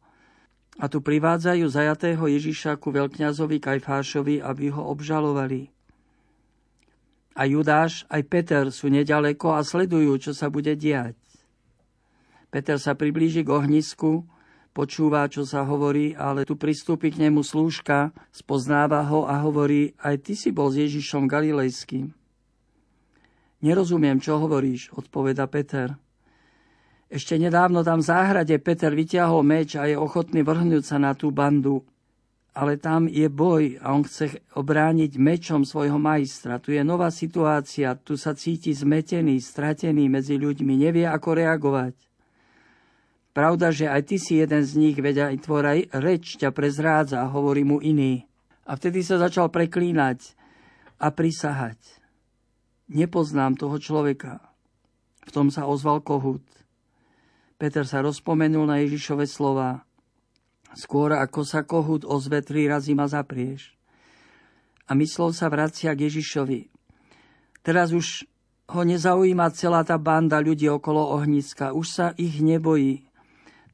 A 0.78 0.86
tu 0.88 1.04
privádzajú 1.04 1.66
zajatého 1.68 2.24
Ježiša 2.24 2.80
ku 2.80 2.94
veľkňazovi 2.94 3.58
Kajfášovi, 3.60 4.40
aby 4.40 4.72
ho 4.72 4.88
obžalovali. 4.88 5.68
A 7.38 7.46
Judáš 7.46 8.08
aj 8.08 8.22
Peter 8.26 8.64
sú 8.72 8.88
nedaleko 8.88 9.54
a 9.58 9.62
sledujú, 9.62 10.16
čo 10.18 10.32
sa 10.32 10.48
bude 10.48 10.74
diať. 10.74 11.14
Peter 12.48 12.80
sa 12.80 12.96
priblíži 12.96 13.44
k 13.44 13.52
ohnisku, 13.52 14.24
počúva, 14.72 15.26
čo 15.26 15.42
sa 15.42 15.66
hovorí, 15.66 16.14
ale 16.14 16.46
tu 16.46 16.54
pristúpi 16.54 17.10
k 17.10 17.26
nemu 17.26 17.42
slúžka, 17.42 18.14
spoznáva 18.30 19.02
ho 19.10 19.26
a 19.26 19.42
hovorí, 19.42 19.96
aj 19.98 20.16
ty 20.22 20.32
si 20.38 20.54
bol 20.54 20.70
s 20.70 20.78
Ježišom 20.78 21.26
Galilejským. 21.26 22.14
Nerozumiem, 23.58 24.22
čo 24.22 24.38
hovoríš, 24.38 24.94
odpoveda 24.94 25.50
Peter. 25.50 25.98
Ešte 27.10 27.40
nedávno 27.40 27.82
tam 27.82 27.98
v 27.98 28.08
záhrade 28.08 28.54
Peter 28.62 28.94
vyťahol 28.94 29.42
meč 29.42 29.74
a 29.74 29.88
je 29.88 29.98
ochotný 29.98 30.46
vrhnúť 30.46 30.84
sa 30.84 31.00
na 31.00 31.16
tú 31.16 31.34
bandu. 31.34 31.82
Ale 32.54 32.78
tam 32.78 33.06
je 33.10 33.26
boj 33.26 33.82
a 33.82 33.94
on 33.94 34.06
chce 34.06 34.44
obrániť 34.54 35.18
mečom 35.18 35.66
svojho 35.66 35.98
majstra. 35.98 36.62
Tu 36.62 36.78
je 36.78 36.82
nová 36.86 37.10
situácia, 37.10 37.98
tu 37.98 38.14
sa 38.14 38.34
cíti 38.34 38.70
zmetený, 38.70 39.42
stratený 39.42 40.06
medzi 40.06 40.38
ľuďmi, 40.38 40.74
nevie 40.78 41.06
ako 41.06 41.28
reagovať. 41.38 42.07
Pravda, 43.38 43.70
že 43.70 43.86
aj 43.86 44.02
ty 44.02 44.18
si 44.18 44.42
jeden 44.42 44.66
z 44.66 44.74
nich, 44.74 44.98
veď 44.98 45.30
aj 45.30 45.46
tvoja 45.46 45.78
reč 45.94 46.42
ťa 46.42 46.50
prezrádza, 46.50 47.22
hovorí 47.30 47.62
mu 47.62 47.78
iný. 47.78 48.26
A 48.66 48.74
vtedy 48.74 49.06
sa 49.06 49.14
začal 49.14 49.46
preklínať 49.46 50.34
a 50.98 51.14
prisahať. 51.14 51.78
Nepoznám 52.90 53.54
toho 53.54 53.78
človeka. 53.78 54.42
V 55.22 55.30
tom 55.30 55.54
sa 55.54 55.70
ozval 55.70 56.02
kohút. 56.02 56.42
Peter 57.62 57.86
sa 57.86 58.02
rozpomenul 58.02 58.66
na 58.66 58.82
Ježišove 58.82 59.22
slova. 59.30 59.86
Skôr 60.74 61.14
ako 61.14 61.46
sa 61.46 61.62
kohút 61.62 62.02
ozve, 62.02 62.42
tri 62.42 62.66
razy 62.66 62.98
ma 62.98 63.06
zaprieš. 63.06 63.70
A 64.90 64.98
myslel 64.98 65.30
sa 65.30 65.46
vracia 65.46 65.94
k 65.94 66.10
Ježišovi. 66.10 66.74
Teraz 67.62 67.94
už 67.94 68.26
ho 68.66 68.82
nezaujíma 68.82 69.54
celá 69.54 69.86
tá 69.86 69.94
banda 69.94 70.42
ľudí 70.42 70.66
okolo 70.66 71.14
ohniska. 71.14 71.70
Už 71.70 71.86
sa 71.86 72.06
ich 72.18 72.42
nebojí. 72.42 73.07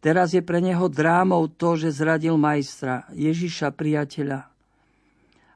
Teraz 0.04 0.36
je 0.36 0.44
pre 0.44 0.60
neho 0.60 0.84
drámou 0.92 1.48
to, 1.48 1.80
že 1.80 1.96
zradil 1.96 2.36
majstra, 2.36 3.08
Ježiša 3.16 3.72
priateľa. 3.72 4.52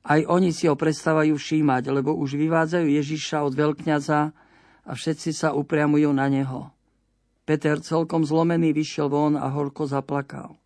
Aj 0.09 0.21
oni 0.25 0.57
si 0.57 0.65
ho 0.65 0.73
prestávajú 0.73 1.37
všímať, 1.37 1.93
lebo 1.93 2.17
už 2.17 2.41
vyvádzajú 2.41 2.89
Ježiša 2.89 3.45
od 3.45 3.53
veľkňaza 3.53 4.21
a 4.89 4.91
všetci 4.97 5.37
sa 5.37 5.53
upriamujú 5.53 6.09
na 6.17 6.33
neho. 6.33 6.73
Peter 7.45 7.77
celkom 7.85 8.25
zlomený 8.25 8.73
vyšiel 8.73 9.13
von 9.13 9.37
a 9.37 9.53
horko 9.53 9.85
zaplakal. 9.85 10.57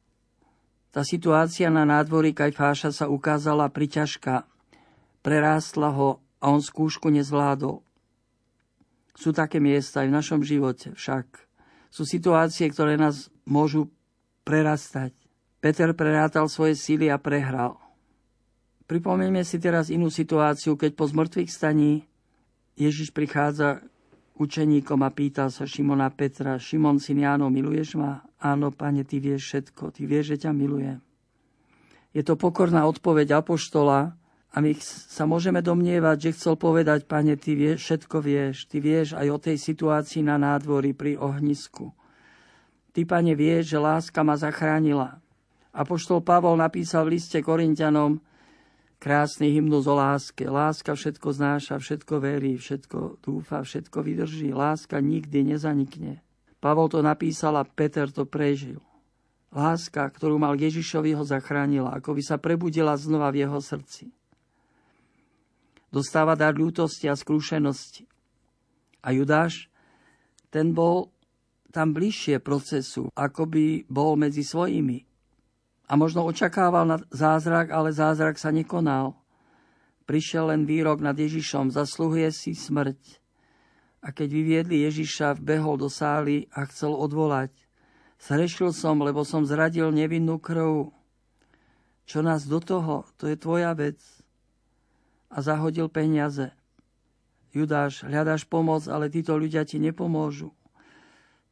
Tá 0.95 1.03
situácia 1.03 1.67
na 1.67 1.83
nádvorí 1.83 2.39
Kajfáša 2.39 2.95
sa 2.95 3.07
ukázala 3.11 3.67
priťažká. 3.67 4.47
Prerástla 5.27 5.91
ho 5.91 6.23
a 6.39 6.55
on 6.55 6.63
skúšku 6.63 7.11
nezvládol. 7.11 7.83
Sú 9.19 9.35
také 9.35 9.59
miesta 9.59 10.07
aj 10.07 10.07
v 10.07 10.17
našom 10.23 10.41
živote 10.47 10.95
však. 10.95 11.52
Sú 11.93 12.09
situácie, 12.09 12.73
ktoré 12.73 12.97
nás 12.97 13.29
môžu 13.45 13.93
prerastať. 14.49 15.13
Peter 15.61 15.93
prerátal 15.93 16.49
svoje 16.49 16.73
síly 16.73 17.13
a 17.13 17.21
prehral. 17.21 17.77
Pripomenieme 18.89 19.45
si 19.45 19.61
teraz 19.61 19.93
inú 19.93 20.09
situáciu, 20.09 20.75
keď 20.81 20.91
po 20.97 21.05
zmrtvých 21.05 21.53
staní 21.53 22.09
Ježiš 22.81 23.13
prichádza 23.13 23.85
učeníkom 24.41 25.05
a 25.05 25.13
pýta 25.13 25.53
sa 25.53 25.69
Šimona 25.69 26.09
Petra, 26.09 26.57
Šimon, 26.57 26.97
syn 26.97 27.23
Jáno, 27.23 27.53
miluješ 27.53 28.01
ma? 28.01 28.25
Áno, 28.41 28.73
pane, 28.73 29.05
ty 29.05 29.21
vieš 29.21 29.53
všetko, 29.53 29.93
ty 29.93 30.09
vieš, 30.09 30.35
že 30.35 30.49
ťa 30.49 30.51
milujem. 30.57 30.99
Je 32.17 32.25
to 32.25 32.41
pokorná 32.41 32.89
odpoveď 32.89 33.45
Apoštola 33.45 34.17
a 34.53 34.61
my 34.61 34.77
sa 34.85 35.25
môžeme 35.25 35.65
domnievať, 35.65 36.29
že 36.29 36.35
chcel 36.37 36.61
povedať, 36.61 37.09
pane, 37.09 37.41
ty 37.41 37.57
vieš, 37.57 37.89
všetko 37.89 38.17
vieš, 38.21 38.69
ty 38.69 38.85
vieš 38.85 39.17
aj 39.17 39.27
o 39.33 39.39
tej 39.41 39.57
situácii 39.57 40.21
na 40.29 40.37
nádvorí 40.37 40.93
pri 40.93 41.17
ohnisku. 41.17 41.97
Ty, 42.93 43.01
pane, 43.09 43.33
vieš, 43.33 43.73
že 43.73 43.79
láska 43.81 44.21
ma 44.21 44.37
zachránila. 44.37 45.17
Apoštol 45.73 46.21
Pavol 46.21 46.61
napísal 46.61 47.09
v 47.09 47.17
liste 47.17 47.41
Korintianom 47.41 48.21
krásny 49.01 49.57
hymnus 49.57 49.89
o 49.89 49.97
láske. 49.97 50.45
Láska 50.45 50.93
všetko 50.93 51.33
znáša, 51.33 51.81
všetko 51.81 52.15
verí, 52.21 52.61
všetko 52.61 53.25
dúfa, 53.25 53.65
všetko 53.65 53.99
vydrží. 54.05 54.53
Láska 54.53 55.01
nikdy 55.01 55.57
nezanikne. 55.57 56.21
Pavol 56.61 56.93
to 56.93 57.01
napísal 57.01 57.57
a 57.57 57.65
Peter 57.65 58.13
to 58.13 58.29
prežil. 58.29 58.85
Láska, 59.49 60.05
ktorú 60.13 60.37
mal 60.37 60.61
Ježišovi, 60.61 61.17
ho 61.17 61.25
zachránila, 61.25 61.97
ako 61.97 62.21
by 62.21 62.23
sa 62.23 62.37
prebudila 62.37 63.01
znova 63.01 63.33
v 63.33 63.49
jeho 63.49 63.59
srdci. 63.59 64.13
Dostáva 65.93 66.33
dar 66.33 66.57
ľútosti 66.57 67.05
a 67.07 67.15
skrúšenosti. 67.15 68.09
A 69.05 69.13
Judáš, 69.13 69.69
ten 70.49 70.73
bol 70.73 71.13
tam 71.69 71.93
bližšie 71.93 72.41
procesu, 72.41 73.13
ako 73.13 73.45
by 73.45 73.85
bol 73.93 74.17
medzi 74.17 74.41
svojimi. 74.41 75.05
A 75.89 75.97
možno 76.01 76.25
očakával 76.25 76.89
na 76.89 76.97
zázrak, 77.13 77.69
ale 77.69 77.93
zázrak 77.93 78.41
sa 78.41 78.49
nekonal. 78.49 79.13
Prišiel 80.09 80.49
len 80.49 80.65
výrok 80.65 81.05
nad 81.05 81.17
Ježišom, 81.17 81.69
zasluhuje 81.69 82.33
si 82.33 82.57
smrť. 82.57 83.21
A 84.01 84.11
keď 84.11 84.29
vyviedli 84.33 84.83
Ježiša, 84.89 85.39
vbehol 85.39 85.77
do 85.77 85.93
sály 85.93 86.49
a 86.57 86.65
chcel 86.67 86.97
odvolať. 86.97 87.53
Zrešil 88.17 88.73
som, 88.73 89.03
lebo 89.05 89.27
som 89.29 89.45
zradil 89.45 89.93
nevinnú 89.93 90.41
krv. 90.41 90.91
Čo 92.09 92.19
nás 92.25 92.49
do 92.49 92.59
toho, 92.59 93.07
to 93.21 93.31
je 93.31 93.37
tvoja 93.37 93.75
vec. 93.77 93.99
A 95.33 95.41
zahodil 95.41 95.89
peniaze. 95.89 96.53
Judáš, 97.57 98.05
hľadáš 98.05 98.45
pomoc, 98.45 98.85
ale 98.89 99.09
títo 99.09 99.37
ľudia 99.37 99.65
ti 99.65 99.81
nepomôžu. 99.81 100.53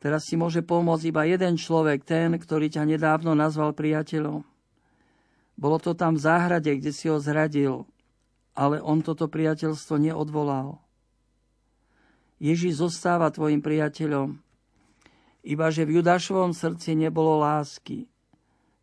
Teraz 0.01 0.25
si 0.29 0.37
môže 0.37 0.65
pomôcť 0.65 1.13
iba 1.13 1.29
jeden 1.29 1.61
človek, 1.61 2.05
ten, 2.09 2.33
ktorý 2.33 2.73
ťa 2.73 2.89
nedávno 2.89 3.37
nazval 3.37 3.77
priateľom. 3.77 4.41
Bolo 5.61 5.77
to 5.77 5.93
tam 5.93 6.17
v 6.17 6.25
záhrade, 6.25 6.73
kde 6.73 6.89
si 6.89 7.13
ho 7.13 7.21
zradil, 7.21 7.85
ale 8.57 8.81
on 8.81 9.05
toto 9.05 9.29
priateľstvo 9.29 10.01
neodvolal. 10.01 10.81
Ježiš 12.41 12.81
zostáva 12.81 13.29
tvojim 13.29 13.61
priateľom, 13.61 14.41
iba 15.45 15.67
že 15.69 15.85
v 15.85 16.01
Judášovom 16.01 16.57
srdci 16.57 16.97
nebolo 16.97 17.37
lásky, 17.45 18.09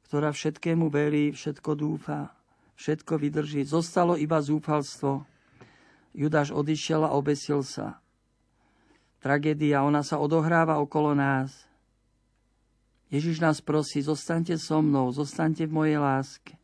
ktorá 0.05 0.29
všetkému 0.29 0.93
verí, 0.93 1.33
všetko 1.33 1.73
dúfa, 1.73 2.36
všetko 2.77 3.13
vydrží. 3.17 3.65
Zostalo 3.65 4.15
iba 4.15 4.39
zúfalstvo. 4.39 5.25
Judáš 6.13 6.53
odišiel 6.53 7.05
a 7.05 7.13
obesil 7.13 7.65
sa 7.65 8.01
tragédia, 9.27 9.83
ona 9.83 10.05
sa 10.07 10.21
odohráva 10.21 10.79
okolo 10.79 11.11
nás. 11.11 11.67
Ježiš 13.11 13.43
nás 13.43 13.59
prosí, 13.59 13.99
zostaňte 13.99 14.55
so 14.55 14.79
mnou, 14.79 15.11
zostaňte 15.11 15.67
v 15.67 15.75
mojej 15.75 15.99
láske. 15.99 16.55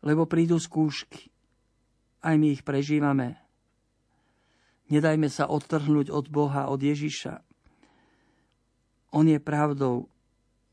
Lebo 0.00 0.24
prídu 0.24 0.56
skúšky. 0.56 1.28
Aj 2.24 2.32
my 2.40 2.56
ich 2.56 2.64
prežívame. 2.64 3.36
Nedajme 4.88 5.28
sa 5.28 5.48
odtrhnúť 5.48 6.12
od 6.12 6.28
Boha, 6.28 6.68
od 6.68 6.80
Ježiša. 6.80 7.40
On 9.12 9.24
je 9.24 9.40
pravdou. 9.40 10.08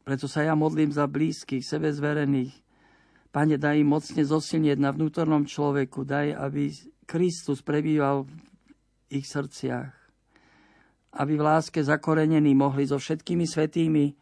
Preto 0.04 0.28
sa 0.28 0.44
ja 0.44 0.56
modlím 0.56 0.92
za 0.92 1.08
blízkych, 1.08 1.64
sebe 1.64 1.92
zverených. 1.92 2.56
Pane, 3.30 3.62
daj 3.62 3.78
im 3.78 3.94
mocne 3.94 4.26
zosilnieť 4.26 4.82
na 4.82 4.90
vnútornom 4.90 5.46
človeku. 5.46 6.02
Daj, 6.02 6.34
aby 6.34 6.74
Kristus 7.06 7.62
prebýval 7.62 8.26
v 8.26 8.34
ich 9.14 9.30
srdciach. 9.30 9.94
Aby 11.14 11.38
v 11.38 11.46
láske 11.46 11.82
zakorenení 11.82 12.58
mohli 12.58 12.90
so 12.90 12.98
všetkými 12.98 13.46
svetými 13.46 14.18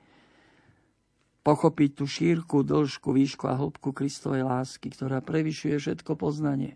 pochopiť 1.47 1.89
tú 1.95 2.03
šírku, 2.03 2.67
dĺžku, 2.67 3.15
výšku 3.15 3.47
a 3.47 3.55
hĺbku 3.55 3.95
Kristovej 3.95 4.43
lásky, 4.43 4.91
ktorá 4.91 5.23
prevyšuje 5.23 5.79
všetko 5.79 6.19
poznanie. 6.19 6.75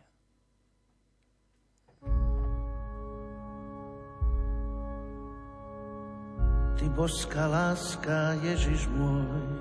Ty 6.79 6.85
božská 6.95 7.51
láska, 7.51 8.39
Ježiš 8.39 8.87
môj, 8.95 9.60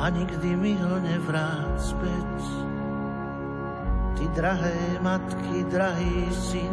a 0.00 0.08
nikdy 0.08 0.56
mi 0.56 0.72
ho 0.80 0.96
nevrát 0.96 1.76
späť. 1.76 2.40
Ty 4.16 4.24
drahé 4.32 4.80
matky, 5.04 5.60
drahý 5.68 6.32
syn, 6.32 6.72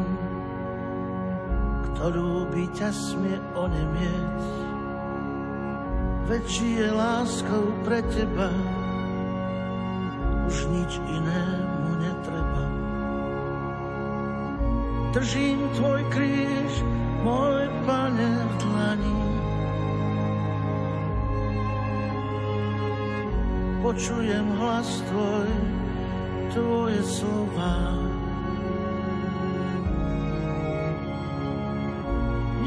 ktorú 1.92 2.48
by 2.48 2.64
ťa 2.72 2.90
smie 2.96 3.36
onemieť. 3.52 4.40
Veď 6.28 6.48
je 6.60 6.88
láskou 6.92 7.72
pre 7.84 8.00
teba, 8.12 8.52
už 10.48 10.58
nič 10.72 10.92
inému 11.08 11.88
netreba. 12.00 12.64
Držím 15.16 15.68
tvoj 15.76 16.02
kríž, 16.12 16.74
môj 17.28 17.68
pane 17.84 18.32
v 18.44 18.54
dlani. 18.64 19.27
Počujem 23.88 24.52
hlas 24.60 25.00
tvoj, 25.08 25.48
tvoje 26.52 27.00
slova. 27.08 27.96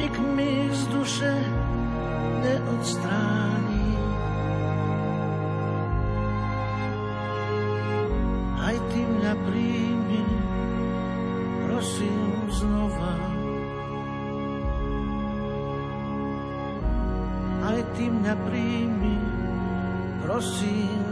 Nik 0.00 0.16
mi 0.16 0.72
z 0.72 0.80
duše 0.88 1.34
neodstráni. 2.40 3.49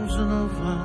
Znova. 0.07 0.77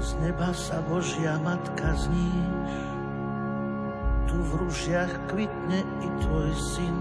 Z 0.00 0.10
neba 0.22 0.50
sa 0.54 0.78
Božia 0.86 1.36
Matka 1.42 1.94
zníš, 1.98 2.72
tu 4.30 4.36
v 4.38 4.50
rúžiach 4.62 5.12
kvitne 5.30 5.82
i 5.82 6.08
tvoj 6.22 6.50
syn. 6.54 6.96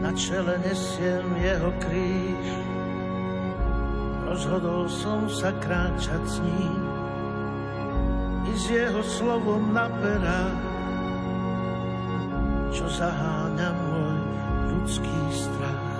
Na 0.00 0.14
čele 0.16 0.56
nesiem 0.64 1.26
jeho 1.38 1.70
kríž, 1.82 2.46
rozhodol 4.30 4.88
som 4.88 5.28
sa 5.28 5.52
kráčať 5.60 6.22
s 6.24 6.36
ním 6.40 6.88
s 8.58 8.66
jeho 8.74 9.02
slovom 9.06 9.70
na 9.70 9.86
perách, 9.86 10.67
zaháňa 12.98 13.70
môj 13.78 14.18
ľudský 14.74 15.20
strach. 15.30 15.90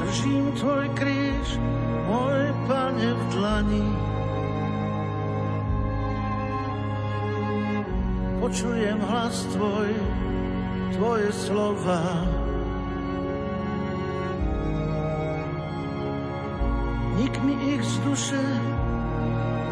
Držím 0.00 0.56
tvoj 0.56 0.84
kríž, 0.96 1.48
môj 2.08 2.42
pane 2.64 3.08
v 3.12 3.22
dlani. 3.36 3.88
Počujem 8.40 8.98
hlas 9.04 9.36
tvoj, 9.52 9.92
tvoje 10.96 11.28
slova. 11.36 12.00
Nik 17.20 17.34
mi 17.44 17.54
ich 17.76 17.84
z 17.84 17.94
duše 18.08 18.44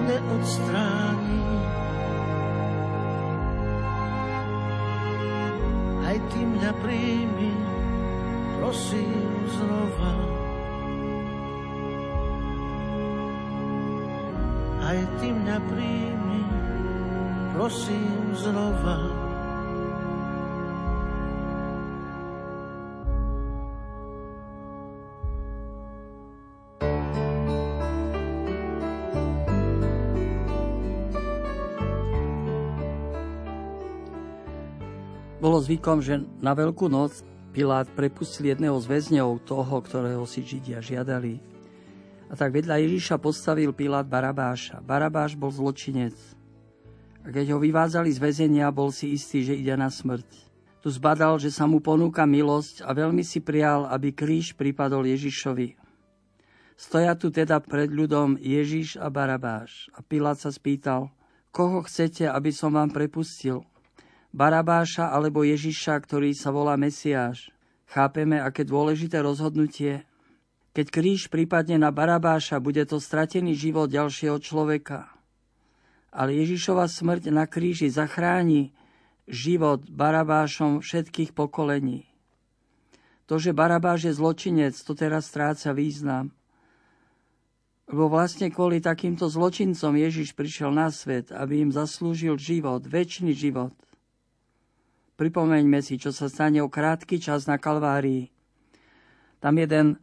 neodstráni. 0.05 1.82
Príjmi, 6.83 7.55
prosím 8.59 9.23
znova. 9.55 10.13
Aj 14.83 14.99
ty 15.23 15.31
mňa 15.31 15.59
príjmi, 15.71 16.43
prosím 17.55 18.35
znova. 18.35 19.12
Bolo 35.53 35.69
zvykom, 35.69 36.01
že 36.01 36.17
na 36.41 36.57
Veľkú 36.57 36.89
noc 36.89 37.21
Pilát 37.53 37.85
prepustil 37.85 38.57
jedného 38.57 38.73
z 38.81 38.89
väzňov, 38.89 39.45
toho, 39.45 39.85
ktorého 39.85 40.25
si 40.25 40.41
Židia 40.41 40.81
žiadali. 40.81 41.45
A 42.33 42.41
tak 42.41 42.57
vedľa 42.57 42.81
Ježíša 42.81 43.21
postavil 43.21 43.77
Pilát 43.77 44.09
Barabáša. 44.09 44.81
Barabáš 44.81 45.37
bol 45.37 45.53
zločinec. 45.53 46.17
A 47.21 47.29
keď 47.29 47.53
ho 47.53 47.59
vyvádzali 47.61 48.09
z 48.09 48.17
väzenia, 48.17 48.73
bol 48.73 48.89
si 48.97 49.13
istý, 49.13 49.45
že 49.45 49.53
ide 49.53 49.77
na 49.77 49.93
smrť. 49.93 50.25
Tu 50.81 50.89
zbadal, 50.89 51.37
že 51.37 51.53
sa 51.53 51.69
mu 51.69 51.85
ponúka 51.85 52.25
milosť 52.25 52.81
a 52.89 52.97
veľmi 52.97 53.21
si 53.21 53.45
prijal, 53.45 53.85
aby 53.93 54.09
kríž 54.09 54.57
pripadol 54.57 55.05
Ježišovi. 55.05 55.77
Stoja 56.81 57.13
tu 57.13 57.29
teda 57.29 57.61
pred 57.61 57.93
ľudom 57.93 58.41
Ježiš 58.41 58.97
a 58.97 59.13
Barabáš. 59.13 59.93
A 59.93 60.01
Pilát 60.01 60.41
sa 60.41 60.49
spýtal, 60.49 61.13
koho 61.53 61.85
chcete, 61.85 62.25
aby 62.25 62.49
som 62.57 62.73
vám 62.73 62.89
prepustil? 62.89 63.69
Barabáša 64.33 65.13
alebo 65.13 65.45
Ježiša, 65.45 66.01
ktorý 66.09 66.33
sa 66.33 66.49
volá 66.49 66.81
Mesiáš. 66.81 67.53
Chápeme, 67.85 68.41
aké 68.41 68.65
dôležité 68.65 69.21
rozhodnutie. 69.21 70.09
Keď 70.73 70.87
kríž 70.89 71.29
prípadne 71.29 71.77
na 71.77 71.93
Barabáša, 71.93 72.57
bude 72.57 72.81
to 72.89 72.97
stratený 72.97 73.53
život 73.53 73.93
ďalšieho 73.93 74.41
človeka. 74.41 75.13
Ale 76.09 76.33
Ježišova 76.33 76.89
smrť 76.89 77.29
na 77.29 77.45
kríži 77.45 77.93
zachráni 77.93 78.73
život 79.29 79.85
Barabášom 79.93 80.81
všetkých 80.81 81.37
pokolení. 81.37 82.09
To, 83.29 83.37
že 83.37 83.53
Barabáš 83.53 84.09
je 84.09 84.17
zločinec, 84.17 84.73
to 84.73 84.97
teraz 84.97 85.29
stráca 85.29 85.77
význam. 85.77 86.33
Lebo 87.85 88.09
vlastne 88.09 88.49
kvôli 88.49 88.81
takýmto 88.81 89.29
zločincom 89.29 89.93
Ježiš 89.93 90.33
prišiel 90.33 90.73
na 90.73 90.89
svet, 90.89 91.29
aby 91.29 91.69
im 91.69 91.69
zaslúžil 91.69 92.41
život, 92.41 92.89
väčší 92.89 93.37
život– 93.37 93.77
Pripomeňme 95.21 95.85
si, 95.85 96.01
čo 96.01 96.11
sa 96.11 96.33
stane 96.33 96.65
o 96.65 96.73
krátky 96.73 97.21
čas 97.21 97.45
na 97.45 97.61
Kalvárii. 97.61 98.33
Tam 99.43 99.59
jeden 99.59 100.01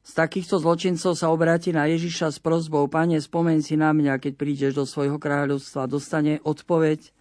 z 0.00 0.10
takýchto 0.16 0.58
zločincov 0.60 1.12
sa 1.16 1.28
obráti 1.28 1.70
na 1.70 1.84
Ježiša 1.86 2.34
s 2.34 2.38
prozbou, 2.40 2.88
Pane, 2.88 3.20
spomeň 3.20 3.58
si 3.60 3.76
na 3.76 3.92
mňa, 3.92 4.16
keď 4.18 4.32
prídeš 4.36 4.72
do 4.76 4.84
svojho 4.88 5.20
kráľovstva. 5.20 5.88
Dostane 5.88 6.40
odpoveď, 6.40 7.12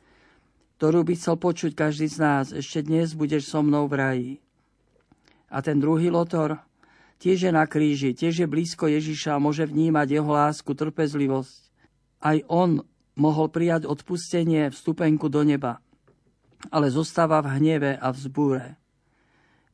ktorú 0.80 1.04
by 1.04 1.14
chcel 1.20 1.36
počuť 1.36 1.72
každý 1.76 2.08
z 2.08 2.18
nás. 2.24 2.46
Ešte 2.56 2.88
dnes 2.88 3.12
budeš 3.12 3.52
so 3.52 3.60
mnou 3.60 3.88
v 3.92 3.96
raji. 4.00 4.32
A 5.52 5.60
ten 5.60 5.82
druhý 5.82 6.08
lotor 6.08 6.62
tiež 7.20 7.50
je 7.50 7.52
na 7.52 7.68
kríži, 7.68 8.16
tiež 8.16 8.44
je 8.44 8.48
blízko 8.48 8.88
Ježiša 8.88 9.36
a 9.36 9.44
môže 9.44 9.68
vnímať 9.68 10.08
jeho 10.20 10.32
lásku, 10.32 10.72
trpezlivosť. 10.72 11.60
Aj 12.24 12.38
on 12.48 12.84
mohol 13.20 13.52
prijať 13.52 13.92
odpustenie 13.92 14.72
vstupenku 14.72 15.28
do 15.28 15.44
neba, 15.44 15.84
ale 16.68 16.92
zostáva 16.92 17.40
v 17.40 17.56
hneve 17.56 17.92
a 17.96 18.12
v 18.12 18.18
zbúre. 18.20 18.66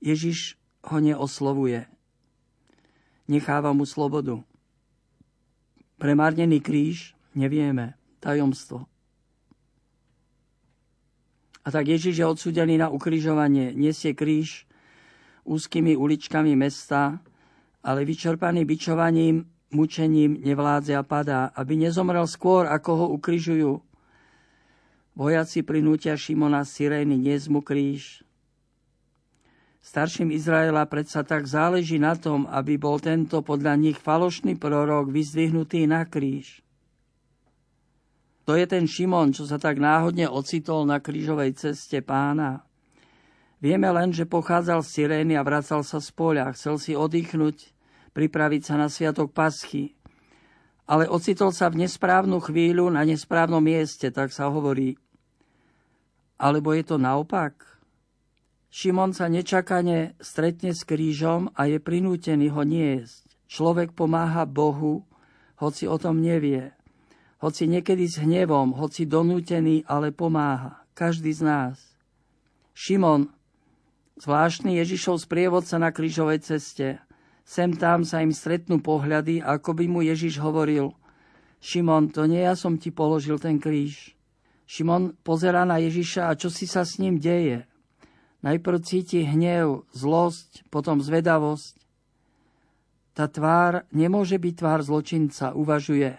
Ježiš 0.06 0.62
ho 0.86 1.02
neoslovuje. 1.02 1.90
Necháva 3.26 3.74
mu 3.74 3.90
slobodu. 3.90 4.46
Premárnený 5.98 6.62
kríž 6.62 7.18
nevieme, 7.34 7.98
tajomstvo. 8.22 8.86
A 11.66 11.74
tak 11.74 11.90
Ježiš 11.90 12.22
je 12.22 12.26
odsúdený 12.30 12.78
na 12.78 12.94
ukrižovanie, 12.94 13.74
nesie 13.74 14.14
kríž 14.14 14.70
úzkými 15.50 15.98
uličkami 15.98 16.54
mesta, 16.54 17.18
ale 17.82 18.06
vyčerpaný 18.06 18.66
bičovaním 18.66 19.46
mučením 19.74 20.42
nevládze 20.42 20.94
a 20.98 21.04
padá, 21.06 21.50
aby 21.54 21.78
nezomrel 21.78 22.26
skôr, 22.30 22.66
ako 22.66 22.92
ho 22.94 23.06
ukrižujú. 23.18 23.82
Vojaci 25.16 25.64
prinútia 25.64 26.20
Šimona 26.20 26.68
z 26.68 26.70
Sirény 26.76 27.16
niesť 27.16 27.48
mu 27.48 27.64
kríž. 27.64 28.28
Starším 29.80 30.36
Izraela 30.36 30.84
predsa 30.92 31.24
tak 31.24 31.48
záleží 31.48 31.96
na 31.96 32.20
tom, 32.20 32.44
aby 32.52 32.76
bol 32.76 33.00
tento 33.00 33.40
podľa 33.40 33.80
nich 33.80 33.96
falošný 33.96 34.60
prorok 34.60 35.08
vyzdvihnutý 35.08 35.88
na 35.88 36.04
kríž. 36.04 36.60
To 38.44 38.60
je 38.60 38.68
ten 38.68 38.84
Šimon, 38.92 39.32
čo 39.32 39.48
sa 39.48 39.56
tak 39.56 39.80
náhodne 39.80 40.28
ocitol 40.28 40.84
na 40.84 41.00
krížovej 41.00 41.56
ceste 41.56 42.04
pána. 42.04 42.68
Vieme 43.64 43.88
len, 43.96 44.12
že 44.12 44.28
pochádzal 44.28 44.84
z 44.84 44.90
Sirény 44.92 45.40
a 45.40 45.48
vracal 45.48 45.88
sa 45.88 46.04
z 46.04 46.12
poľa. 46.12 46.52
Chcel 46.60 46.76
si 46.76 46.92
oddychnúť 46.92 47.72
pripraviť 48.12 48.62
sa 48.68 48.76
na 48.76 48.92
sviatok 48.92 49.32
Paschy. 49.32 49.96
Ale 50.92 51.08
ocitol 51.08 51.56
sa 51.56 51.72
v 51.72 51.88
nesprávnu 51.88 52.44
chvíľu 52.44 52.92
na 52.92 53.08
nesprávnom 53.08 53.64
mieste, 53.64 54.12
tak 54.12 54.36
sa 54.36 54.52
hovorí. 54.52 55.00
Alebo 56.36 56.76
je 56.76 56.84
to 56.84 56.98
naopak? 57.00 57.56
Šimon 58.68 59.16
sa 59.16 59.32
nečakane 59.32 60.20
stretne 60.20 60.76
s 60.76 60.84
krížom 60.84 61.48
a 61.56 61.68
je 61.72 61.80
prinútený 61.80 62.52
ho 62.52 62.68
niesť. 62.68 63.24
Človek 63.48 63.96
pomáha 63.96 64.44
Bohu, 64.44 65.08
hoci 65.62 65.88
o 65.88 65.96
tom 65.96 66.20
nevie. 66.20 66.76
Hoci 67.40 67.72
niekedy 67.72 68.04
s 68.10 68.20
hnevom, 68.20 68.76
hoci 68.76 69.08
donútený, 69.08 69.88
ale 69.88 70.12
pomáha. 70.12 70.84
Každý 70.92 71.32
z 71.32 71.42
nás. 71.48 71.78
Šimon, 72.76 73.32
zvláštny 74.20 74.76
Ježišov 74.84 75.24
sprievodca 75.24 75.80
na 75.80 75.96
krížovej 75.96 76.44
ceste, 76.44 77.00
Sem 77.46 77.78
tam 77.78 78.02
sa 78.02 78.26
im 78.26 78.34
stretnú 78.34 78.82
pohľady, 78.82 79.38
ako 79.38 79.78
by 79.78 79.86
mu 79.86 80.02
Ježiš 80.02 80.42
hovoril, 80.42 80.98
Šimon, 81.62 82.10
to 82.10 82.26
nie 82.26 82.42
ja 82.42 82.58
som 82.58 82.82
ti 82.82 82.90
položil 82.90 83.38
ten 83.38 83.62
kríž. 83.62 84.15
Šimon 84.66 85.14
pozerá 85.22 85.64
na 85.64 85.78
Ježiša 85.78 86.30
a 86.30 86.38
čo 86.38 86.50
si 86.50 86.66
sa 86.66 86.82
s 86.82 86.98
ním 86.98 87.22
deje. 87.22 87.70
Najprv 88.42 88.78
cíti 88.82 89.26
hnev, 89.26 89.86
zlosť, 89.94 90.70
potom 90.70 91.02
zvedavosť. 91.02 91.82
Tá 93.16 93.26
tvár 93.32 93.88
nemôže 93.94 94.38
byť 94.38 94.54
tvár 94.58 94.80
zločinca, 94.86 95.56
uvažuje. 95.56 96.14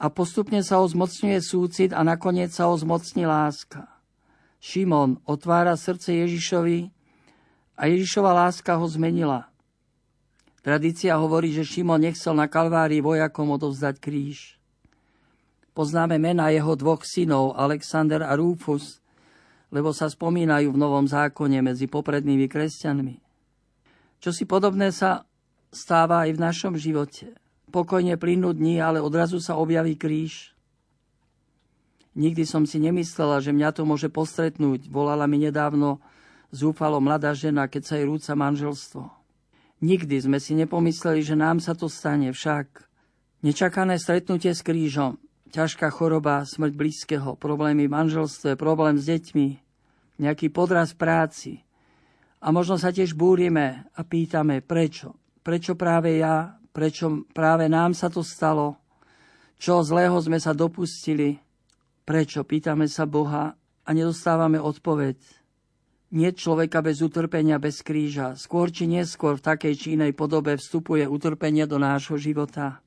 A 0.00 0.06
postupne 0.10 0.60
sa 0.60 0.82
ho 0.82 0.86
zmocňuje 0.88 1.38
súcit 1.40 1.90
a 1.94 2.02
nakoniec 2.02 2.50
sa 2.52 2.68
ho 2.68 2.74
zmocní 2.76 3.24
láska. 3.24 3.88
Šimon 4.58 5.22
otvára 5.24 5.76
srdce 5.76 6.12
Ježišovi 6.24 6.90
a 7.78 7.82
Ježišova 7.88 8.32
láska 8.32 8.76
ho 8.76 8.84
zmenila– 8.88 9.48
Tradícia 10.64 11.20
hovorí, 11.20 11.52
že 11.52 11.60
Šimon 11.60 12.00
nechcel 12.00 12.32
na 12.32 12.48
Kalvárii 12.48 13.04
vojakom 13.04 13.52
odovzdať 13.52 14.00
kríž. 14.00 14.56
Poznáme 15.74 16.22
mena 16.22 16.54
jeho 16.54 16.78
dvoch 16.78 17.02
synov, 17.02 17.58
Alexander 17.58 18.22
a 18.22 18.38
Rufus, 18.38 19.02
lebo 19.74 19.90
sa 19.90 20.06
spomínajú 20.06 20.70
v 20.70 20.78
Novom 20.78 21.10
zákone 21.10 21.58
medzi 21.66 21.90
poprednými 21.90 22.46
kresťanmi. 22.46 23.18
Čo 24.22 24.30
si 24.30 24.46
podobné 24.46 24.94
sa 24.94 25.26
stáva 25.74 26.24
aj 26.24 26.30
v 26.38 26.42
našom 26.42 26.74
živote. 26.78 27.34
Pokojne 27.74 28.14
plynú 28.14 28.54
dní, 28.54 28.78
ale 28.78 29.02
odrazu 29.02 29.42
sa 29.42 29.58
objaví 29.58 29.98
kríž. 29.98 30.54
Nikdy 32.14 32.46
som 32.46 32.62
si 32.62 32.78
nemyslela, 32.78 33.42
že 33.42 33.50
mňa 33.50 33.74
to 33.74 33.82
môže 33.82 34.06
postretnúť. 34.06 34.86
Volala 34.86 35.26
mi 35.26 35.42
nedávno 35.42 35.98
zúfalo 36.54 37.02
mladá 37.02 37.34
žena, 37.34 37.66
keď 37.66 37.82
sa 37.82 37.94
jej 37.98 38.06
rúca 38.06 38.38
manželstvo. 38.38 39.10
Nikdy 39.82 40.16
sme 40.22 40.38
si 40.38 40.54
nepomysleli, 40.54 41.26
že 41.26 41.34
nám 41.34 41.58
sa 41.58 41.74
to 41.74 41.90
stane, 41.90 42.30
však 42.30 42.86
nečakané 43.42 43.98
stretnutie 43.98 44.54
s 44.54 44.62
krížom, 44.62 45.18
ťažká 45.54 45.86
choroba, 45.94 46.42
smrť 46.42 46.74
blízkeho, 46.74 47.38
problémy 47.38 47.86
v 47.86 47.94
manželstve, 47.94 48.58
problém 48.58 48.98
s 48.98 49.06
deťmi, 49.06 49.48
nejaký 50.18 50.50
podraz 50.50 50.90
práci. 50.90 51.62
A 52.42 52.50
možno 52.50 52.74
sa 52.74 52.90
tiež 52.90 53.14
búrime 53.14 53.86
a 53.94 54.02
pýtame, 54.02 54.66
prečo? 54.66 55.14
Prečo 55.46 55.78
práve 55.78 56.18
ja? 56.18 56.58
Prečo 56.74 57.22
práve 57.30 57.70
nám 57.70 57.94
sa 57.94 58.10
to 58.10 58.26
stalo? 58.26 58.82
Čo 59.54 59.86
zlého 59.86 60.18
sme 60.18 60.42
sa 60.42 60.50
dopustili? 60.50 61.38
Prečo? 62.02 62.42
Pýtame 62.42 62.90
sa 62.90 63.06
Boha 63.06 63.54
a 63.56 63.88
nedostávame 63.94 64.58
odpoveď. 64.58 65.16
Nie 66.14 66.36
človeka 66.36 66.82
bez 66.82 67.00
utrpenia, 67.00 67.62
bez 67.62 67.80
kríža. 67.80 68.36
Skôr 68.36 68.68
či 68.74 68.90
neskôr 68.90 69.38
v 69.38 69.46
takej 69.54 69.74
či 69.78 69.86
inej 69.96 70.12
podobe 70.18 70.58
vstupuje 70.58 71.06
utrpenie 71.08 71.64
do 71.64 71.80
nášho 71.80 72.20
života. 72.20 72.83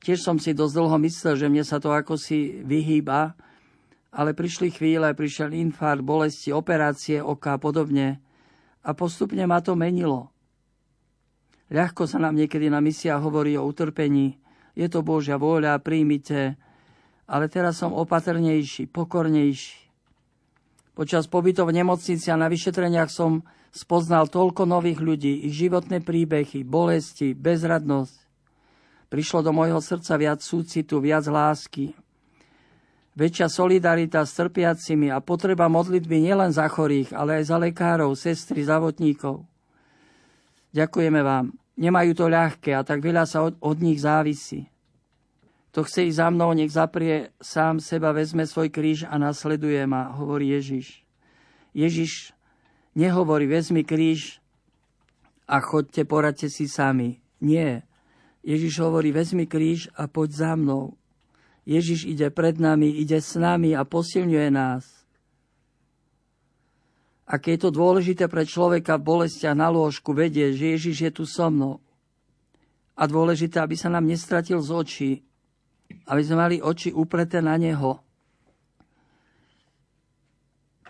Tiež 0.00 0.24
som 0.24 0.40
si 0.40 0.56
dosť 0.56 0.74
dlho 0.80 0.96
myslel, 1.04 1.34
že 1.36 1.50
mne 1.52 1.64
sa 1.64 1.76
to 1.76 1.92
ako 1.92 2.16
si 2.16 2.64
vyhýba, 2.64 3.36
ale 4.10 4.32
prišli 4.32 4.72
chvíle, 4.72 5.12
prišiel 5.12 5.52
infarkt, 5.52 6.02
bolesti, 6.02 6.50
operácie 6.50 7.20
oka 7.20 7.54
a 7.54 7.60
podobne 7.60 8.18
a 8.80 8.90
postupne 8.96 9.44
ma 9.44 9.60
to 9.60 9.76
menilo. 9.76 10.32
Ľahko 11.70 12.08
sa 12.08 12.18
nám 12.18 12.34
niekedy 12.34 12.66
na 12.66 12.82
misiách 12.82 13.22
hovorí 13.22 13.54
o 13.54 13.62
utrpení. 13.62 14.40
Je 14.74 14.90
to 14.90 15.06
Božia 15.06 15.38
vôľa, 15.38 15.78
príjmite. 15.78 16.58
Ale 17.30 17.46
teraz 17.46 17.78
som 17.78 17.94
opatrnejší, 17.94 18.90
pokornejší. 18.90 19.78
Počas 20.98 21.30
pobytov 21.30 21.70
v 21.70 21.78
nemocnici 21.78 22.26
a 22.34 22.40
na 22.40 22.50
vyšetreniach 22.50 23.06
som 23.06 23.46
spoznal 23.70 24.26
toľko 24.26 24.66
nových 24.66 24.98
ľudí, 24.98 25.46
ich 25.46 25.54
životné 25.54 26.02
príbehy, 26.02 26.66
bolesti, 26.66 27.38
bezradnosť. 27.38 28.19
Prišlo 29.10 29.42
do 29.42 29.50
môjho 29.50 29.82
srdca 29.82 30.14
viac 30.14 30.38
súcitu, 30.38 31.02
viac 31.02 31.26
lásky. 31.26 31.90
Väčšia 33.18 33.50
solidarita 33.50 34.22
s 34.22 34.38
trpiacimi 34.38 35.10
a 35.10 35.18
potreba 35.18 35.66
modlitby 35.66 36.30
nielen 36.30 36.54
za 36.54 36.70
chorých, 36.70 37.10
ale 37.10 37.42
aj 37.42 37.50
za 37.50 37.58
lekárov, 37.58 38.14
sestry, 38.14 38.62
zavotníkov. 38.62 39.42
Ďakujeme 40.70 41.20
vám. 41.26 41.50
Nemajú 41.74 42.12
to 42.14 42.30
ľahké 42.30 42.70
a 42.70 42.86
tak 42.86 43.02
veľa 43.02 43.26
sa 43.26 43.42
od, 43.42 43.58
od 43.58 43.76
nich 43.82 43.98
závisí. 43.98 44.70
Kto 45.74 45.82
chce 45.82 46.06
ísť 46.06 46.18
za 46.22 46.28
mnou, 46.30 46.50
nech 46.54 46.70
zaprie 46.70 47.34
sám 47.42 47.82
seba, 47.82 48.14
vezme 48.14 48.46
svoj 48.46 48.70
kríž 48.70 49.10
a 49.10 49.18
nasleduje 49.18 49.82
ma, 49.90 50.14
hovorí 50.14 50.54
Ježiš. 50.54 51.02
Ježiš 51.74 52.30
nehovorí, 52.94 53.50
vezmi 53.50 53.82
kríž 53.82 54.38
a 55.50 55.58
chodte, 55.58 56.06
poradte 56.06 56.46
si 56.46 56.70
sami. 56.70 57.18
Nie. 57.42 57.89
Ježiš 58.40 58.80
hovorí, 58.80 59.12
vezmi 59.12 59.44
kríž 59.44 59.92
a 59.92 60.08
poď 60.08 60.30
za 60.32 60.52
mnou. 60.56 60.96
Ježiš 61.68 62.08
ide 62.08 62.32
pred 62.32 62.56
nami, 62.56 62.88
ide 62.88 63.20
s 63.20 63.36
nami 63.36 63.76
a 63.76 63.84
posilňuje 63.84 64.48
nás. 64.48 64.84
Aké 67.30 67.54
je 67.54 67.68
to 67.68 67.70
dôležité 67.70 68.26
pre 68.26 68.42
človeka 68.42 68.98
v 68.98 69.06
bolestiach 69.06 69.54
na 69.54 69.70
lôžku 69.70 70.10
vedieť, 70.10 70.56
že 70.56 70.66
Ježiš 70.74 70.96
je 70.98 71.10
tu 71.14 71.24
so 71.28 71.46
mnou. 71.46 71.78
A 72.98 73.06
dôležité, 73.06 73.62
aby 73.62 73.78
sa 73.78 73.86
nám 73.86 74.08
nestratil 74.08 74.58
z 74.58 74.70
očí, 74.74 75.12
aby 76.10 76.22
sme 76.26 76.36
mali 76.42 76.56
oči 76.58 76.90
upreté 76.90 77.38
na 77.38 77.54
Neho. 77.54 78.02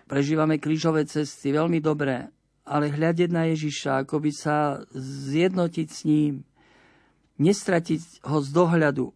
Prežívame 0.09 0.59
krížové 0.59 1.07
cesty 1.07 1.55
veľmi 1.55 1.79
dobré, 1.79 2.33
ale 2.67 2.91
hľadiť 2.91 3.31
na 3.31 3.47
Ježiša, 3.53 4.03
ako 4.03 4.17
by 4.27 4.33
sa 4.35 4.83
zjednotiť 4.97 5.89
s 5.93 6.01
ním, 6.09 6.43
nestratiť 7.41 8.29
ho 8.29 8.39
z 8.45 8.49
dohľadu. 8.53 9.07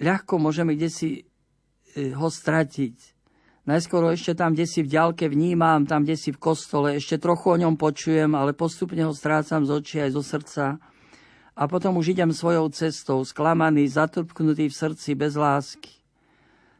Ľahko 0.00 0.38
môžeme 0.38 0.78
kde 0.78 0.88
si 0.88 1.08
e, 1.92 2.14
ho 2.14 2.28
stratiť. 2.30 2.96
Najskôr 3.68 4.14
ešte 4.14 4.32
tam, 4.38 4.56
kde 4.56 4.64
si 4.64 4.80
v 4.80 4.88
ďalke 4.94 5.28
vnímam, 5.28 5.84
tam, 5.84 6.06
kde 6.06 6.16
si 6.16 6.32
v 6.32 6.40
kostole, 6.40 6.96
ešte 6.96 7.20
trochu 7.20 7.52
o 7.52 7.60
ňom 7.60 7.76
počujem, 7.76 8.32
ale 8.32 8.56
postupne 8.56 9.04
ho 9.04 9.12
strácam 9.12 9.66
z 9.66 9.70
očí 9.70 9.96
aj 10.00 10.16
zo 10.16 10.22
srdca 10.24 10.80
a 11.60 11.62
potom 11.68 12.00
už 12.00 12.16
idem 12.16 12.32
svojou 12.32 12.72
cestou, 12.72 13.20
sklamaný, 13.20 13.84
zatrpknutý 13.84 14.72
v 14.72 14.78
srdci, 14.80 15.12
bez 15.12 15.36
lásky. 15.36 15.92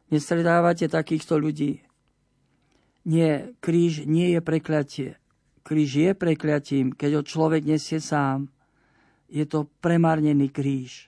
Nestredávate 0.08 0.88
takýchto 0.88 1.36
ľudí. 1.36 1.84
Nie, 3.04 3.52
kríž 3.60 4.08
nie 4.08 4.32
je 4.32 4.40
prekľatie. 4.40 5.10
Kríž 5.62 5.90
je 6.00 6.10
prekľatím, 6.16 6.96
keď 6.96 7.20
ho 7.20 7.22
človek 7.22 7.62
nesie 7.68 8.00
sám. 8.00 8.48
Je 9.30 9.46
to 9.46 9.70
premárnený 9.78 10.50
kríž. 10.50 11.06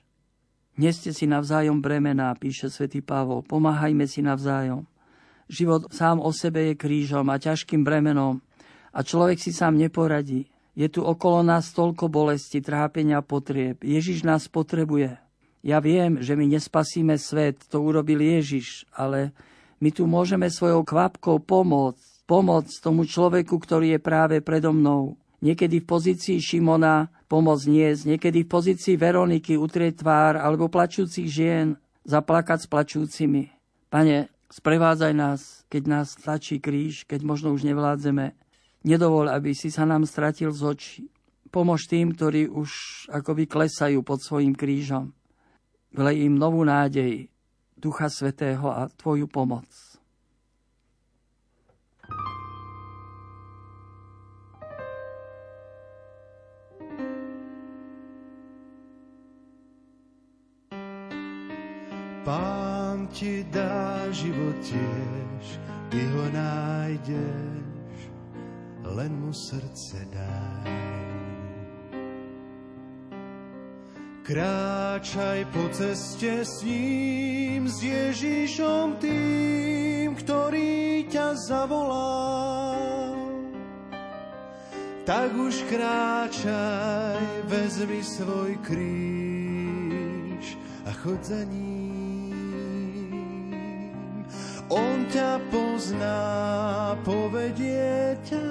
Neste 0.79 1.11
si 1.11 1.27
navzájom 1.27 1.83
bremená, 1.83 2.33
píše 2.39 2.71
svätý 2.71 3.03
Pavol. 3.03 3.43
Pomáhajme 3.43 4.07
si 4.07 4.23
navzájom. 4.23 4.87
Život 5.51 5.91
sám 5.93 6.23
o 6.23 6.31
sebe 6.33 6.73
je 6.73 6.75
krížom 6.79 7.29
a 7.29 7.37
ťažkým 7.37 7.85
bremenom 7.85 8.41
a 8.95 8.99
človek 9.03 9.37
si 9.37 9.51
sám 9.53 9.77
neporadí. 9.77 10.49
Je 10.73 10.89
tu 10.89 11.05
okolo 11.05 11.45
nás 11.45 11.69
toľko 11.77 12.09
bolesti, 12.09 12.65
trápenia, 12.65 13.21
potrieb. 13.21 13.85
Ježiš 13.85 14.25
nás 14.25 14.49
potrebuje. 14.49 15.21
Ja 15.61 15.85
viem, 15.85 16.25
že 16.25 16.33
my 16.33 16.49
nespasíme 16.49 17.21
svet, 17.21 17.69
to 17.69 17.85
urobil 17.85 18.19
Ježiš, 18.19 18.89
ale 18.97 19.37
my 19.85 19.93
tu 19.93 20.09
môžeme 20.09 20.49
svojou 20.49 20.87
kvapkou 20.87 21.43
pomôcť. 21.43 22.25
Pomôcť 22.25 22.75
tomu 22.81 23.05
človeku, 23.05 23.61
ktorý 23.61 23.99
je 23.99 24.01
práve 24.01 24.41
predo 24.41 24.73
mnou. 24.73 25.21
Niekedy 25.43 25.83
v 25.83 25.91
pozícii 25.91 26.39
Šimona 26.39 27.11
pomôcť 27.27 27.67
niesť, 27.67 28.03
niekedy 28.15 28.47
v 28.47 28.53
pozícii 28.55 28.95
Veroniky 28.95 29.59
utrieť 29.59 30.07
tvár 30.07 30.39
alebo 30.39 30.71
plačúcich 30.71 31.27
žien 31.27 31.75
zaplakať 32.07 32.63
s 32.63 32.71
plačúcimi. 32.71 33.51
Pane, 33.91 34.31
sprevádzaj 34.47 35.13
nás, 35.13 35.67
keď 35.67 35.83
nás 35.91 36.15
tlačí 36.15 36.63
kríž, 36.63 37.03
keď 37.11 37.27
možno 37.27 37.51
už 37.51 37.67
nevládzeme. 37.67 38.39
Nedovol, 38.87 39.31
aby 39.35 39.51
si 39.51 39.75
sa 39.75 39.83
nám 39.83 40.07
stratil 40.07 40.55
z 40.55 40.63
očí. 40.63 41.03
Pomôž 41.51 41.91
tým, 41.91 42.15
ktorí 42.15 42.47
už 42.47 42.71
akoby 43.11 43.51
klesajú 43.51 44.01
pod 44.07 44.23
svojim 44.23 44.55
krížom. 44.55 45.11
Vlej 45.93 46.31
im 46.31 46.39
novú 46.39 46.65
nádej 46.65 47.29
Ducha 47.77 48.09
Svetého 48.09 48.71
a 48.73 48.89
Tvoju 48.89 49.29
pomoc. 49.29 49.69
Pán 62.23 63.11
ti 63.11 63.43
dá 63.51 64.07
život 64.15 64.55
tiež, 64.63 65.45
ty 65.91 66.07
ho 66.07 66.25
nájdeš, 66.31 67.99
len 68.87 69.11
mu 69.19 69.35
srdce 69.35 70.07
daj. 70.07 70.71
Kráčaj 74.23 75.51
po 75.51 75.67
ceste 75.75 76.47
s 76.47 76.63
ním, 76.63 77.67
s 77.67 77.83
Ježišom 77.83 79.03
tým, 79.03 80.15
ktorý 80.15 81.03
ťa 81.11 81.35
zavolal. 81.51 83.19
Tak 85.03 85.35
už 85.35 85.67
kráčaj, 85.67 87.51
vezmi 87.51 87.99
svoj 88.07 88.55
kríž 88.63 90.55
a 90.87 90.95
chod 91.03 91.19
za 91.27 91.43
ním. 91.51 91.82
On 94.73 95.05
ťa 95.05 95.37
pozná, 95.53 96.97
povedie 97.05 98.17
ťa 98.25 98.49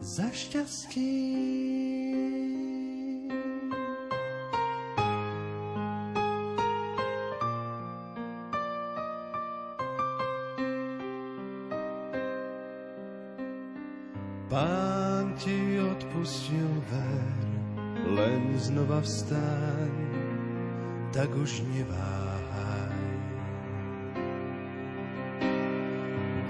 za 0.00 0.32
šťastím. 0.32 1.68
Pán 14.48 15.36
ti 15.36 15.76
odpustil 15.76 16.72
ver, 16.88 17.36
len 18.16 18.56
znova 18.56 19.04
vstaň, 19.04 19.92
tak 21.12 21.28
už 21.36 21.60
neváhaj. 21.76 22.85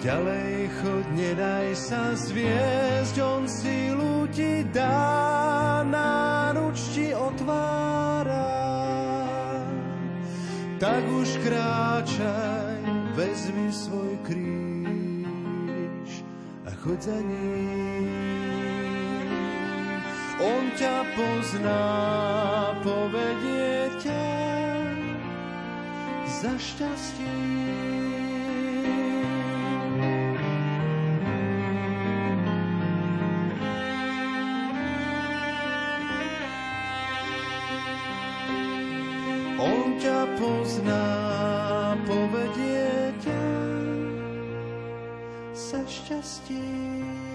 Ďalej 0.06 0.70
chod, 0.78 1.06
nedaj 1.18 1.74
sa 1.74 2.14
zviesť, 2.14 3.18
on 3.26 3.42
sílu 3.50 4.30
ti 4.30 4.62
dá, 4.70 5.82
náruč 5.82 6.78
ti 6.94 7.10
otvára. 7.10 8.54
Tak 10.78 11.02
už 11.10 11.42
kráčaj, 11.42 12.86
vezmi 13.18 13.66
svoj 13.74 14.14
kríž 14.22 16.22
a 16.62 16.70
chod 16.86 17.02
za 17.02 17.18
ním. 17.18 18.06
On 20.38 20.70
ťa 20.78 21.02
pozná, 21.18 21.82
povedie 22.86 23.90
ťa 24.06 24.26
za 26.30 26.54
šťastím. 26.54 28.05
Za 46.06 46.22
šťastím. 46.22 47.26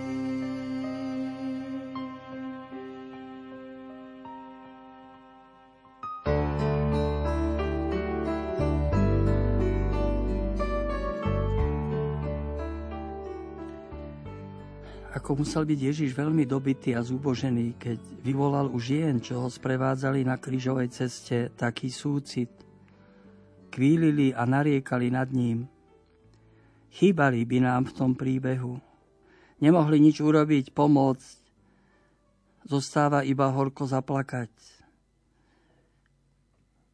ako 15.11 15.45
musel 15.45 15.69
byť 15.69 15.79
Ježiš 15.79 16.11
veľmi 16.17 16.49
dobitý 16.49 16.97
a 16.97 17.05
zúbožený, 17.05 17.77
keď 17.77 17.99
vyvolal 18.25 18.73
už 18.73 18.83
žien, 18.89 19.21
čo 19.21 19.37
ho 19.37 19.53
sprevádzali 19.53 20.25
na 20.25 20.41
krížovej 20.41 20.89
ceste, 20.89 21.53
taký 21.53 21.93
súcit. 21.93 22.49
Kvílili 23.69 24.33
a 24.33 24.49
nariekali 24.49 25.13
nad 25.13 25.29
ním. 25.29 25.69
Chýbali 26.91 27.47
by 27.47 27.57
nám 27.63 27.87
v 27.87 27.95
tom 27.95 28.11
príbehu. 28.13 28.75
Nemohli 29.63 30.03
nič 30.03 30.19
urobiť, 30.19 30.75
pomôcť. 30.75 31.39
Zostáva 32.67 33.23
iba 33.23 33.47
horko 33.47 33.87
zaplakať. 33.87 34.51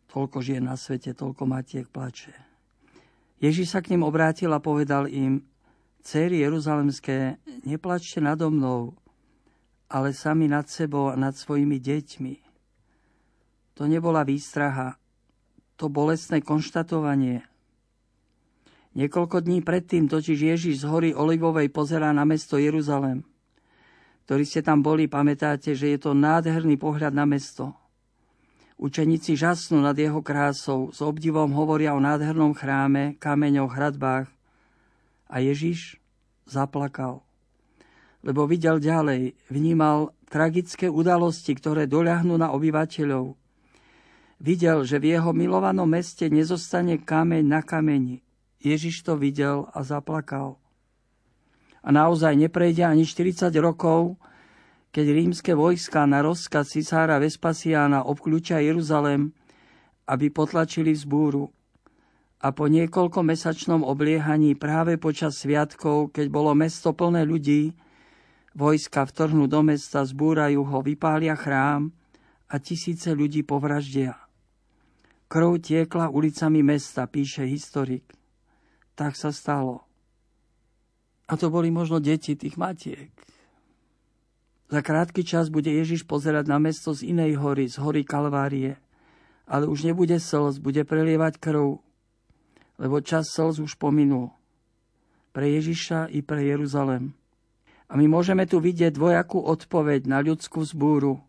Toľko 0.07 0.37
žien 0.39 0.63
na 0.63 0.77
svete, 0.79 1.11
toľko 1.11 1.43
matiek 1.49 1.89
plače. 1.89 2.31
Ježiš 3.37 3.73
sa 3.73 3.81
k 3.81 3.93
ním 3.93 4.05
obrátil 4.05 4.49
a 4.53 4.63
povedal 4.63 5.05
im, 5.09 5.45
Céry 6.01 6.39
Jeruzalemské, 6.39 7.35
neplačte 7.67 8.23
nado 8.23 8.47
mnou, 8.47 8.95
ale 9.91 10.15
sami 10.15 10.47
nad 10.47 10.63
sebou 10.71 11.11
a 11.11 11.19
nad 11.19 11.35
svojimi 11.35 11.83
deťmi. 11.83 12.35
To 13.75 13.85
nebola 13.85 14.23
výstraha, 14.23 14.95
to 15.75 15.91
bolestné 15.91 16.41
konštatovanie. 16.41 17.43
Niekoľko 18.97 19.45
dní 19.45 19.61
predtým 19.61 20.09
totiž 20.09 20.57
Ježiš 20.57 20.81
z 20.81 20.89
hory 20.89 21.09
Olivovej 21.13 21.69
pozerá 21.69 22.09
na 22.09 22.25
mesto 22.25 22.57
Jeruzalem. 22.57 23.21
Ktorí 24.25 24.43
ste 24.43 24.65
tam 24.65 24.81
boli, 24.81 25.05
pamätáte, 25.05 25.77
že 25.77 25.93
je 25.93 25.99
to 26.01 26.17
nádherný 26.17 26.81
pohľad 26.81 27.13
na 27.13 27.29
mesto. 27.29 27.77
Učeníci 28.81 29.37
žasnú 29.37 29.85
nad 29.85 29.93
jeho 29.93 30.25
krásou, 30.25 30.89
s 30.89 31.05
obdivom 31.05 31.53
hovoria 31.53 31.93
o 31.93 32.01
nádhernom 32.01 32.57
chráme, 32.57 33.21
kameňoch, 33.21 33.69
hradbách, 33.69 34.27
a 35.27 35.35
Ježiš 35.43 35.99
zaplakal, 36.47 37.21
lebo 38.23 38.47
videl 38.47 38.79
ďalej, 38.79 39.35
vnímal 39.51 40.15
tragické 40.31 40.87
udalosti, 40.87 41.51
ktoré 41.53 41.85
doľahnú 41.85 42.39
na 42.39 42.51
obyvateľov. 42.55 43.35
Videl, 44.39 44.87
že 44.87 45.01
v 45.01 45.17
jeho 45.17 45.31
milovanom 45.35 45.89
meste 45.89 46.29
nezostane 46.31 47.01
kameň 47.01 47.43
na 47.43 47.59
kameni. 47.65 48.26
Ježiš 48.61 49.05
to 49.05 49.17
videl 49.17 49.69
a 49.73 49.85
zaplakal. 49.85 50.57
A 51.85 51.89
naozaj 51.93 52.35
neprejde 52.35 52.83
ani 52.83 53.05
40 53.05 53.53
rokov, 53.61 54.17
keď 54.91 55.05
rímske 55.13 55.53
vojska 55.53 56.03
na 56.09 56.25
rozkaz 56.25 56.73
cisára 56.73 57.21
Vespasiána 57.21 58.03
obklúčia 58.03 58.59
Jeruzalem, 58.59 59.31
aby 60.09 60.31
potlačili 60.33 60.95
vzbúru 60.95 61.53
a 62.37 62.53
po 62.53 62.69
niekoľko 62.69 63.25
mesačnom 63.25 63.81
obliehaní 63.81 64.53
práve 64.53 65.01
počas 65.01 65.41
sviatkov, 65.41 66.13
keď 66.13 66.29
bolo 66.29 66.53
mesto 66.53 66.93
plné 66.93 67.25
ľudí, 67.25 67.73
vojska 68.53 69.09
vtrhnú 69.09 69.49
do 69.49 69.65
mesta, 69.65 70.05
zbúrajú 70.05 70.61
ho, 70.61 70.77
vypália 70.85 71.33
chrám 71.33 71.89
a 72.45 72.61
tisíce 72.61 73.09
ľudí 73.09 73.41
povraždia. 73.41 74.17
Krv 75.27 75.59
tiekla 75.59 76.13
ulicami 76.13 76.61
mesta, 76.61 77.09
píše 77.09 77.43
historik. 77.49 78.05
Tak 78.97 79.13
sa 79.13 79.29
stalo. 79.29 79.85
A 81.29 81.37
to 81.37 81.53
boli 81.53 81.69
možno 81.69 82.01
deti 82.01 82.33
tých 82.33 82.57
matiek. 82.57 83.13
Za 84.67 84.81
krátky 84.83 85.21
čas 85.23 85.53
bude 85.53 85.69
Ježiš 85.69 86.03
pozerať 86.03 86.49
na 86.49 86.57
mesto 86.59 86.91
z 86.91 87.13
inej 87.13 87.39
hory, 87.39 87.69
z 87.69 87.77
hory 87.79 88.01
Kalvárie– 88.01 88.75
ale 89.47 89.65
už 89.65 89.87
nebude 89.87 90.19
slz, 90.19 90.59
bude 90.59 90.83
prelievať 90.83 91.39
krv, 91.39 91.79
lebo 92.77 92.95
čas 92.99 93.31
slz 93.31 93.63
už 93.63 93.79
pominul. 93.79 94.35
Pre 95.31 95.47
Ježiša 95.47 96.11
i 96.11 96.19
pre 96.19 96.43
Jeruzalem. 96.43 97.15
A 97.87 97.95
my 97.95 98.11
môžeme 98.11 98.43
tu 98.43 98.59
vidieť 98.59 98.91
dvojakú 98.99 99.39
odpoveď 99.39 100.11
na 100.11 100.19
ľudskú 100.19 100.59
zbúru. 100.67 101.23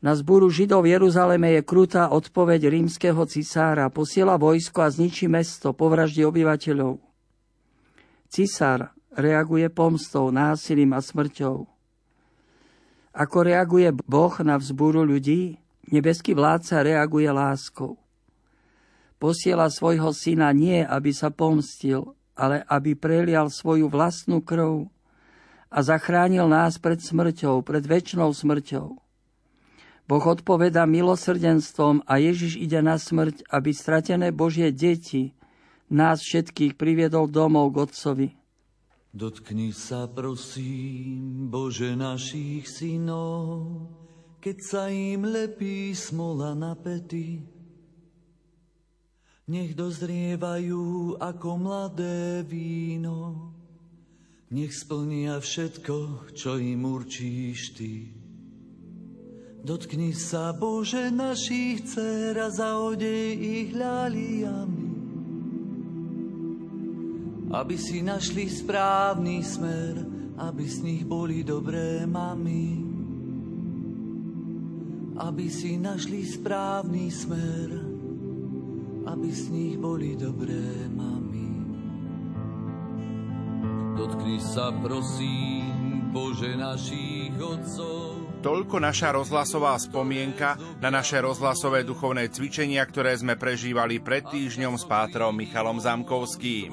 Na 0.00 0.16
zbúru 0.16 0.48
Židov 0.48 0.88
v 0.88 0.96
Jeruzaleme 0.96 1.60
je 1.60 1.60
krutá 1.60 2.08
odpoveď 2.08 2.72
rímskeho 2.72 3.20
cisára. 3.28 3.92
Posiela 3.92 4.40
vojsko 4.40 4.80
a 4.80 4.88
zničí 4.88 5.28
mesto, 5.28 5.76
povraždí 5.76 6.24
obyvateľov. 6.24 6.96
Cisár 8.32 8.96
reaguje 9.12 9.68
pomstou, 9.68 10.32
násilím 10.32 10.96
a 10.96 11.04
smrťou. 11.04 11.68
Ako 13.12 13.38
reaguje 13.44 13.92
Boh 14.08 14.32
na 14.40 14.56
vzbúru 14.56 15.04
ľudí? 15.04 15.60
Nebeský 15.92 16.32
vládca 16.32 16.80
reaguje 16.80 17.28
láskou. 17.28 18.00
Posiela 19.20 19.68
svojho 19.68 20.16
syna 20.16 20.48
nie, 20.56 20.80
aby 20.80 21.12
sa 21.12 21.28
pomstil, 21.28 22.16
ale 22.32 22.64
aby 22.72 22.96
prelial 22.96 23.52
svoju 23.52 23.92
vlastnú 23.92 24.40
krv 24.40 24.88
a 25.68 25.78
zachránil 25.84 26.48
nás 26.48 26.80
pred 26.80 27.04
smrťou, 27.04 27.60
pred 27.60 27.84
väčšnou 27.84 28.32
smrťou. 28.32 29.09
Boh 30.10 30.26
odpoveda 30.26 30.90
milosrdenstvom 30.90 32.02
a 32.02 32.18
Ježiš 32.18 32.58
ide 32.58 32.82
na 32.82 32.98
smrť, 32.98 33.46
aby 33.46 33.70
stratené 33.70 34.34
Božie 34.34 34.74
deti, 34.74 35.38
nás 35.86 36.18
všetkých 36.26 36.74
priviedol 36.74 37.30
domov 37.30 37.70
k 37.70 37.76
Otcovi. 37.86 38.28
Dotkni 39.14 39.70
sa 39.70 40.10
prosím, 40.10 41.46
Bože 41.46 41.94
našich 41.94 42.66
synov, 42.66 43.86
keď 44.42 44.56
sa 44.58 44.90
im 44.90 45.30
lepí 45.30 45.94
smola 45.94 46.58
na 46.58 46.74
pety. 46.74 47.46
Nech 49.46 49.78
dozrievajú 49.78 51.22
ako 51.22 51.48
mladé 51.54 52.42
víno, 52.42 53.50
nech 54.50 54.74
splnia 54.74 55.38
všetko, 55.38 56.30
čo 56.34 56.58
im 56.58 56.82
určíš 56.82 57.78
Ty. 57.78 58.19
Dotkni 59.60 60.16
sa, 60.16 60.56
Bože, 60.56 61.12
našich 61.12 61.84
dcer 61.84 62.36
a 62.40 62.48
zaodej 62.48 63.28
ich 63.36 63.70
ľaliami, 63.76 64.88
aby 67.52 67.76
si 67.76 68.00
našli 68.00 68.48
správny 68.48 69.44
smer, 69.44 69.94
aby 70.40 70.64
z 70.64 70.76
nich 70.80 71.02
boli 71.04 71.44
dobré 71.44 72.08
mamy 72.08 72.90
aby 75.20 75.52
si 75.52 75.76
našli 75.76 76.24
správny 76.24 77.12
smer, 77.12 77.68
aby 79.04 79.28
z 79.28 79.52
nich 79.52 79.74
boli 79.76 80.16
dobré 80.16 80.88
mami. 80.88 81.52
Dotkni 84.00 84.40
sa 84.40 84.72
prosím, 84.80 86.08
Bože 86.08 86.56
našich 86.56 87.36
otcov, 87.36 88.09
Toľko 88.40 88.80
naša 88.80 89.12
rozhlasová 89.12 89.76
spomienka 89.76 90.56
na 90.80 90.88
naše 90.88 91.20
rozhlasové 91.20 91.84
duchovné 91.84 92.32
cvičenia, 92.32 92.80
ktoré 92.88 93.12
sme 93.12 93.36
prežívali 93.36 94.00
pred 94.00 94.24
týždňom 94.24 94.80
s 94.80 94.88
pátrom 94.88 95.36
Michalom 95.36 95.76
Zamkovským. 95.76 96.72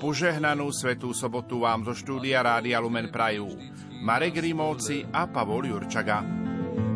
Požehnanú 0.00 0.72
svetú 0.72 1.12
sobotu 1.12 1.68
vám 1.68 1.84
zo 1.84 1.92
štúdia 1.92 2.40
Rádia 2.40 2.80
Lumen 2.80 3.12
Prajú. 3.12 3.52
Marek 4.00 4.40
Rímovci 4.40 5.04
a 5.12 5.28
Pavol 5.28 5.68
Jurčaga. 5.68 6.24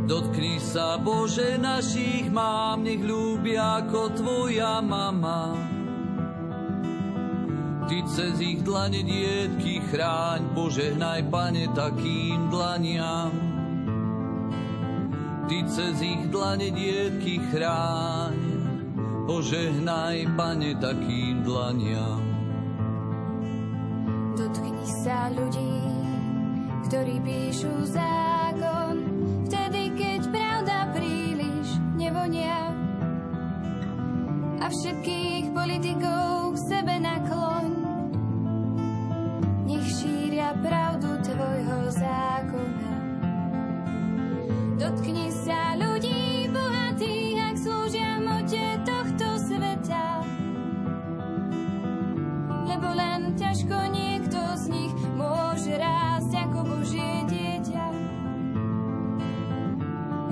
Dotkni 0.09 0.65
sa, 0.65 0.97
Bože, 0.97 1.61
našich 1.61 2.33
mám, 2.33 2.89
nech 2.89 3.05
ľúbia 3.05 3.85
ako 3.85 4.17
Tvoja 4.17 4.81
mama. 4.81 5.53
Ty 7.87 7.99
cez 8.11 8.41
ich 8.43 8.65
dlane 8.65 9.05
dietky 9.05 9.79
chráň, 9.93 10.57
Bože, 10.57 10.97
hnaj, 10.97 11.31
Pane, 11.31 11.71
takým 11.77 12.51
dlaniam. 12.51 13.56
Ty 15.47 15.59
cez 15.71 16.03
ich 16.03 16.27
dlane 16.35 16.75
dietky 16.75 17.39
chráň, 17.55 18.39
Bože, 19.31 19.71
hnaj, 19.79 20.27
Pane, 20.35 20.75
takým 20.83 21.47
dlaniam. 21.47 22.23
Dotkni 24.35 24.87
sa 25.07 25.31
ľudí, 25.31 25.79
ktorí 26.91 27.23
píšu 27.23 27.73
zákon, 27.95 28.95
vtedy 29.47 29.87
nevonia 32.07 32.71
a 34.63 34.67
všetkých 34.71 35.51
politikov 35.51 36.55
k 36.55 36.59
sebe 36.71 36.95
nakloň. 37.03 37.71
Nech 39.67 39.87
šíria 39.91 40.55
pravdu 40.63 41.19
tvojho 41.27 41.79
zákona. 41.91 42.86
Dotkni 44.77 45.33
sa 45.33 45.73
ľudí 45.81 46.53
bohatých, 46.53 47.37
ak 47.41 47.57
slúžia 47.57 48.21
mote 48.21 48.65
tohto 48.85 49.29
sveta. 49.49 50.21
Lebo 52.69 52.89
len 52.93 53.33
ťažko 53.41 53.77
niekto 53.89 54.37
z 54.37 54.65
nich 54.69 54.93
môže 55.17 55.73
rásť 55.81 56.33
ako 56.45 56.59
Božie 56.77 57.25
dieťa. 57.25 57.87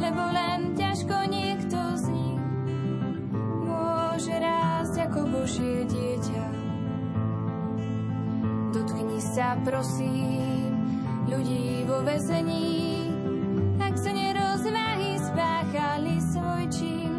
Lebo 0.05 0.23
len 0.29 0.77
niekto 1.25 1.79
ako 5.09 5.21
Božie 5.25 5.89
dieťa. 5.89 6.45
Dotkni 8.77 9.19
sa, 9.25 9.57
prosím, 9.65 10.69
ľudí 11.33 11.89
vo 11.89 12.05
nerozvahy 12.05 13.04
spáchali 15.75 16.23
svoj 16.23 16.65
čin. 16.71 17.13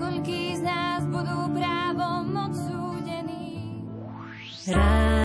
Koľký 0.00 0.56
z 0.56 0.62
nás 0.64 1.04
budú 1.12 1.52
právom 1.52 2.32
odsúdení? 2.32 3.84
Rád 4.64 5.10